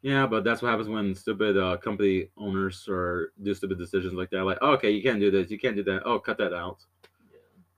yeah, 0.02 0.26
but 0.26 0.44
that's 0.44 0.62
what 0.62 0.68
happens 0.70 0.88
when 0.88 1.14
stupid 1.14 1.58
uh, 1.58 1.76
company 1.78 2.28
owners 2.36 2.86
or 2.88 3.32
do 3.42 3.52
stupid 3.52 3.78
decisions 3.78 4.14
like 4.14 4.30
that. 4.30 4.44
Like, 4.44 4.58
oh, 4.62 4.72
okay, 4.72 4.90
you 4.90 5.02
can't 5.02 5.18
do 5.18 5.30
this, 5.30 5.50
you 5.50 5.58
can't 5.58 5.74
do 5.76 5.82
that. 5.84 6.02
Oh, 6.04 6.18
cut 6.20 6.38
that 6.38 6.52
out. 6.54 6.78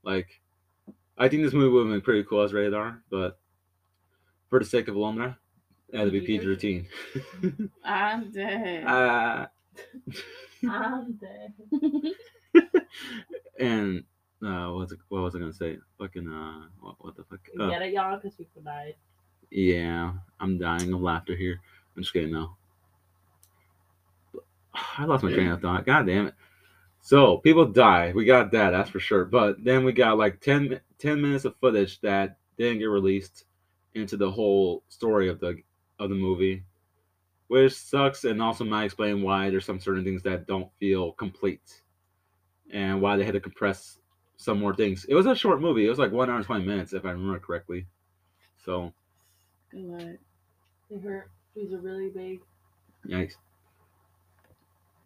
Like, 0.05 0.29
I 1.17 1.29
think 1.29 1.43
this 1.43 1.53
movie 1.55 1.69
would 1.71 1.87
have 1.87 1.93
been 1.93 2.01
pretty 2.03 2.25
cool 2.25 2.43
as 2.43 2.53
radar, 2.53 3.03
but 3.11 3.39
for 4.51 4.59
the 4.59 4.65
sake 4.67 4.89
of 4.89 4.97
Londra, 4.97 5.39
it 5.89 5.99
had 5.99 6.05
to 6.05 6.11
be 6.11 6.21
PG 6.21 6.41
PG-13. 6.41 6.87
thirteen. 7.41 7.71
I'm 7.85 8.31
dead. 8.31 8.87
uh, 8.87 9.47
I'm 10.71 11.19
dead. 11.21 11.53
and 13.59 14.05
uh, 14.43 14.71
what 14.71 14.81
was 14.81 14.93
it, 14.93 14.99
what 15.09 15.23
was 15.23 15.37
I 15.37 15.39
gonna 15.39 15.53
say? 15.53 15.79
Fucking 15.99 16.29
uh, 16.29 16.67
what, 16.81 16.97
what 16.99 17.17
the 17.17 17.25
fuck? 17.25 17.41
Uh, 17.59 17.69
Get 17.69 17.83
it, 17.83 17.93
y'all, 17.93 18.17
because 18.17 18.35
people 18.35 18.63
died. 18.63 18.95
Yeah, 19.51 20.13
I'm 20.41 20.59
dying 20.59 20.93
of 20.93 21.01
laughter 21.01 21.37
here. 21.37 21.61
I'm 21.97 22.03
just 22.03 22.13
kidding 22.13 22.33
now. 22.33 22.57
I 24.75 25.05
lost 25.05 25.23
my 25.23 25.33
train 25.33 25.49
of 25.49 25.61
thought. 25.61 25.85
God 25.85 26.07
damn 26.07 26.29
it. 26.29 26.35
So 27.03 27.39
people 27.39 27.67
die. 27.67 28.13
We 28.15 28.25
got 28.25 28.51
that, 28.53 28.71
that's 28.71 28.89
for 28.89 29.01
sure. 29.01 29.25
But 29.25 29.63
then 29.63 29.85
we 29.85 29.93
got 29.93 30.19
like 30.19 30.41
10, 30.41 30.81
10 30.99 31.21
minutes 31.21 31.45
of 31.45 31.57
footage 31.57 32.01
that 32.01 32.39
didn't 32.57 32.79
get 32.79 32.87
released 32.87 33.45
into 33.95 34.17
the 34.17 34.31
whole 34.31 34.83
story 34.89 35.29
of 35.29 35.41
the 35.41 35.57
of 35.99 36.09
the 36.09 36.15
movie, 36.15 36.65
which 37.49 37.75
sucks 37.75 38.25
and 38.25 38.41
also 38.41 38.65
might 38.65 38.85
explain 38.85 39.23
why 39.23 39.51
there's 39.51 39.67
some 39.67 39.81
certain 39.81 40.05
things 40.05 40.23
that 40.23 40.47
don't 40.47 40.71
feel 40.81 41.13
complete, 41.13 41.83
and 42.73 43.01
why 43.01 43.17
they 43.17 43.25
had 43.25 43.35
to 43.35 43.41
compress 43.41 43.99
some 44.43 44.59
more 44.59 44.75
things. 44.75 45.05
It 45.09 45.15
was 45.15 45.27
a 45.27 45.37
short 45.37 45.61
movie. 45.61 45.87
It 45.87 45.89
was 45.91 45.99
like 45.99 46.11
one 46.13 46.29
hour 46.29 46.37
and 46.37 46.45
twenty 46.45 46.65
minutes, 46.65 46.93
if 46.93 47.05
I 47.05 47.11
remember 47.13 47.39
correctly. 47.39 47.87
So 48.65 48.93
Good 49.71 49.85
luck. 49.85 50.19
They 50.91 50.99
hurt. 50.99 51.31
These 51.55 51.73
are 51.73 51.79
really 51.79 52.09
big. 52.11 52.41
yikes. 53.07 53.35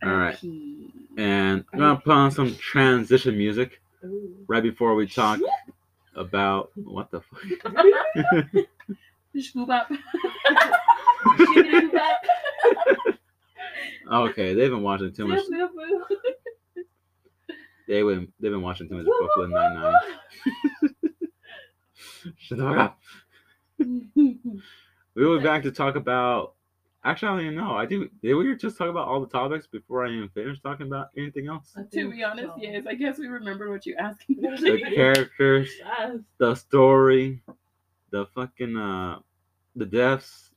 All 0.03 0.11
right. 0.15 0.41
And 0.43 1.65
I'm 1.73 1.79
gonna 1.79 1.97
put 2.01 2.13
on 2.13 2.31
some 2.31 2.55
transition 2.57 3.37
music 3.37 3.81
Ooh. 4.05 4.45
right 4.47 4.63
before 4.63 4.95
we 4.95 5.07
talk 5.07 5.41
about 6.15 6.71
what 6.75 7.11
the 7.11 7.21
fuck. 7.21 7.43
Scoop 9.39 9.69
up. 9.71 9.91
Okay, 14.11 14.55
they've 14.55 14.71
been 14.71 14.83
watching 14.83 15.13
too 15.13 15.27
much. 15.27 15.43
They 17.89 18.03
been 18.03 18.33
they've 18.41 18.51
been 18.51 18.63
watching 18.63 18.89
too 18.89 18.97
much 18.97 19.07
Brooklyn 19.07 19.51
Nine 19.51 19.75
Nine. 19.75 19.95
Shut 22.39 22.59
the 22.59 22.65
fuck 22.65 22.77
up. 22.79 22.99
We'll 25.15 25.39
be 25.39 25.45
back 25.45 25.63
to 25.63 25.73
talk 25.73 25.97
about. 25.97 26.53
Actually, 27.03 27.29
I 27.29 27.31
don't 27.33 27.41
even 27.43 27.55
know. 27.55 27.71
I 27.75 27.87
do. 27.87 28.11
Did 28.23 28.35
we 28.35 28.55
just 28.57 28.77
talk 28.77 28.91
about 28.91 29.09
all 29.09 29.19
the 29.19 29.27
topics 29.29 29.67
before 29.67 30.05
I 30.05 30.11
even 30.11 30.29
finished 30.29 30.63
talking 30.63 30.87
about 30.89 31.09
anything 31.17 31.47
else? 31.49 31.75
To 31.93 32.11
be 32.11 32.23
honest, 32.23 32.49
so. 32.49 32.55
yes. 32.59 32.85
I 32.87 32.95
guess 32.95 33.19
we 33.19 33.29
remember 33.29 33.71
what 33.71 33.87
you 33.87 33.95
asked. 33.97 34.25
The 34.29 34.83
characters, 34.95 35.71
Yes. 35.79 36.19
the 36.37 36.55
story, 36.55 37.41
the 38.11 38.27
fucking 38.35 38.77
uh, 38.77 39.21
the 39.75 39.87
deaths. 39.87 40.51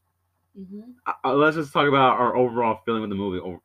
Mhm. 0.59 0.91
Uh, 1.05 1.13
uh, 1.23 1.34
let's 1.36 1.55
just 1.55 1.71
talk 1.71 1.88
about 1.88 2.19
our 2.19 2.36
overall 2.36 2.82
feeling 2.86 2.99
with 3.01 3.11
the 3.11 3.15
movie. 3.15 3.39
Over, 3.39 3.59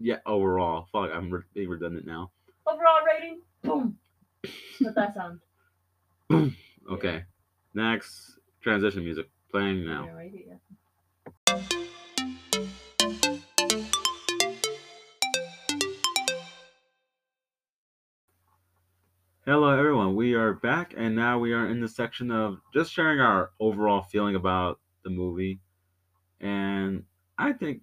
yeah, 0.00 0.18
overall. 0.24 0.86
Fuck, 0.92 1.10
I'm 1.12 1.28
re- 1.30 1.42
being 1.52 1.68
redundant 1.68 2.06
now. 2.06 2.30
Overall 2.68 3.00
rating. 3.06 3.40
Boom. 3.62 3.96
What's 4.80 4.94
that 4.94 5.14
sound? 5.14 5.40
Okay, 6.90 7.22
next 7.74 8.38
transition 8.62 9.04
music 9.04 9.26
playing 9.50 9.84
now. 9.84 10.06
Yeah, 10.06 10.12
right. 10.12 10.32
Hello, 19.44 19.68
everyone. 19.68 20.16
We 20.16 20.32
are 20.32 20.54
back, 20.54 20.94
and 20.96 21.14
now 21.14 21.38
we 21.38 21.52
are 21.52 21.68
in 21.68 21.82
the 21.82 21.88
section 21.88 22.30
of 22.30 22.58
just 22.72 22.90
sharing 22.90 23.20
our 23.20 23.50
overall 23.60 24.00
feeling 24.00 24.34
about 24.34 24.80
the 25.04 25.10
movie. 25.10 25.60
And 26.40 27.04
I 27.36 27.52
think 27.52 27.82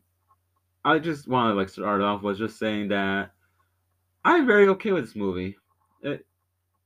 I 0.84 0.98
just 0.98 1.28
want 1.28 1.52
to 1.52 1.56
like 1.56 1.70
start 1.70 2.02
off 2.02 2.24
with 2.24 2.40
just 2.40 2.58
saying 2.58 2.88
that 2.88 3.35
I'm 4.26 4.48
very 4.48 4.68
okay 4.70 4.92
with 4.92 5.06
this 5.06 5.16
movie. 5.16 5.56
It, 6.02 6.26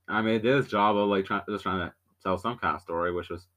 I 0.08 0.20
mean, 0.20 0.36
it 0.36 0.42
did 0.42 0.58
its 0.58 0.68
job 0.68 0.96
of 0.96 1.08
like 1.08 1.24
trying 1.24 1.42
just 1.48 1.62
trying 1.62 1.88
to 1.88 1.92
tell 2.22 2.36
some 2.38 2.58
kind 2.58 2.76
of 2.76 2.82
story, 2.82 3.12
which 3.12 3.30
was 3.30 3.48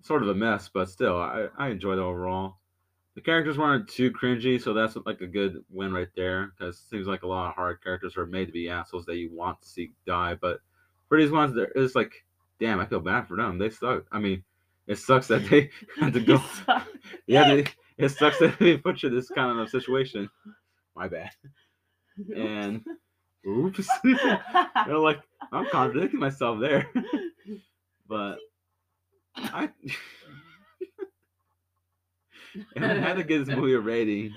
sort 0.00 0.22
of 0.22 0.28
a 0.28 0.34
mess, 0.34 0.70
but 0.72 0.88
still, 0.88 1.18
I 1.18 1.48
I 1.58 1.68
enjoyed 1.68 1.98
it 1.98 2.02
overall. 2.02 2.58
The 3.16 3.20
characters 3.22 3.58
weren't 3.58 3.88
too 3.88 4.12
cringy, 4.12 4.62
so 4.62 4.72
that's 4.72 4.96
like 5.06 5.22
a 5.22 5.26
good 5.26 5.64
win 5.70 5.92
right 5.92 6.08
there. 6.14 6.52
Because 6.56 6.76
it 6.76 6.88
seems 6.88 7.06
like 7.08 7.24
a 7.24 7.26
lot 7.26 7.48
of 7.48 7.54
hard 7.54 7.82
characters 7.82 8.16
are 8.16 8.26
made 8.26 8.46
to 8.46 8.52
be 8.52 8.68
assholes 8.68 9.06
that 9.06 9.16
you 9.16 9.30
want 9.32 9.60
to 9.60 9.68
see 9.68 9.92
die, 10.06 10.34
but 10.40 10.60
for 11.08 11.18
these 11.20 11.32
ones, 11.32 11.54
there 11.54 11.72
it's 11.74 11.96
like, 11.96 12.12
damn, 12.60 12.78
I 12.78 12.86
feel 12.86 13.00
bad 13.00 13.26
for 13.26 13.36
them. 13.36 13.58
They 13.58 13.70
suck. 13.70 14.04
I 14.12 14.20
mean, 14.20 14.44
it 14.86 14.98
sucks 14.98 15.26
that 15.28 15.48
they 15.48 15.70
had 16.00 16.12
to 16.12 16.20
go. 16.24 16.40
Yeah, 17.28 17.48
they, 17.48 17.66
it 17.98 18.10
sucks 18.10 18.38
that 18.38 18.58
they 18.58 18.76
put 18.76 19.02
you 19.02 19.08
in 19.08 19.14
this 19.14 19.28
kind 19.28 19.58
of 19.58 19.68
situation. 19.68 20.28
My 20.94 21.08
bad. 21.08 21.30
And 22.36 22.84
oops, 23.46 23.88
they're 24.04 24.98
like, 24.98 25.20
I'm 25.52 25.66
contradicting 25.66 26.20
myself 26.20 26.60
there. 26.60 26.88
But 28.08 28.38
I, 29.34 29.68
if 32.54 32.82
I 32.82 32.86
had 32.86 33.16
to 33.16 33.24
give 33.24 33.44
this 33.44 33.56
movie 33.56 33.74
a 33.74 33.80
rating, 33.80 34.32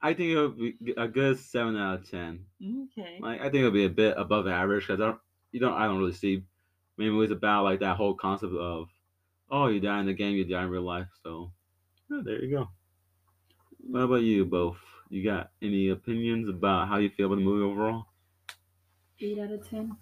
I 0.00 0.12
think 0.12 0.30
it 0.30 0.36
would 0.36 0.58
be 0.58 0.74
a 0.96 1.06
good 1.06 1.38
seven 1.38 1.76
out 1.76 2.00
of 2.00 2.10
ten. 2.10 2.40
okay. 2.60 3.18
Like 3.20 3.40
I 3.40 3.44
think 3.44 3.56
it'll 3.56 3.70
be 3.70 3.84
a 3.84 3.90
bit 3.90 4.14
above 4.18 4.48
average 4.48 4.88
because 4.88 5.00
I 5.00 5.04
don't, 5.06 5.20
you 5.52 5.60
don't, 5.60 5.74
I 5.74 5.86
don't 5.86 5.98
really 5.98 6.14
see 6.14 6.42
many 6.98 7.10
movies 7.10 7.30
about 7.30 7.62
like 7.62 7.78
that 7.78 7.96
whole 7.96 8.14
concept 8.14 8.54
of, 8.54 8.88
oh, 9.48 9.68
you 9.68 9.78
die 9.78 10.00
in 10.00 10.06
the 10.06 10.12
game, 10.12 10.34
you 10.34 10.44
die 10.44 10.64
in 10.64 10.70
real 10.70 10.82
life. 10.82 11.06
So, 11.22 11.52
yeah, 12.10 12.22
there 12.24 12.42
you 12.44 12.56
go. 12.56 12.68
What 13.78 14.00
about 14.00 14.22
you 14.22 14.44
both? 14.44 14.78
You 15.12 15.22
got 15.22 15.50
any 15.60 15.90
opinions 15.90 16.48
about 16.48 16.88
how 16.88 16.96
you 16.96 17.10
feel 17.10 17.26
about 17.26 17.34
the 17.34 17.42
movie 17.42 17.62
overall? 17.62 18.06
Eight 19.20 19.38
out 19.38 19.52
of 19.52 19.68
ten. 19.68 19.94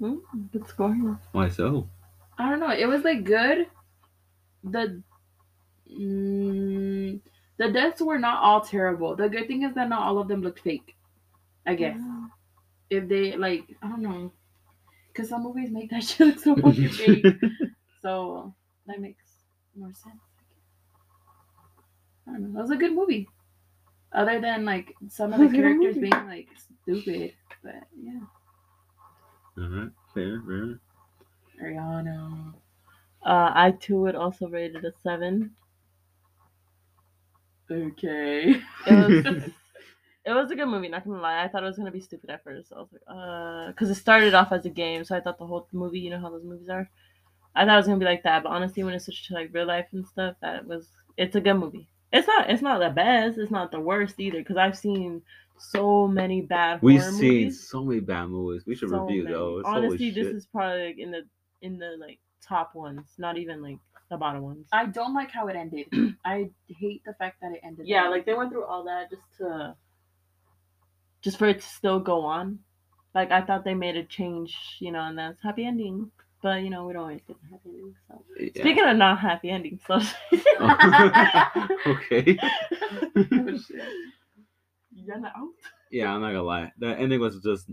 Hmm, 0.00 0.16
good 0.52 0.66
score. 0.66 1.20
Why 1.30 1.48
so? 1.48 1.88
I 2.36 2.50
don't 2.50 2.58
know. 2.58 2.72
It 2.72 2.86
was 2.86 3.04
like 3.04 3.22
good. 3.22 3.68
The 4.64 5.00
mm, 5.88 7.20
the 7.56 7.70
deaths 7.70 8.02
were 8.02 8.18
not 8.18 8.42
all 8.42 8.62
terrible. 8.62 9.14
The 9.14 9.28
good 9.28 9.46
thing 9.46 9.62
is 9.62 9.76
that 9.76 9.88
not 9.88 10.02
all 10.02 10.18
of 10.18 10.26
them 10.26 10.42
looked 10.42 10.58
fake. 10.58 10.96
I 11.64 11.76
guess 11.76 12.00
if 12.90 13.08
they 13.08 13.36
like, 13.36 13.76
I 13.80 13.88
don't 13.88 14.02
know, 14.02 14.32
because 15.12 15.28
some 15.28 15.44
movies 15.44 15.70
make 15.70 15.90
that 15.90 16.02
shit 16.04 16.26
look 16.26 16.40
so 16.40 16.56
fucking 16.56 16.88
fake. 16.88 17.26
So 18.02 18.54
that 18.86 19.00
makes 19.00 19.24
more 19.76 19.92
sense. 19.94 20.16
I 22.28 22.32
don't 22.32 22.42
know. 22.42 22.52
That 22.54 22.62
was 22.62 22.70
a 22.72 22.76
good 22.76 22.92
movie. 22.92 23.28
Other 24.12 24.40
than 24.40 24.64
like 24.64 24.94
some 25.08 25.32
of 25.32 25.40
the 25.40 25.44
It 25.44 25.48
was 25.48 25.52
a 25.52 25.56
good 25.56 25.62
characters 25.62 25.96
being 25.98 26.26
like 26.26 26.48
stupid, 26.82 27.34
but 27.62 27.88
yeah. 27.96 28.20
All 29.58 29.68
right, 29.68 29.90
fair, 30.14 30.40
fair. 30.46 30.80
Ariana. 31.62 32.54
Uh, 33.24 33.52
I 33.54 33.72
too 33.72 34.00
would 34.02 34.14
also 34.14 34.48
rate 34.48 34.74
it 34.74 34.84
a 34.84 34.92
seven. 35.02 35.56
Okay. 37.70 38.62
It 38.86 38.94
was 38.96 39.24
it 40.24 40.32
was 40.32 40.50
a 40.50 40.56
good 40.56 40.68
movie. 40.68 40.88
Not 40.88 41.04
gonna 41.04 41.20
lie, 41.20 41.44
I 41.44 41.48
thought 41.48 41.62
it 41.62 41.66
was 41.66 41.76
gonna 41.78 41.90
be 41.90 42.00
stupid 42.00 42.30
at 42.30 42.44
first. 42.44 42.72
I 42.72 42.78
was 42.80 42.88
like, 42.92 43.02
uh, 43.08 43.68
because 43.68 43.90
it 43.90 43.96
started 43.96 44.34
off 44.34 44.52
as 44.52 44.66
a 44.66 44.70
game, 44.70 45.04
so 45.04 45.16
I 45.16 45.20
thought 45.20 45.38
the 45.38 45.46
whole 45.46 45.68
movie, 45.72 46.00
you 46.00 46.10
know 46.10 46.20
how 46.20 46.30
those 46.30 46.44
movies 46.44 46.68
are. 46.68 46.88
I 47.54 47.64
thought 47.64 47.74
it 47.74 47.78
was 47.78 47.86
gonna 47.86 47.98
be 48.00 48.04
like 48.06 48.24
that, 48.24 48.42
but 48.44 48.50
honestly, 48.50 48.84
when 48.84 48.94
it 48.94 49.02
switched 49.02 49.26
to 49.28 49.34
like 49.34 49.50
real 49.54 49.66
life 49.66 49.88
and 49.92 50.06
stuff, 50.06 50.36
that 50.42 50.66
was 50.66 50.88
it's 51.16 51.36
a 51.36 51.40
good 51.40 51.54
movie. 51.54 51.88
It's 52.12 52.26
not 52.26 52.50
it's 52.50 52.62
not 52.62 52.78
the 52.80 52.90
best. 52.90 53.38
It's 53.38 53.50
not 53.50 53.70
the 53.70 53.80
worst 53.80 54.18
either, 54.18 54.38
because 54.38 54.56
I've 54.56 54.76
seen 54.78 55.22
so 55.58 56.06
many 56.06 56.42
bad 56.42 56.80
We've 56.82 57.00
horror 57.00 57.12
seen 57.12 57.32
movies. 57.44 57.68
so 57.68 57.84
many 57.84 58.00
bad 58.00 58.28
movies. 58.28 58.64
We 58.66 58.74
should 58.76 58.90
So 58.90 59.00
review 59.04 59.24
many. 59.24 59.34
those. 59.34 59.62
Honestly, 59.64 59.96
Holy 59.98 60.10
this 60.10 60.26
shit. 60.26 60.36
is 60.36 60.46
probably 60.46 60.86
like 60.86 60.98
in 60.98 61.10
the 61.10 61.22
in 61.62 61.78
the 61.78 61.96
like 61.98 62.18
top 62.46 62.74
ones, 62.74 63.06
not 63.18 63.38
even 63.38 63.62
like 63.62 63.78
the 64.10 64.16
bottom 64.16 64.42
ones. 64.42 64.66
I 64.72 64.86
don't 64.86 65.14
like 65.14 65.30
how 65.32 65.48
it 65.48 65.56
ended. 65.56 65.86
I 66.24 66.50
hate 66.68 67.02
the 67.04 67.14
fact 67.14 67.40
that 67.42 67.52
it 67.52 67.60
ended. 67.64 67.86
yeah, 67.88 68.04
that 68.04 68.10
like 68.10 68.26
they 68.26 68.34
went 68.34 68.50
through 68.52 68.64
all 68.64 68.84
that 68.84 69.10
just 69.10 69.22
to 69.38 69.74
just 71.22 71.38
for 71.38 71.46
it 71.48 71.60
to 71.60 71.66
still 71.66 71.98
go 72.00 72.20
on. 72.20 72.60
Like 73.14 73.32
I 73.32 73.40
thought 73.42 73.64
they 73.64 73.74
made 73.74 73.96
a 73.96 74.04
change, 74.04 74.54
you 74.78 74.92
know, 74.92 75.00
and 75.00 75.18
that's 75.18 75.42
happy 75.42 75.64
ending. 75.66 76.10
But 76.46 76.62
you 76.62 76.70
know, 76.70 76.86
we 76.86 76.92
don't 76.92 77.02
always 77.02 77.20
get 77.26 77.36
the 77.42 77.48
happy 77.50 77.70
ending. 77.70 77.94
So 78.06 78.22
Yeah. 78.38 78.62
speaking 78.62 78.84
of 78.84 78.96
not 78.96 79.18
happy 79.18 79.50
endings, 79.50 79.80
so 79.84 79.94
okay. 81.86 82.38
oh. 83.16 83.58
You're 84.94 85.18
not 85.18 85.32
out. 85.36 85.48
Yeah, 85.90 86.14
I'm 86.14 86.20
not 86.20 86.28
gonna 86.28 86.44
lie. 86.44 86.70
The 86.78 86.96
ending 87.00 87.18
was 87.18 87.40
just 87.40 87.68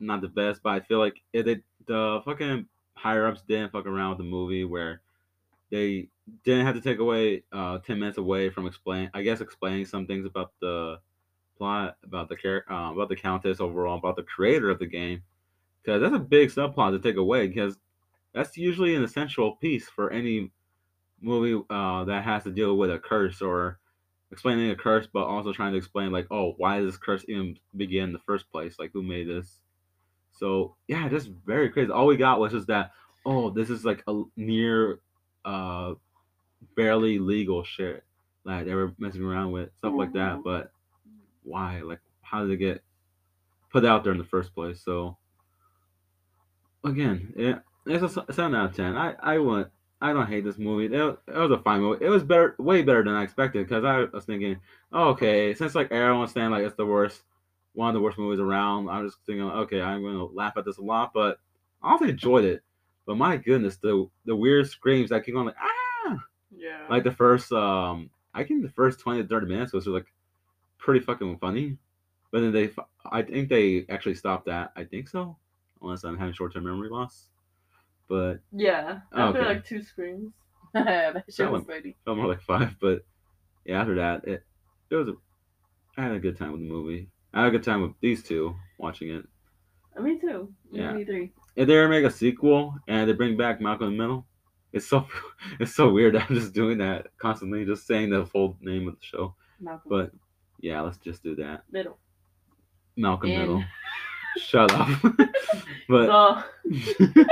not 0.00 0.22
the 0.22 0.26
best, 0.28 0.60
but 0.64 0.70
I 0.70 0.80
feel 0.80 0.98
like 0.98 1.22
it, 1.32 1.62
the 1.86 2.20
fucking 2.24 2.66
higher 2.94 3.28
ups 3.28 3.42
didn't 3.46 3.70
fuck 3.70 3.86
around 3.86 4.08
with 4.08 4.18
the 4.18 4.24
movie 4.24 4.64
where 4.64 5.02
they 5.70 6.08
didn't 6.42 6.66
have 6.66 6.74
to 6.74 6.80
take 6.80 6.98
away 6.98 7.44
uh 7.52 7.78
ten 7.78 8.00
minutes 8.00 8.18
away 8.18 8.50
from 8.50 8.66
explain 8.66 9.08
I 9.14 9.22
guess 9.22 9.40
explaining 9.40 9.84
some 9.86 10.04
things 10.08 10.26
about 10.26 10.50
the 10.60 10.98
plot, 11.58 11.96
about 12.02 12.28
the 12.28 12.34
char- 12.34 12.64
uh, 12.68 12.90
about 12.92 13.08
the 13.08 13.14
countess 13.14 13.60
overall, 13.60 13.98
about 13.98 14.16
the 14.16 14.24
creator 14.24 14.68
of 14.68 14.80
the 14.80 14.86
game. 14.86 15.22
Because 15.84 16.00
that's 16.02 16.16
a 16.16 16.18
big 16.18 16.48
subplot 16.50 16.90
to 16.90 16.98
take 16.98 17.18
away 17.18 17.46
because 17.46 17.78
that's 18.36 18.58
usually 18.58 18.94
an 18.94 19.02
essential 19.02 19.56
piece 19.56 19.88
for 19.88 20.10
any 20.10 20.52
movie 21.22 21.58
uh, 21.70 22.04
that 22.04 22.22
has 22.22 22.44
to 22.44 22.50
deal 22.50 22.76
with 22.76 22.90
a 22.90 22.98
curse 22.98 23.40
or 23.40 23.78
explaining 24.30 24.70
a 24.70 24.76
curse, 24.76 25.08
but 25.10 25.24
also 25.24 25.54
trying 25.54 25.72
to 25.72 25.78
explain 25.78 26.12
like, 26.12 26.26
oh, 26.30 26.52
why 26.58 26.78
did 26.78 26.86
this 26.86 26.98
curse 26.98 27.24
even 27.28 27.56
begin 27.78 28.04
in 28.04 28.12
the 28.12 28.18
first 28.18 28.52
place? 28.52 28.78
Like, 28.78 28.90
who 28.92 29.02
made 29.02 29.26
this? 29.26 29.62
So 30.32 30.76
yeah, 30.86 31.08
just 31.08 31.30
very 31.46 31.70
crazy. 31.70 31.90
All 31.90 32.06
we 32.06 32.18
got 32.18 32.38
was 32.38 32.52
just 32.52 32.66
that. 32.66 32.92
Oh, 33.24 33.48
this 33.48 33.70
is 33.70 33.86
like 33.86 34.04
a 34.06 34.22
near, 34.36 35.00
uh, 35.46 35.94
barely 36.76 37.18
legal 37.18 37.64
shit 37.64 38.04
that 38.44 38.66
they 38.66 38.74
were 38.74 38.92
messing 38.98 39.22
around 39.22 39.52
with 39.52 39.74
stuff 39.78 39.94
like 39.96 40.12
that. 40.12 40.36
Mhm. 40.36 40.44
But 40.44 40.72
why? 41.42 41.80
Like, 41.80 42.00
how 42.20 42.42
did 42.42 42.50
it 42.50 42.58
get 42.58 42.84
put 43.70 43.86
out 43.86 44.04
there 44.04 44.12
in 44.12 44.18
the 44.18 44.24
first 44.24 44.54
place? 44.54 44.82
So 44.82 45.16
again, 46.84 47.32
it, 47.34 47.62
it's 47.86 48.16
a 48.16 48.32
seven 48.32 48.54
out 48.54 48.70
of 48.70 48.76
ten. 48.76 48.96
I 48.96 49.14
I 49.20 49.38
wouldn't. 49.38 49.68
I 50.00 50.12
don't 50.12 50.26
hate 50.26 50.44
this 50.44 50.58
movie. 50.58 50.94
It, 50.94 51.00
wa- 51.02 51.16
it 51.26 51.38
was 51.38 51.50
a 51.52 51.62
fine 51.62 51.80
movie. 51.80 52.04
It 52.04 52.10
was 52.10 52.22
better, 52.22 52.54
way 52.58 52.82
better 52.82 53.02
than 53.02 53.14
I 53.14 53.22
expected. 53.22 53.66
Because 53.66 53.82
I 53.84 54.04
was 54.04 54.26
thinking, 54.26 54.58
oh, 54.92 55.08
okay, 55.10 55.54
since 55.54 55.74
like 55.74 55.90
everyone's 55.90 56.32
saying 56.32 56.50
like 56.50 56.64
it's 56.64 56.76
the 56.76 56.84
worst, 56.84 57.22
one 57.72 57.88
of 57.88 57.94
the 57.94 58.00
worst 58.00 58.18
movies 58.18 58.38
around. 58.40 58.88
I'm 58.90 59.06
just 59.06 59.18
thinking, 59.24 59.44
okay, 59.44 59.80
I'm 59.80 60.02
gonna 60.02 60.24
laugh 60.26 60.52
at 60.58 60.64
this 60.66 60.76
a 60.78 60.82
lot, 60.82 61.12
but 61.14 61.38
I 61.82 61.92
also 61.92 62.04
enjoyed 62.04 62.44
it. 62.44 62.62
But 63.06 63.16
my 63.16 63.36
goodness, 63.38 63.76
the 63.78 64.08
the 64.26 64.36
weird 64.36 64.68
screams 64.68 65.10
that 65.10 65.24
keep 65.24 65.34
going 65.34 65.46
like 65.46 65.56
ah, 65.60 66.18
Yeah. 66.54 66.86
like 66.90 67.04
the 67.04 67.12
first 67.12 67.50
um, 67.52 68.10
I 68.34 68.44
think 68.44 68.62
the 68.62 68.68
first 68.70 69.00
twenty 69.00 69.22
to 69.22 69.28
thirty 69.28 69.46
minutes 69.46 69.72
was 69.72 69.86
like 69.86 70.12
pretty 70.78 71.00
fucking 71.00 71.38
funny. 71.38 71.78
But 72.32 72.40
then 72.40 72.52
they, 72.52 72.70
I 73.10 73.22
think 73.22 73.48
they 73.48 73.86
actually 73.88 74.16
stopped 74.16 74.46
that. 74.46 74.72
I 74.76 74.84
think 74.84 75.08
so, 75.08 75.36
unless 75.80 76.04
I'm 76.04 76.18
having 76.18 76.34
short 76.34 76.52
term 76.52 76.64
memory 76.64 76.90
loss. 76.90 77.28
But 78.08 78.40
yeah. 78.52 79.00
After 79.14 79.40
Okay. 79.40 79.48
like 79.48 79.64
two 79.66 79.82
screams. 79.82 80.32
that 80.74 81.24
shit 81.30 81.50
was 81.50 81.64
funny. 81.64 81.96
felt 82.04 82.18
more 82.18 82.26
like 82.28 82.42
five. 82.42 82.76
But 82.80 83.04
yeah, 83.64 83.80
after 83.80 83.94
that, 83.96 84.24
it 84.26 84.44
it 84.90 84.94
was. 84.94 85.08
A, 85.08 85.12
I 85.98 86.02
had 86.04 86.12
a 86.12 86.18
good 86.20 86.36
time 86.36 86.52
with 86.52 86.60
the 86.60 86.68
movie. 86.68 87.08
I 87.32 87.40
had 87.40 87.48
a 87.48 87.50
good 87.50 87.62
time 87.64 87.82
with 87.82 87.92
these 88.00 88.22
two 88.22 88.54
watching 88.78 89.10
it. 89.10 89.24
Uh, 89.96 90.02
Me 90.02 90.18
too. 90.20 90.52
Yeah. 90.70 90.92
Me 90.92 91.04
three. 91.04 91.32
If 91.56 91.66
they 91.68 91.76
ever 91.78 91.88
make 91.88 92.04
a 92.04 92.10
sequel 92.10 92.74
and 92.86 93.08
they 93.08 93.14
bring 93.14 93.36
back 93.36 93.60
Malcolm 93.60 93.88
in 93.88 93.96
the 93.96 94.02
Middle, 94.02 94.26
it's 94.72 94.86
so 94.86 95.06
it's 95.60 95.74
so 95.74 95.88
weird. 95.90 96.14
that 96.14 96.26
I'm 96.28 96.36
just 96.36 96.52
doing 96.52 96.78
that 96.78 97.06
constantly, 97.18 97.64
just 97.64 97.86
saying 97.86 98.10
the 98.10 98.26
full 98.26 98.56
name 98.60 98.86
of 98.88 98.94
the 99.00 99.04
show. 99.04 99.34
Malcolm. 99.58 99.88
But 99.90 100.10
yeah, 100.60 100.80
let's 100.82 100.98
just 100.98 101.22
do 101.22 101.34
that. 101.36 101.62
middle. 101.70 101.98
Malcolm 102.96 103.30
In. 103.30 103.40
Middle. 103.40 103.64
Shut 104.36 104.72
up. 104.72 104.88
but 105.88 106.06
So 106.06 106.42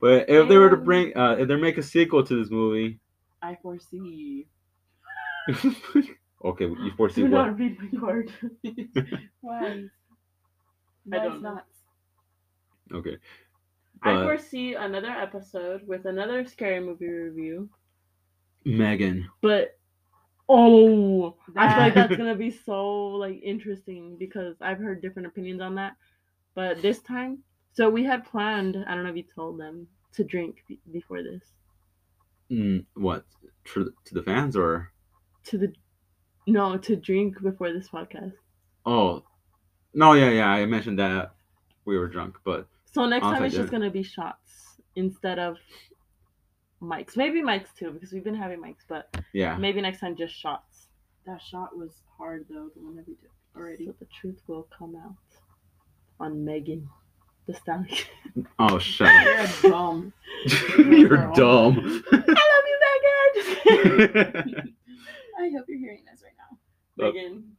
but 0.00 0.28
if 0.28 0.48
they 0.48 0.58
were 0.58 0.70
to 0.70 0.76
bring 0.76 1.16
uh 1.16 1.36
if 1.38 1.48
they 1.48 1.56
make 1.56 1.78
a 1.78 1.82
sequel 1.82 2.24
to 2.24 2.38
this 2.38 2.50
movie, 2.50 2.98
I 3.42 3.56
foresee. 3.62 4.46
okay, 6.44 6.66
you 6.66 6.92
foresee 6.96 7.22
Do 7.22 7.30
what? 7.30 7.46
not 7.46 7.58
read 7.58 7.76
my 7.80 8.00
card. 8.00 8.32
Why? 9.40 9.84
I 11.12 11.16
don't 11.16 11.42
not? 11.42 11.66
Okay. 12.92 13.16
I 14.04 14.14
foresee 14.24 14.74
another 14.74 15.10
episode 15.10 15.86
with 15.86 16.06
another 16.06 16.44
scary 16.46 16.80
movie 16.80 17.06
review. 17.06 17.68
Megan. 18.64 19.28
But 19.40 19.78
oh, 20.52 21.36
I 21.56 21.68
feel 21.68 21.82
like 21.84 21.94
that's 21.94 22.14
gonna 22.16 22.36
be 22.36 22.50
so 22.50 23.08
like 23.08 23.40
interesting 23.42 24.16
because 24.18 24.56
I've 24.60 24.78
heard 24.78 25.02
different 25.02 25.28
opinions 25.28 25.60
on 25.60 25.76
that. 25.76 25.94
But 26.54 26.82
this 26.82 27.00
time, 27.00 27.44
so 27.72 27.88
we 27.90 28.04
had 28.04 28.24
planned. 28.24 28.76
I 28.86 28.94
don't 28.94 29.04
know 29.04 29.10
if 29.10 29.16
you 29.16 29.24
told 29.34 29.58
them 29.58 29.88
to 30.14 30.24
drink 30.24 30.64
be- 30.68 30.80
before 30.90 31.22
this 31.22 31.42
Mm, 32.50 32.84
what? 32.94 33.24
To, 33.72 33.92
to 34.04 34.14
the 34.14 34.22
fans 34.22 34.56
or 34.56 34.92
to 35.44 35.58
the 35.58 35.72
no 36.46 36.76
to 36.78 36.96
drink 36.96 37.40
before 37.42 37.72
this 37.72 37.88
podcast. 37.88 38.34
oh 38.86 39.22
no 39.94 40.12
yeah 40.14 40.30
yeah 40.30 40.48
I 40.48 40.66
mentioned 40.66 40.98
that 40.98 41.34
we 41.84 41.98
were 41.98 42.08
drunk 42.08 42.36
but 42.44 42.66
So 42.86 43.06
next 43.06 43.24
time 43.24 43.44
it's 43.44 43.54
just 43.54 43.70
gonna 43.70 43.90
be 43.90 44.02
shots 44.02 44.80
instead 44.96 45.38
of 45.38 45.56
mics. 46.82 47.16
Maybe 47.16 47.40
mics 47.42 47.72
too 47.78 47.90
because 47.92 48.12
we've 48.12 48.24
been 48.24 48.34
having 48.34 48.60
mics, 48.60 48.84
but 48.88 49.14
yeah 49.32 49.56
maybe 49.56 49.80
next 49.80 50.00
time 50.00 50.16
just 50.16 50.34
shots. 50.34 50.88
That 51.26 51.40
shot 51.40 51.76
was 51.76 51.92
hard 52.18 52.46
though, 52.50 52.68
the 52.74 52.82
one 52.82 52.96
that 52.96 53.06
we 53.06 53.14
did 53.14 53.30
already. 53.56 53.86
So 53.86 53.94
the 54.00 54.06
truth 54.20 54.40
will 54.46 54.66
come 54.76 54.96
out 54.96 55.14
on 56.20 56.44
Megan, 56.44 56.88
the 57.46 57.54
stallion. 57.54 57.96
oh 58.58 58.78
shut 58.78 59.08
up 59.08 59.48
You're 59.64 59.70
dumb. 59.70 60.12
you're 60.78 61.32
dumb 61.34 62.02
I 62.12 62.16
love 62.16 62.66
you, 62.66 62.78
Megan. 63.64 64.74
I 65.38 65.50
hope 65.56 65.64
you're 65.68 65.78
hearing 65.78 66.04
this 66.10 66.22
right 66.22 66.32
now. 66.36 66.58
But- 66.96 67.14
Megan. 67.14 67.56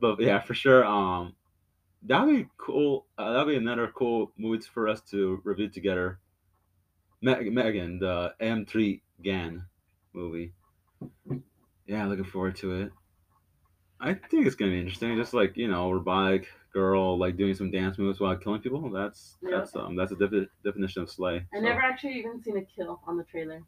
but 0.00 0.20
yeah 0.20 0.40
for 0.40 0.54
sure 0.54 0.84
um 0.84 1.34
that'd 2.02 2.28
be 2.34 2.48
cool 2.58 3.06
uh, 3.16 3.32
that'd 3.32 3.46
be 3.48 3.56
another 3.56 3.86
cool 3.94 4.32
movie 4.36 4.64
for 4.74 4.88
us 4.88 5.00
to 5.10 5.40
review 5.44 5.68
together 5.68 6.18
Me- 7.22 7.50
Megan 7.50 7.98
the 7.98 8.34
M3 8.40 9.00
Gan 9.22 9.64
movie 10.12 10.52
yeah 11.86 12.04
looking 12.06 12.24
forward 12.24 12.56
to 12.56 12.72
it 12.82 12.92
I 14.00 14.14
think 14.14 14.46
it's 14.46 14.56
gonna 14.56 14.72
be 14.72 14.78
interesting 14.80 15.16
just 15.16 15.32
like 15.34 15.56
you 15.56 15.68
know 15.68 15.90
robotic 15.90 16.48
girl 16.72 17.18
like 17.18 17.36
doing 17.36 17.54
some 17.54 17.70
dance 17.70 17.98
moves 17.98 18.18
while 18.20 18.36
killing 18.36 18.60
people 18.60 18.90
that's 18.90 19.36
Yeah. 19.42 19.58
that's 19.58 19.76
um 19.76 19.94
that's 19.96 20.12
a 20.12 20.16
defi- 20.16 20.48
definition 20.64 21.02
of 21.02 21.10
slay 21.10 21.44
I 21.54 21.58
so. 21.58 21.60
never 21.62 21.80
actually 21.80 22.14
even 22.18 22.42
seen 22.42 22.56
a 22.56 22.62
kill 22.64 23.00
on 23.06 23.16
the 23.16 23.24
trailer. 23.24 23.62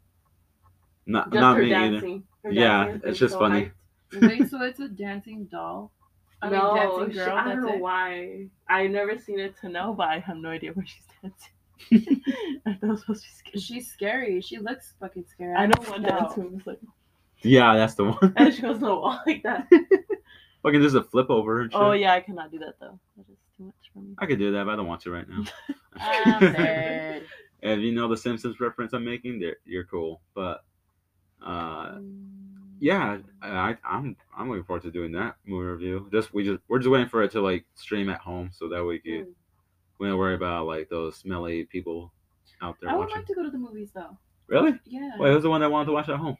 not, 1.06 1.30
Just 1.30 1.40
not 1.40 1.56
her 1.56 1.62
me 1.62 1.74
either. 1.74 2.00
Her 2.44 2.50
Yeah, 2.50 2.84
dancing 2.86 3.08
it's 3.10 3.18
just 3.18 3.32
so 3.34 3.38
funny. 3.40 3.70
hyped. 4.12 4.20
Wait, 4.28 4.48
so 4.50 4.62
it's 4.62 4.80
a 4.80 4.88
dancing 4.88 5.44
doll? 5.50 5.92
I 6.42 6.48
mean, 6.50 6.58
no, 6.58 6.74
dancing 6.76 7.10
she- 7.10 7.18
girl. 7.18 7.36
I 7.36 7.44
don't 7.44 7.54
that's 7.56 7.66
know 7.66 7.74
it. 7.74 7.80
why. 7.80 8.46
I've 8.68 8.90
never 8.90 9.18
seen 9.18 9.38
it 9.40 9.56
to 9.60 9.68
know, 9.68 9.92
but 9.94 10.08
I 10.08 10.18
have 10.20 10.36
no 10.36 10.50
idea 10.50 10.72
where 10.72 10.86
she's 10.86 11.06
dancing. 11.22 11.53
I 11.92 12.72
thought 12.74 12.82
it 12.82 12.86
was 12.86 13.00
supposed 13.00 13.24
to 13.24 13.28
be 13.28 13.34
scary. 13.34 13.60
She's 13.60 13.90
scary. 13.92 14.40
She 14.40 14.58
looks 14.58 14.94
fucking 15.00 15.24
scary. 15.28 15.54
I 15.54 15.66
know 15.66 15.74
one 15.86 16.02
tell. 16.02 16.20
dance 16.20 16.36
move 16.36 16.60
is 16.60 16.66
like, 16.66 16.80
yeah 17.42 17.76
that's 17.76 17.94
the 17.94 18.04
one 18.04 18.32
and 18.36 18.54
she 18.54 18.62
goes 18.62 18.80
no 18.80 19.00
wall 19.00 19.20
like 19.26 19.42
that. 19.42 19.68
fucking 20.62 20.80
just 20.80 20.96
a 20.96 21.02
flip 21.02 21.28
over 21.30 21.60
and 21.62 21.72
shit. 21.72 21.80
Oh 21.80 21.92
yeah, 21.92 22.14
I 22.14 22.20
cannot 22.20 22.50
do 22.50 22.58
that 22.60 22.74
though. 22.80 22.98
That 23.16 23.26
is 23.30 23.38
too 23.56 23.64
much 23.64 23.74
for 23.92 24.00
me. 24.00 24.14
I 24.18 24.26
could 24.26 24.38
do 24.38 24.52
that 24.52 24.64
but 24.64 24.72
I 24.72 24.76
don't 24.76 24.86
want 24.86 25.02
to 25.02 25.10
right 25.10 25.28
now 25.28 25.44
I'm 25.96 26.40
dead. 26.52 27.22
If 27.62 27.78
you 27.80 27.92
know 27.92 28.08
the 28.08 28.16
Simpsons 28.16 28.60
reference 28.60 28.92
I'm 28.92 29.04
making, 29.04 29.42
you're 29.64 29.84
cool. 29.84 30.20
But 30.34 30.64
uh, 31.44 31.96
yeah, 32.80 33.18
I, 33.40 33.76
I'm 33.84 34.16
I'm 34.36 34.48
looking 34.50 34.64
forward 34.64 34.82
to 34.82 34.90
doing 34.90 35.12
that 35.12 35.36
movie 35.46 35.66
review. 35.66 36.08
Just 36.12 36.34
we 36.34 36.44
just 36.44 36.60
we're 36.68 36.78
just 36.78 36.90
waiting 36.90 37.08
for 37.08 37.22
it 37.22 37.30
to 37.32 37.40
like 37.40 37.64
stream 37.74 38.10
at 38.10 38.20
home 38.20 38.50
so 38.52 38.68
that 38.68 38.84
we 38.84 39.00
Mm. 39.00 39.26
Can 40.04 40.12
we 40.12 40.18
don't 40.18 40.18
worry 40.18 40.34
about 40.34 40.66
like 40.66 40.88
those 40.88 41.16
smelly 41.16 41.64
people 41.64 42.12
out 42.62 42.76
there 42.80 42.90
I 42.90 42.94
would 42.94 43.00
watching. 43.08 43.16
like 43.16 43.26
to 43.26 43.34
go 43.34 43.42
to 43.42 43.50
the 43.50 43.58
movies 43.58 43.90
though. 43.94 44.16
Really? 44.46 44.78
Yeah. 44.84 45.10
Wait, 45.18 45.32
who's 45.32 45.42
the 45.42 45.50
one 45.50 45.60
that 45.62 45.70
wanted 45.70 45.86
to 45.86 45.92
watch 45.92 46.08
at 46.08 46.16
home? 46.16 46.36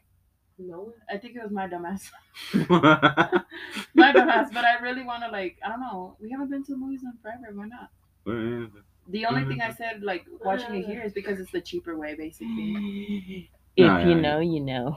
No. 0.59 0.93
I 1.11 1.17
think 1.19 1.37
it 1.37 1.43
was 1.43 1.51
my 1.51 1.67
dumbass. 1.69 2.11
My 3.95 4.13
dumbass, 4.13 4.53
but 4.53 4.65
I 4.65 4.79
really 4.81 5.03
want 5.05 5.23
to 5.25 5.31
like. 5.31 5.59
I 5.65 5.69
don't 5.69 5.81
know. 5.81 6.17
We 6.21 6.31
haven't 6.31 6.51
been 6.51 6.65
to 6.65 6.73
the 6.73 6.79
movies 6.79 7.03
in 7.03 7.13
forever. 7.23 7.53
Why 7.53 7.67
not? 7.67 7.91
The 9.09 9.27
only 9.27 9.45
thing 9.45 9.61
I 9.61 9.71
said 9.71 10.03
like 10.03 10.25
watching 10.43 10.75
it 10.77 10.87
here 10.87 11.03
is 11.03 11.13
because 11.13 11.39
it's 11.39 11.51
the 11.53 11.61
cheaper 11.61 11.97
way, 11.99 12.15
basically. 12.15 13.51
If 13.77 13.85
Yeah, 13.85 13.99
you 14.07 14.15
yeah, 14.15 14.21
know, 14.21 14.41
you 14.41 14.61
know. 14.61 14.97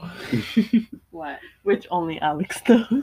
What? 1.10 1.40
Which 1.62 1.86
only 1.90 2.18
Alex 2.20 2.60
knows. 2.68 3.02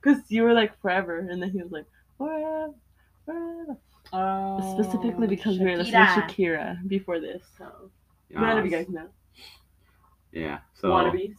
Because 0.00 0.30
you 0.30 0.42
were 0.42 0.52
like 0.52 0.78
forever, 0.80 1.18
and 1.20 1.42
then 1.42 1.50
he 1.50 1.62
was 1.62 1.72
like 1.72 1.86
forever, 2.18 2.74
forever. 3.24 3.76
Oh, 4.12 4.74
Specifically 4.74 5.26
because 5.26 5.58
we 5.58 5.64
were 5.66 5.76
listening 5.76 5.92
to 5.92 5.98
Shakira. 5.98 6.28
Shakira 6.28 6.88
before 6.88 7.20
this. 7.20 7.42
So 7.56 7.90
none 8.30 8.58
of 8.58 8.64
you 8.64 8.70
guys 8.70 8.88
know. 8.88 9.08
Yeah. 10.32 10.58
So 10.74 10.88
Wannabes. 10.88 11.36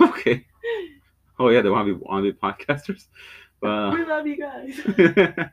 okay. 0.00 0.44
Oh 1.38 1.48
yeah, 1.50 1.62
they 1.62 1.70
want 1.70 1.86
to 1.86 1.94
be 1.94 2.00
want 2.04 2.24
to 2.24 2.32
be 2.32 2.38
podcasters. 2.38 3.06
But 3.60 3.92
we 3.92 4.04
love 4.04 4.26
you 4.26 4.36
guys. 4.36 4.80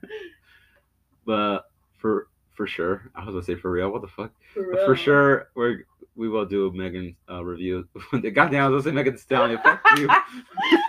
but 1.26 1.70
for 1.98 2.28
for 2.54 2.68
sure, 2.68 3.10
I 3.16 3.26
was 3.26 3.34
gonna 3.34 3.44
say 3.44 3.56
for 3.56 3.72
real. 3.72 3.90
What 3.90 4.02
the 4.02 4.08
fuck? 4.08 4.32
For, 4.54 4.72
But 4.72 4.86
for 4.86 4.96
sure, 4.96 5.50
we're 5.56 5.86
we 6.16 6.30
will 6.30 6.46
do 6.46 6.68
a 6.68 6.74
Megan 6.74 7.16
uh, 7.30 7.44
review. 7.44 7.88
Goddamn, 8.12 8.64
I 8.64 8.70
was 8.70 8.84
gonna 8.84 8.92
say 8.94 8.96
Megan 8.96 9.18
Stallion. 9.18 9.60
Fuck 9.62 9.82
you. 9.98 10.08
I 10.10 10.24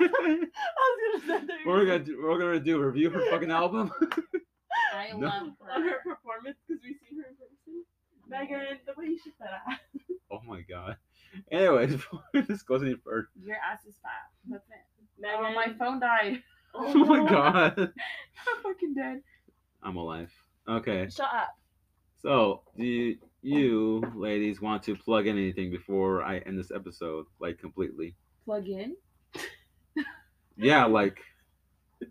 was 0.00 0.38
gonna 1.26 1.40
say 1.40 1.46
that. 1.46 1.58
we're 1.66 1.84
gonna 1.84 1.98
do, 1.98 2.22
we're 2.22 2.38
gonna 2.38 2.60
do 2.60 2.80
a 2.80 2.86
review 2.86 3.10
her 3.10 3.22
fucking 3.30 3.50
album. 3.50 3.90
I 4.94 5.12
No. 5.16 5.26
love 5.26 5.48
on 5.72 5.82
her 5.82 5.90
her. 5.90 5.96
performance 6.04 6.56
because 6.66 6.82
we 6.82 6.94
see 6.94 7.16
her 7.16 7.28
in 7.28 7.36
person. 7.36 7.84
Megan, 8.28 8.78
the 8.86 8.92
way 8.96 9.06
you 9.06 9.18
shook 9.22 9.34
that 9.38 9.50
ass. 9.70 9.78
oh 10.32 10.40
my 10.46 10.60
god. 10.62 10.96
Anyways, 11.52 11.92
before 11.92 12.22
this 12.34 12.62
goes 12.62 12.82
any 12.82 12.94
further. 13.04 13.28
Your 13.44 13.56
ass 13.56 13.84
is 13.88 13.94
fat. 14.02 14.10
That's 14.48 14.64
it. 14.68 15.20
Megan, 15.20 15.44
Oh, 15.44 15.54
my 15.54 15.68
phone 15.78 16.00
died. 16.00 16.42
Oh 16.78 16.92
my 17.06 17.26
god. 17.30 17.78
I'm 17.78 18.62
fucking 18.62 18.92
dead. 18.94 19.22
I'm 19.82 19.96
alive. 19.96 20.30
Okay. 20.68 21.08
Shut 21.08 21.28
up. 21.34 21.56
So, 22.20 22.62
do 22.76 22.84
you, 22.84 23.16
you 23.40 24.02
ladies 24.14 24.60
want 24.60 24.82
to 24.82 24.94
plug 24.96 25.26
in 25.26 25.38
anything 25.38 25.70
before 25.70 26.22
I 26.22 26.38
end 26.38 26.58
this 26.58 26.70
episode, 26.70 27.26
like 27.40 27.58
completely? 27.58 28.14
Plug 28.44 28.66
in. 28.68 28.94
Yeah, 30.58 30.84
like 30.86 31.18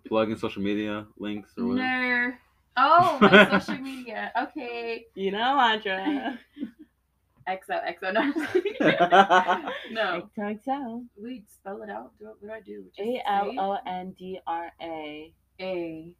plug 0.07 0.31
in 0.31 0.37
social 0.37 0.61
media 0.63 1.05
links 1.17 1.51
or 1.57 1.65
whatever. 1.67 2.27
No. 2.29 2.35
Oh, 2.77 3.17
my 3.21 3.49
social 3.59 3.81
media. 3.81 4.31
Okay. 4.39 5.05
You 5.15 5.31
know, 5.31 5.59
Andra. 5.59 6.39
XO 7.47 7.79
XO. 8.01 8.11
No. 8.11 9.69
no. 9.91 10.29
XOXO. 10.37 11.05
Wait, 11.15 11.49
spell 11.49 11.83
it 11.83 11.89
out. 11.91 12.11
Do 12.17 12.25
what, 12.25 12.37
what 12.41 12.47
do 12.49 12.53
I 12.55 12.59
do? 12.61 12.83
Just 12.85 12.99
A 12.99 13.03
say 13.03 13.23
L 13.27 13.49
it? 13.51 13.57
O 13.59 13.77
N 13.85 14.15
D 14.17 14.39
R 14.47 14.71
A. 14.81 15.31
A 15.61 16.15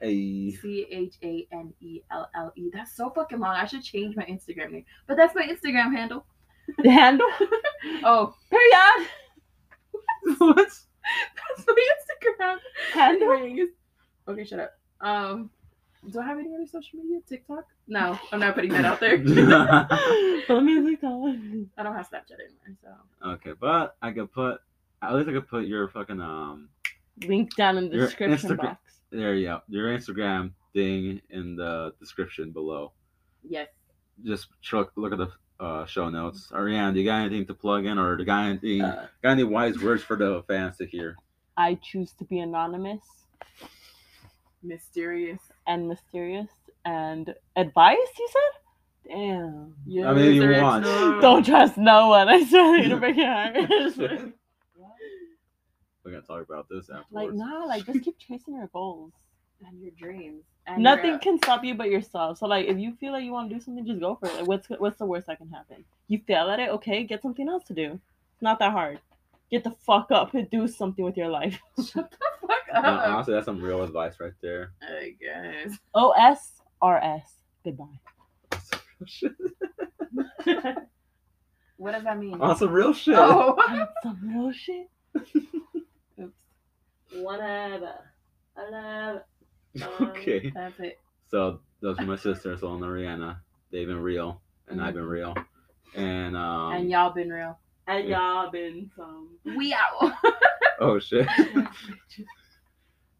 Hey. 0.00 0.50
C 0.60 0.86
H 0.90 1.14
A 1.22 1.46
N 1.52 1.72
E 1.80 2.00
L 2.10 2.28
L 2.36 2.52
E. 2.56 2.70
That's 2.72 2.94
so 2.94 3.10
fucking 3.10 3.38
long. 3.38 3.54
I 3.56 3.66
should 3.66 3.82
change 3.82 4.16
my 4.16 4.24
Instagram 4.24 4.70
name. 4.72 4.84
But 5.06 5.16
that's 5.16 5.34
my 5.34 5.42
Instagram 5.46 5.94
handle. 5.94 6.24
The 6.82 6.90
handle? 6.90 7.26
Oh, 8.04 8.34
Period. 8.50 9.08
what? 10.38 10.56
that's 10.56 11.66
my 11.66 11.88
Instagram 11.96 12.56
Handle? 12.92 13.32
Anyways. 13.32 13.68
Okay, 14.28 14.44
shut 14.44 14.60
up. 14.60 14.72
Um, 15.00 15.50
do 16.08 16.20
I 16.20 16.24
have 16.26 16.38
any 16.38 16.54
other 16.54 16.66
social 16.66 16.98
media? 16.98 17.18
TikTok? 17.28 17.64
No, 17.88 18.18
I'm 18.32 18.40
not 18.40 18.54
putting 18.54 18.72
that 18.72 18.84
out 18.84 19.00
there. 19.00 19.18
Let 19.24 19.24
me 20.62 20.78
look. 20.80 20.98
I 21.76 21.82
don't 21.82 21.94
have 21.94 22.08
Snapchat 22.08 22.38
anymore, 22.40 22.76
so 22.82 23.28
okay, 23.32 23.52
but 23.58 23.96
I 24.00 24.12
could 24.12 24.32
put 24.32 24.60
at 25.02 25.14
least 25.14 25.28
I 25.28 25.32
could 25.32 25.48
put 25.48 25.66
your 25.66 25.88
fucking 25.88 26.20
um 26.20 26.68
Link 27.26 27.54
down 27.56 27.76
in 27.76 27.90
the 27.90 27.96
description 27.98 28.50
Instagram- 28.50 28.62
box. 28.62 29.00
there 29.10 29.34
you 29.34 29.46
go 29.46 29.60
your 29.68 29.88
Instagram 29.96 30.52
thing 30.72 31.20
in 31.30 31.56
the 31.56 31.92
description 31.98 32.50
below. 32.52 32.92
yes. 33.48 33.68
Just 34.24 34.48
tr- 34.62 34.82
look 34.96 35.12
at 35.12 35.18
the 35.18 35.30
uh, 35.64 35.86
show 35.86 36.08
notes. 36.10 36.50
Ariane, 36.54 36.92
do 36.94 37.00
you 37.00 37.06
got 37.06 37.20
anything 37.22 37.46
to 37.46 37.54
plug 37.54 37.86
in, 37.86 37.98
or 37.98 38.16
do 38.16 38.22
you 38.22 38.26
got 38.26 38.44
anything, 38.46 38.82
Uh, 38.82 39.06
got 39.22 39.30
any 39.30 39.44
wise 39.44 39.78
words 39.82 40.02
for 40.02 40.16
the 40.16 40.42
fans 40.46 40.76
to 40.78 40.86
hear? 40.86 41.16
I 41.56 41.74
choose 41.82 42.12
to 42.18 42.24
be 42.24 42.38
anonymous 42.40 43.00
Mysterious. 44.62 45.40
and 45.66 45.88
mysterious 45.88 46.48
and 46.84 47.34
advice, 47.56 47.96
you 48.18 48.28
said? 48.32 49.10
Damn. 49.12 49.74
Yeah. 49.86 50.10
I 50.10 50.14
mean, 50.14 50.34
you 50.34 50.50
want. 50.62 50.84
Don't 51.22 51.44
trust 51.44 51.76
no 51.78 52.08
one. 52.08 52.28
I 52.28 52.44
swear 52.44 52.88
to 52.88 52.96
break 52.96 53.16
your 53.16 53.26
heart. 53.26 53.54
We're 56.04 56.12
gonna 56.12 56.22
talk 56.22 56.42
about 56.48 56.66
this 56.68 56.88
afterwards. 56.90 57.08
like, 57.12 57.32
nah, 57.34 57.64
like 57.64 57.84
just 57.86 58.02
keep 58.02 58.18
chasing 58.18 58.54
your 58.54 58.68
goals. 58.72 59.12
And 59.66 59.80
your 59.82 59.90
dreams. 59.92 60.44
And 60.66 60.82
Nothing 60.82 61.10
your- 61.10 61.18
can 61.18 61.36
stop 61.38 61.62
you 61.64 61.74
but 61.74 61.90
yourself. 61.90 62.38
So 62.38 62.46
like 62.46 62.66
if 62.66 62.78
you 62.78 62.94
feel 62.94 63.12
like 63.12 63.24
you 63.24 63.32
want 63.32 63.50
to 63.50 63.54
do 63.56 63.60
something, 63.60 63.84
just 63.86 64.00
go 64.00 64.14
for 64.14 64.26
it. 64.26 64.34
Like 64.34 64.46
what's 64.46 64.68
what's 64.70 64.96
the 64.98 65.04
worst 65.04 65.26
that 65.26 65.38
can 65.38 65.50
happen? 65.50 65.84
You 66.08 66.20
fail 66.26 66.48
at 66.50 66.58
it, 66.60 66.70
okay, 66.70 67.04
get 67.04 67.20
something 67.22 67.48
else 67.48 67.64
to 67.64 67.74
do. 67.74 68.00
It's 68.32 68.42
not 68.42 68.58
that 68.60 68.72
hard. 68.72 69.00
Get 69.50 69.64
the 69.64 69.72
fuck 69.84 70.10
up 70.10 70.34
and 70.34 70.48
do 70.50 70.68
something 70.68 71.04
with 71.04 71.16
your 71.16 71.28
life. 71.28 71.58
Shut 71.76 72.10
the 72.10 72.16
fuck 72.46 72.58
No, 72.72 72.80
up. 72.90 73.08
honestly, 73.08 73.34
that's 73.34 73.46
some 73.46 73.60
real 73.60 73.82
advice 73.82 74.14
right 74.20 74.32
there. 74.40 74.72
I 74.82 75.14
guess. 75.20 75.76
O 75.94 76.10
S 76.12 76.60
R 76.80 76.98
S. 76.98 77.42
Goodbye. 77.64 77.86
What 81.80 81.92
does 81.92 82.04
that 82.04 82.18
mean? 82.18 82.38
On 82.42 82.54
some 82.58 82.72
real 82.72 82.92
shit. 82.92 83.14
Oh. 83.16 83.56
That's 83.66 83.90
some 84.02 84.18
real 84.22 84.52
shit. 84.52 84.90
Oops. 86.20 86.38
Whatever. 87.14 87.94
I 88.54 88.70
love 88.70 89.20
okay. 90.02 90.52
That's 90.54 90.78
it. 90.80 90.98
So 91.28 91.60
those 91.80 91.98
are 91.98 92.04
my 92.04 92.16
sisters, 92.16 92.62
Lona 92.62 92.84
and 92.84 92.94
Rihanna. 92.94 93.38
They've 93.72 93.86
been 93.86 94.02
real, 94.02 94.42
and 94.68 94.82
I've 94.82 94.92
been 94.92 95.06
real. 95.06 95.34
And 95.94 96.36
um. 96.36 96.72
and 96.72 96.90
y'all 96.90 97.14
been 97.14 97.30
real. 97.30 97.58
And 97.86 98.08
y'all 98.08 98.50
been 98.50 98.90
some 98.96 99.30
We 99.56 99.72
out. 99.74 100.12
oh 100.80 100.98
shit. 100.98 101.26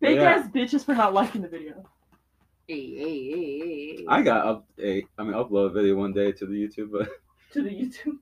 big 0.01 0.17
Yeah. 0.17 0.31
ass 0.31 0.49
bitches 0.55 0.85
for 0.85 0.95
not 0.95 1.13
liking 1.15 1.43
the 1.43 1.49
video. 1.49 1.83
hey, 2.69 2.95
hey, 2.97 3.31
hey, 3.31 3.59
hey, 3.59 3.97
hey. 3.99 4.05
I 4.09 4.23
got 4.23 4.47
up 4.47 4.67
a, 4.79 5.05
I 5.19 5.23
mean, 5.25 5.33
upload 5.35 5.67
a 5.67 5.71
video 5.71 5.97
one 5.97 6.13
day 6.13 6.33
to 6.33 6.47
the 6.47 6.53
YouTube, 6.55 6.91
but 6.93 7.09
To 7.53 7.63
the 7.63 7.71
YouTube. 7.71 8.19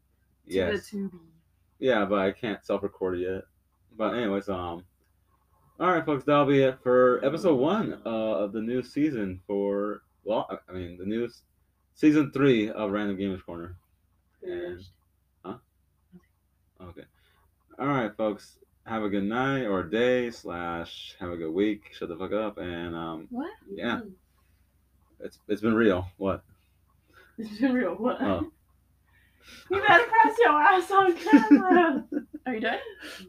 yes, 0.46 0.88
To 0.90 1.08
the 1.10 1.18
yeah, 1.80 2.04
but 2.06 2.18
I 2.18 2.32
can't 2.32 2.64
self-record 2.64 3.18
it 3.18 3.30
yet. 3.30 3.42
But 3.96 4.14
anyways, 4.14 4.48
um, 4.48 4.84
all 5.78 5.92
right, 5.92 6.04
folks, 6.04 6.24
that'll 6.24 6.46
be 6.46 6.62
it 6.62 6.78
for 6.82 7.24
episode 7.24 7.54
one 7.56 8.00
uh, 8.04 8.08
of 8.08 8.52
the 8.52 8.60
new 8.60 8.82
season 8.82 9.40
for 9.46 10.02
well, 10.24 10.46
I- 10.50 10.70
I 10.70 10.74
mean, 10.74 10.96
the 10.98 11.04
new 11.06 11.26
s- 11.26 11.42
season 11.94 12.32
three 12.32 12.70
of 12.70 12.90
Random 12.90 13.16
Gamers 13.16 13.44
Corner. 13.44 13.76
And, 14.42 14.80
okay, 16.82 17.04
all 17.78 17.86
right, 17.86 18.14
folks, 18.16 18.58
have 18.86 19.02
a 19.02 19.08
good 19.08 19.24
night 19.24 19.64
or 19.64 19.82
day 19.82 20.30
slash 20.30 21.14
have 21.20 21.30
a 21.30 21.36
good 21.36 21.52
week. 21.52 21.90
Shut 21.92 22.08
the 22.08 22.16
fuck 22.16 22.32
up, 22.32 22.58
and 22.58 22.94
um, 22.94 23.26
What? 23.30 23.50
yeah, 23.70 24.00
it's 25.20 25.38
it's 25.48 25.60
been 25.62 25.74
real. 25.74 26.06
What? 26.16 26.42
It's 27.38 27.58
been 27.60 27.72
real. 27.74 27.94
What? 27.94 28.20
Oh. 28.20 28.50
You 29.70 29.80
better 29.80 30.04
press 30.04 30.36
your 30.40 30.60
ass 30.60 30.90
on 30.90 31.16
camera. 31.16 32.04
Are 32.44 32.52
you 32.54 32.60
done? 32.60 32.78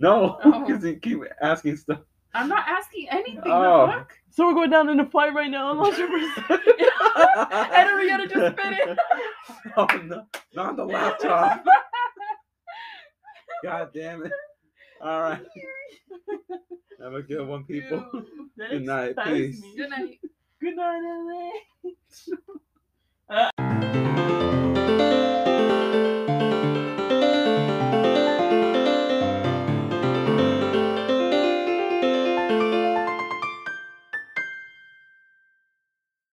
No, 0.01 0.37
Oh. 0.43 0.67
you 0.67 0.97
keep 0.97 1.21
asking 1.41 1.77
stuff. 1.77 1.99
I'm 2.33 2.49
not 2.49 2.67
asking 2.67 3.07
anything. 3.09 3.41
Oh. 3.45 4.03
So 4.29 4.45
we're 4.45 4.53
going 4.53 4.69
down 4.69 4.89
in 4.89 4.99
a 4.99 5.05
fight 5.09 5.33
right 5.33 5.49
now. 5.49 5.71
Unless 5.71 5.97
you're 5.97 6.09
And 6.09 7.97
we 7.97 8.07
gotta 8.09 8.27
just 8.27 8.57
spin 8.57 8.73
it. 8.73 8.97
oh 9.77 9.87
no, 10.05 10.25
not 10.53 10.75
the 10.75 10.83
laptop. 10.83 11.65
God 13.63 13.89
damn 13.93 14.25
it. 14.25 14.31
All 15.01 15.21
right. 15.21 15.41
Have 17.01 17.13
a 17.13 17.21
good 17.21 17.47
one, 17.47 17.63
people. 17.63 18.05
Ew. 18.13 18.49
That 18.57 18.71
Good 18.71 18.83
night, 18.83 19.15
peace. 19.23 19.61
me. 19.61 19.73
Good 19.77 19.89
night. 19.89 20.19
Good 20.59 20.75
night, 20.75 21.51
LA. 23.29 24.49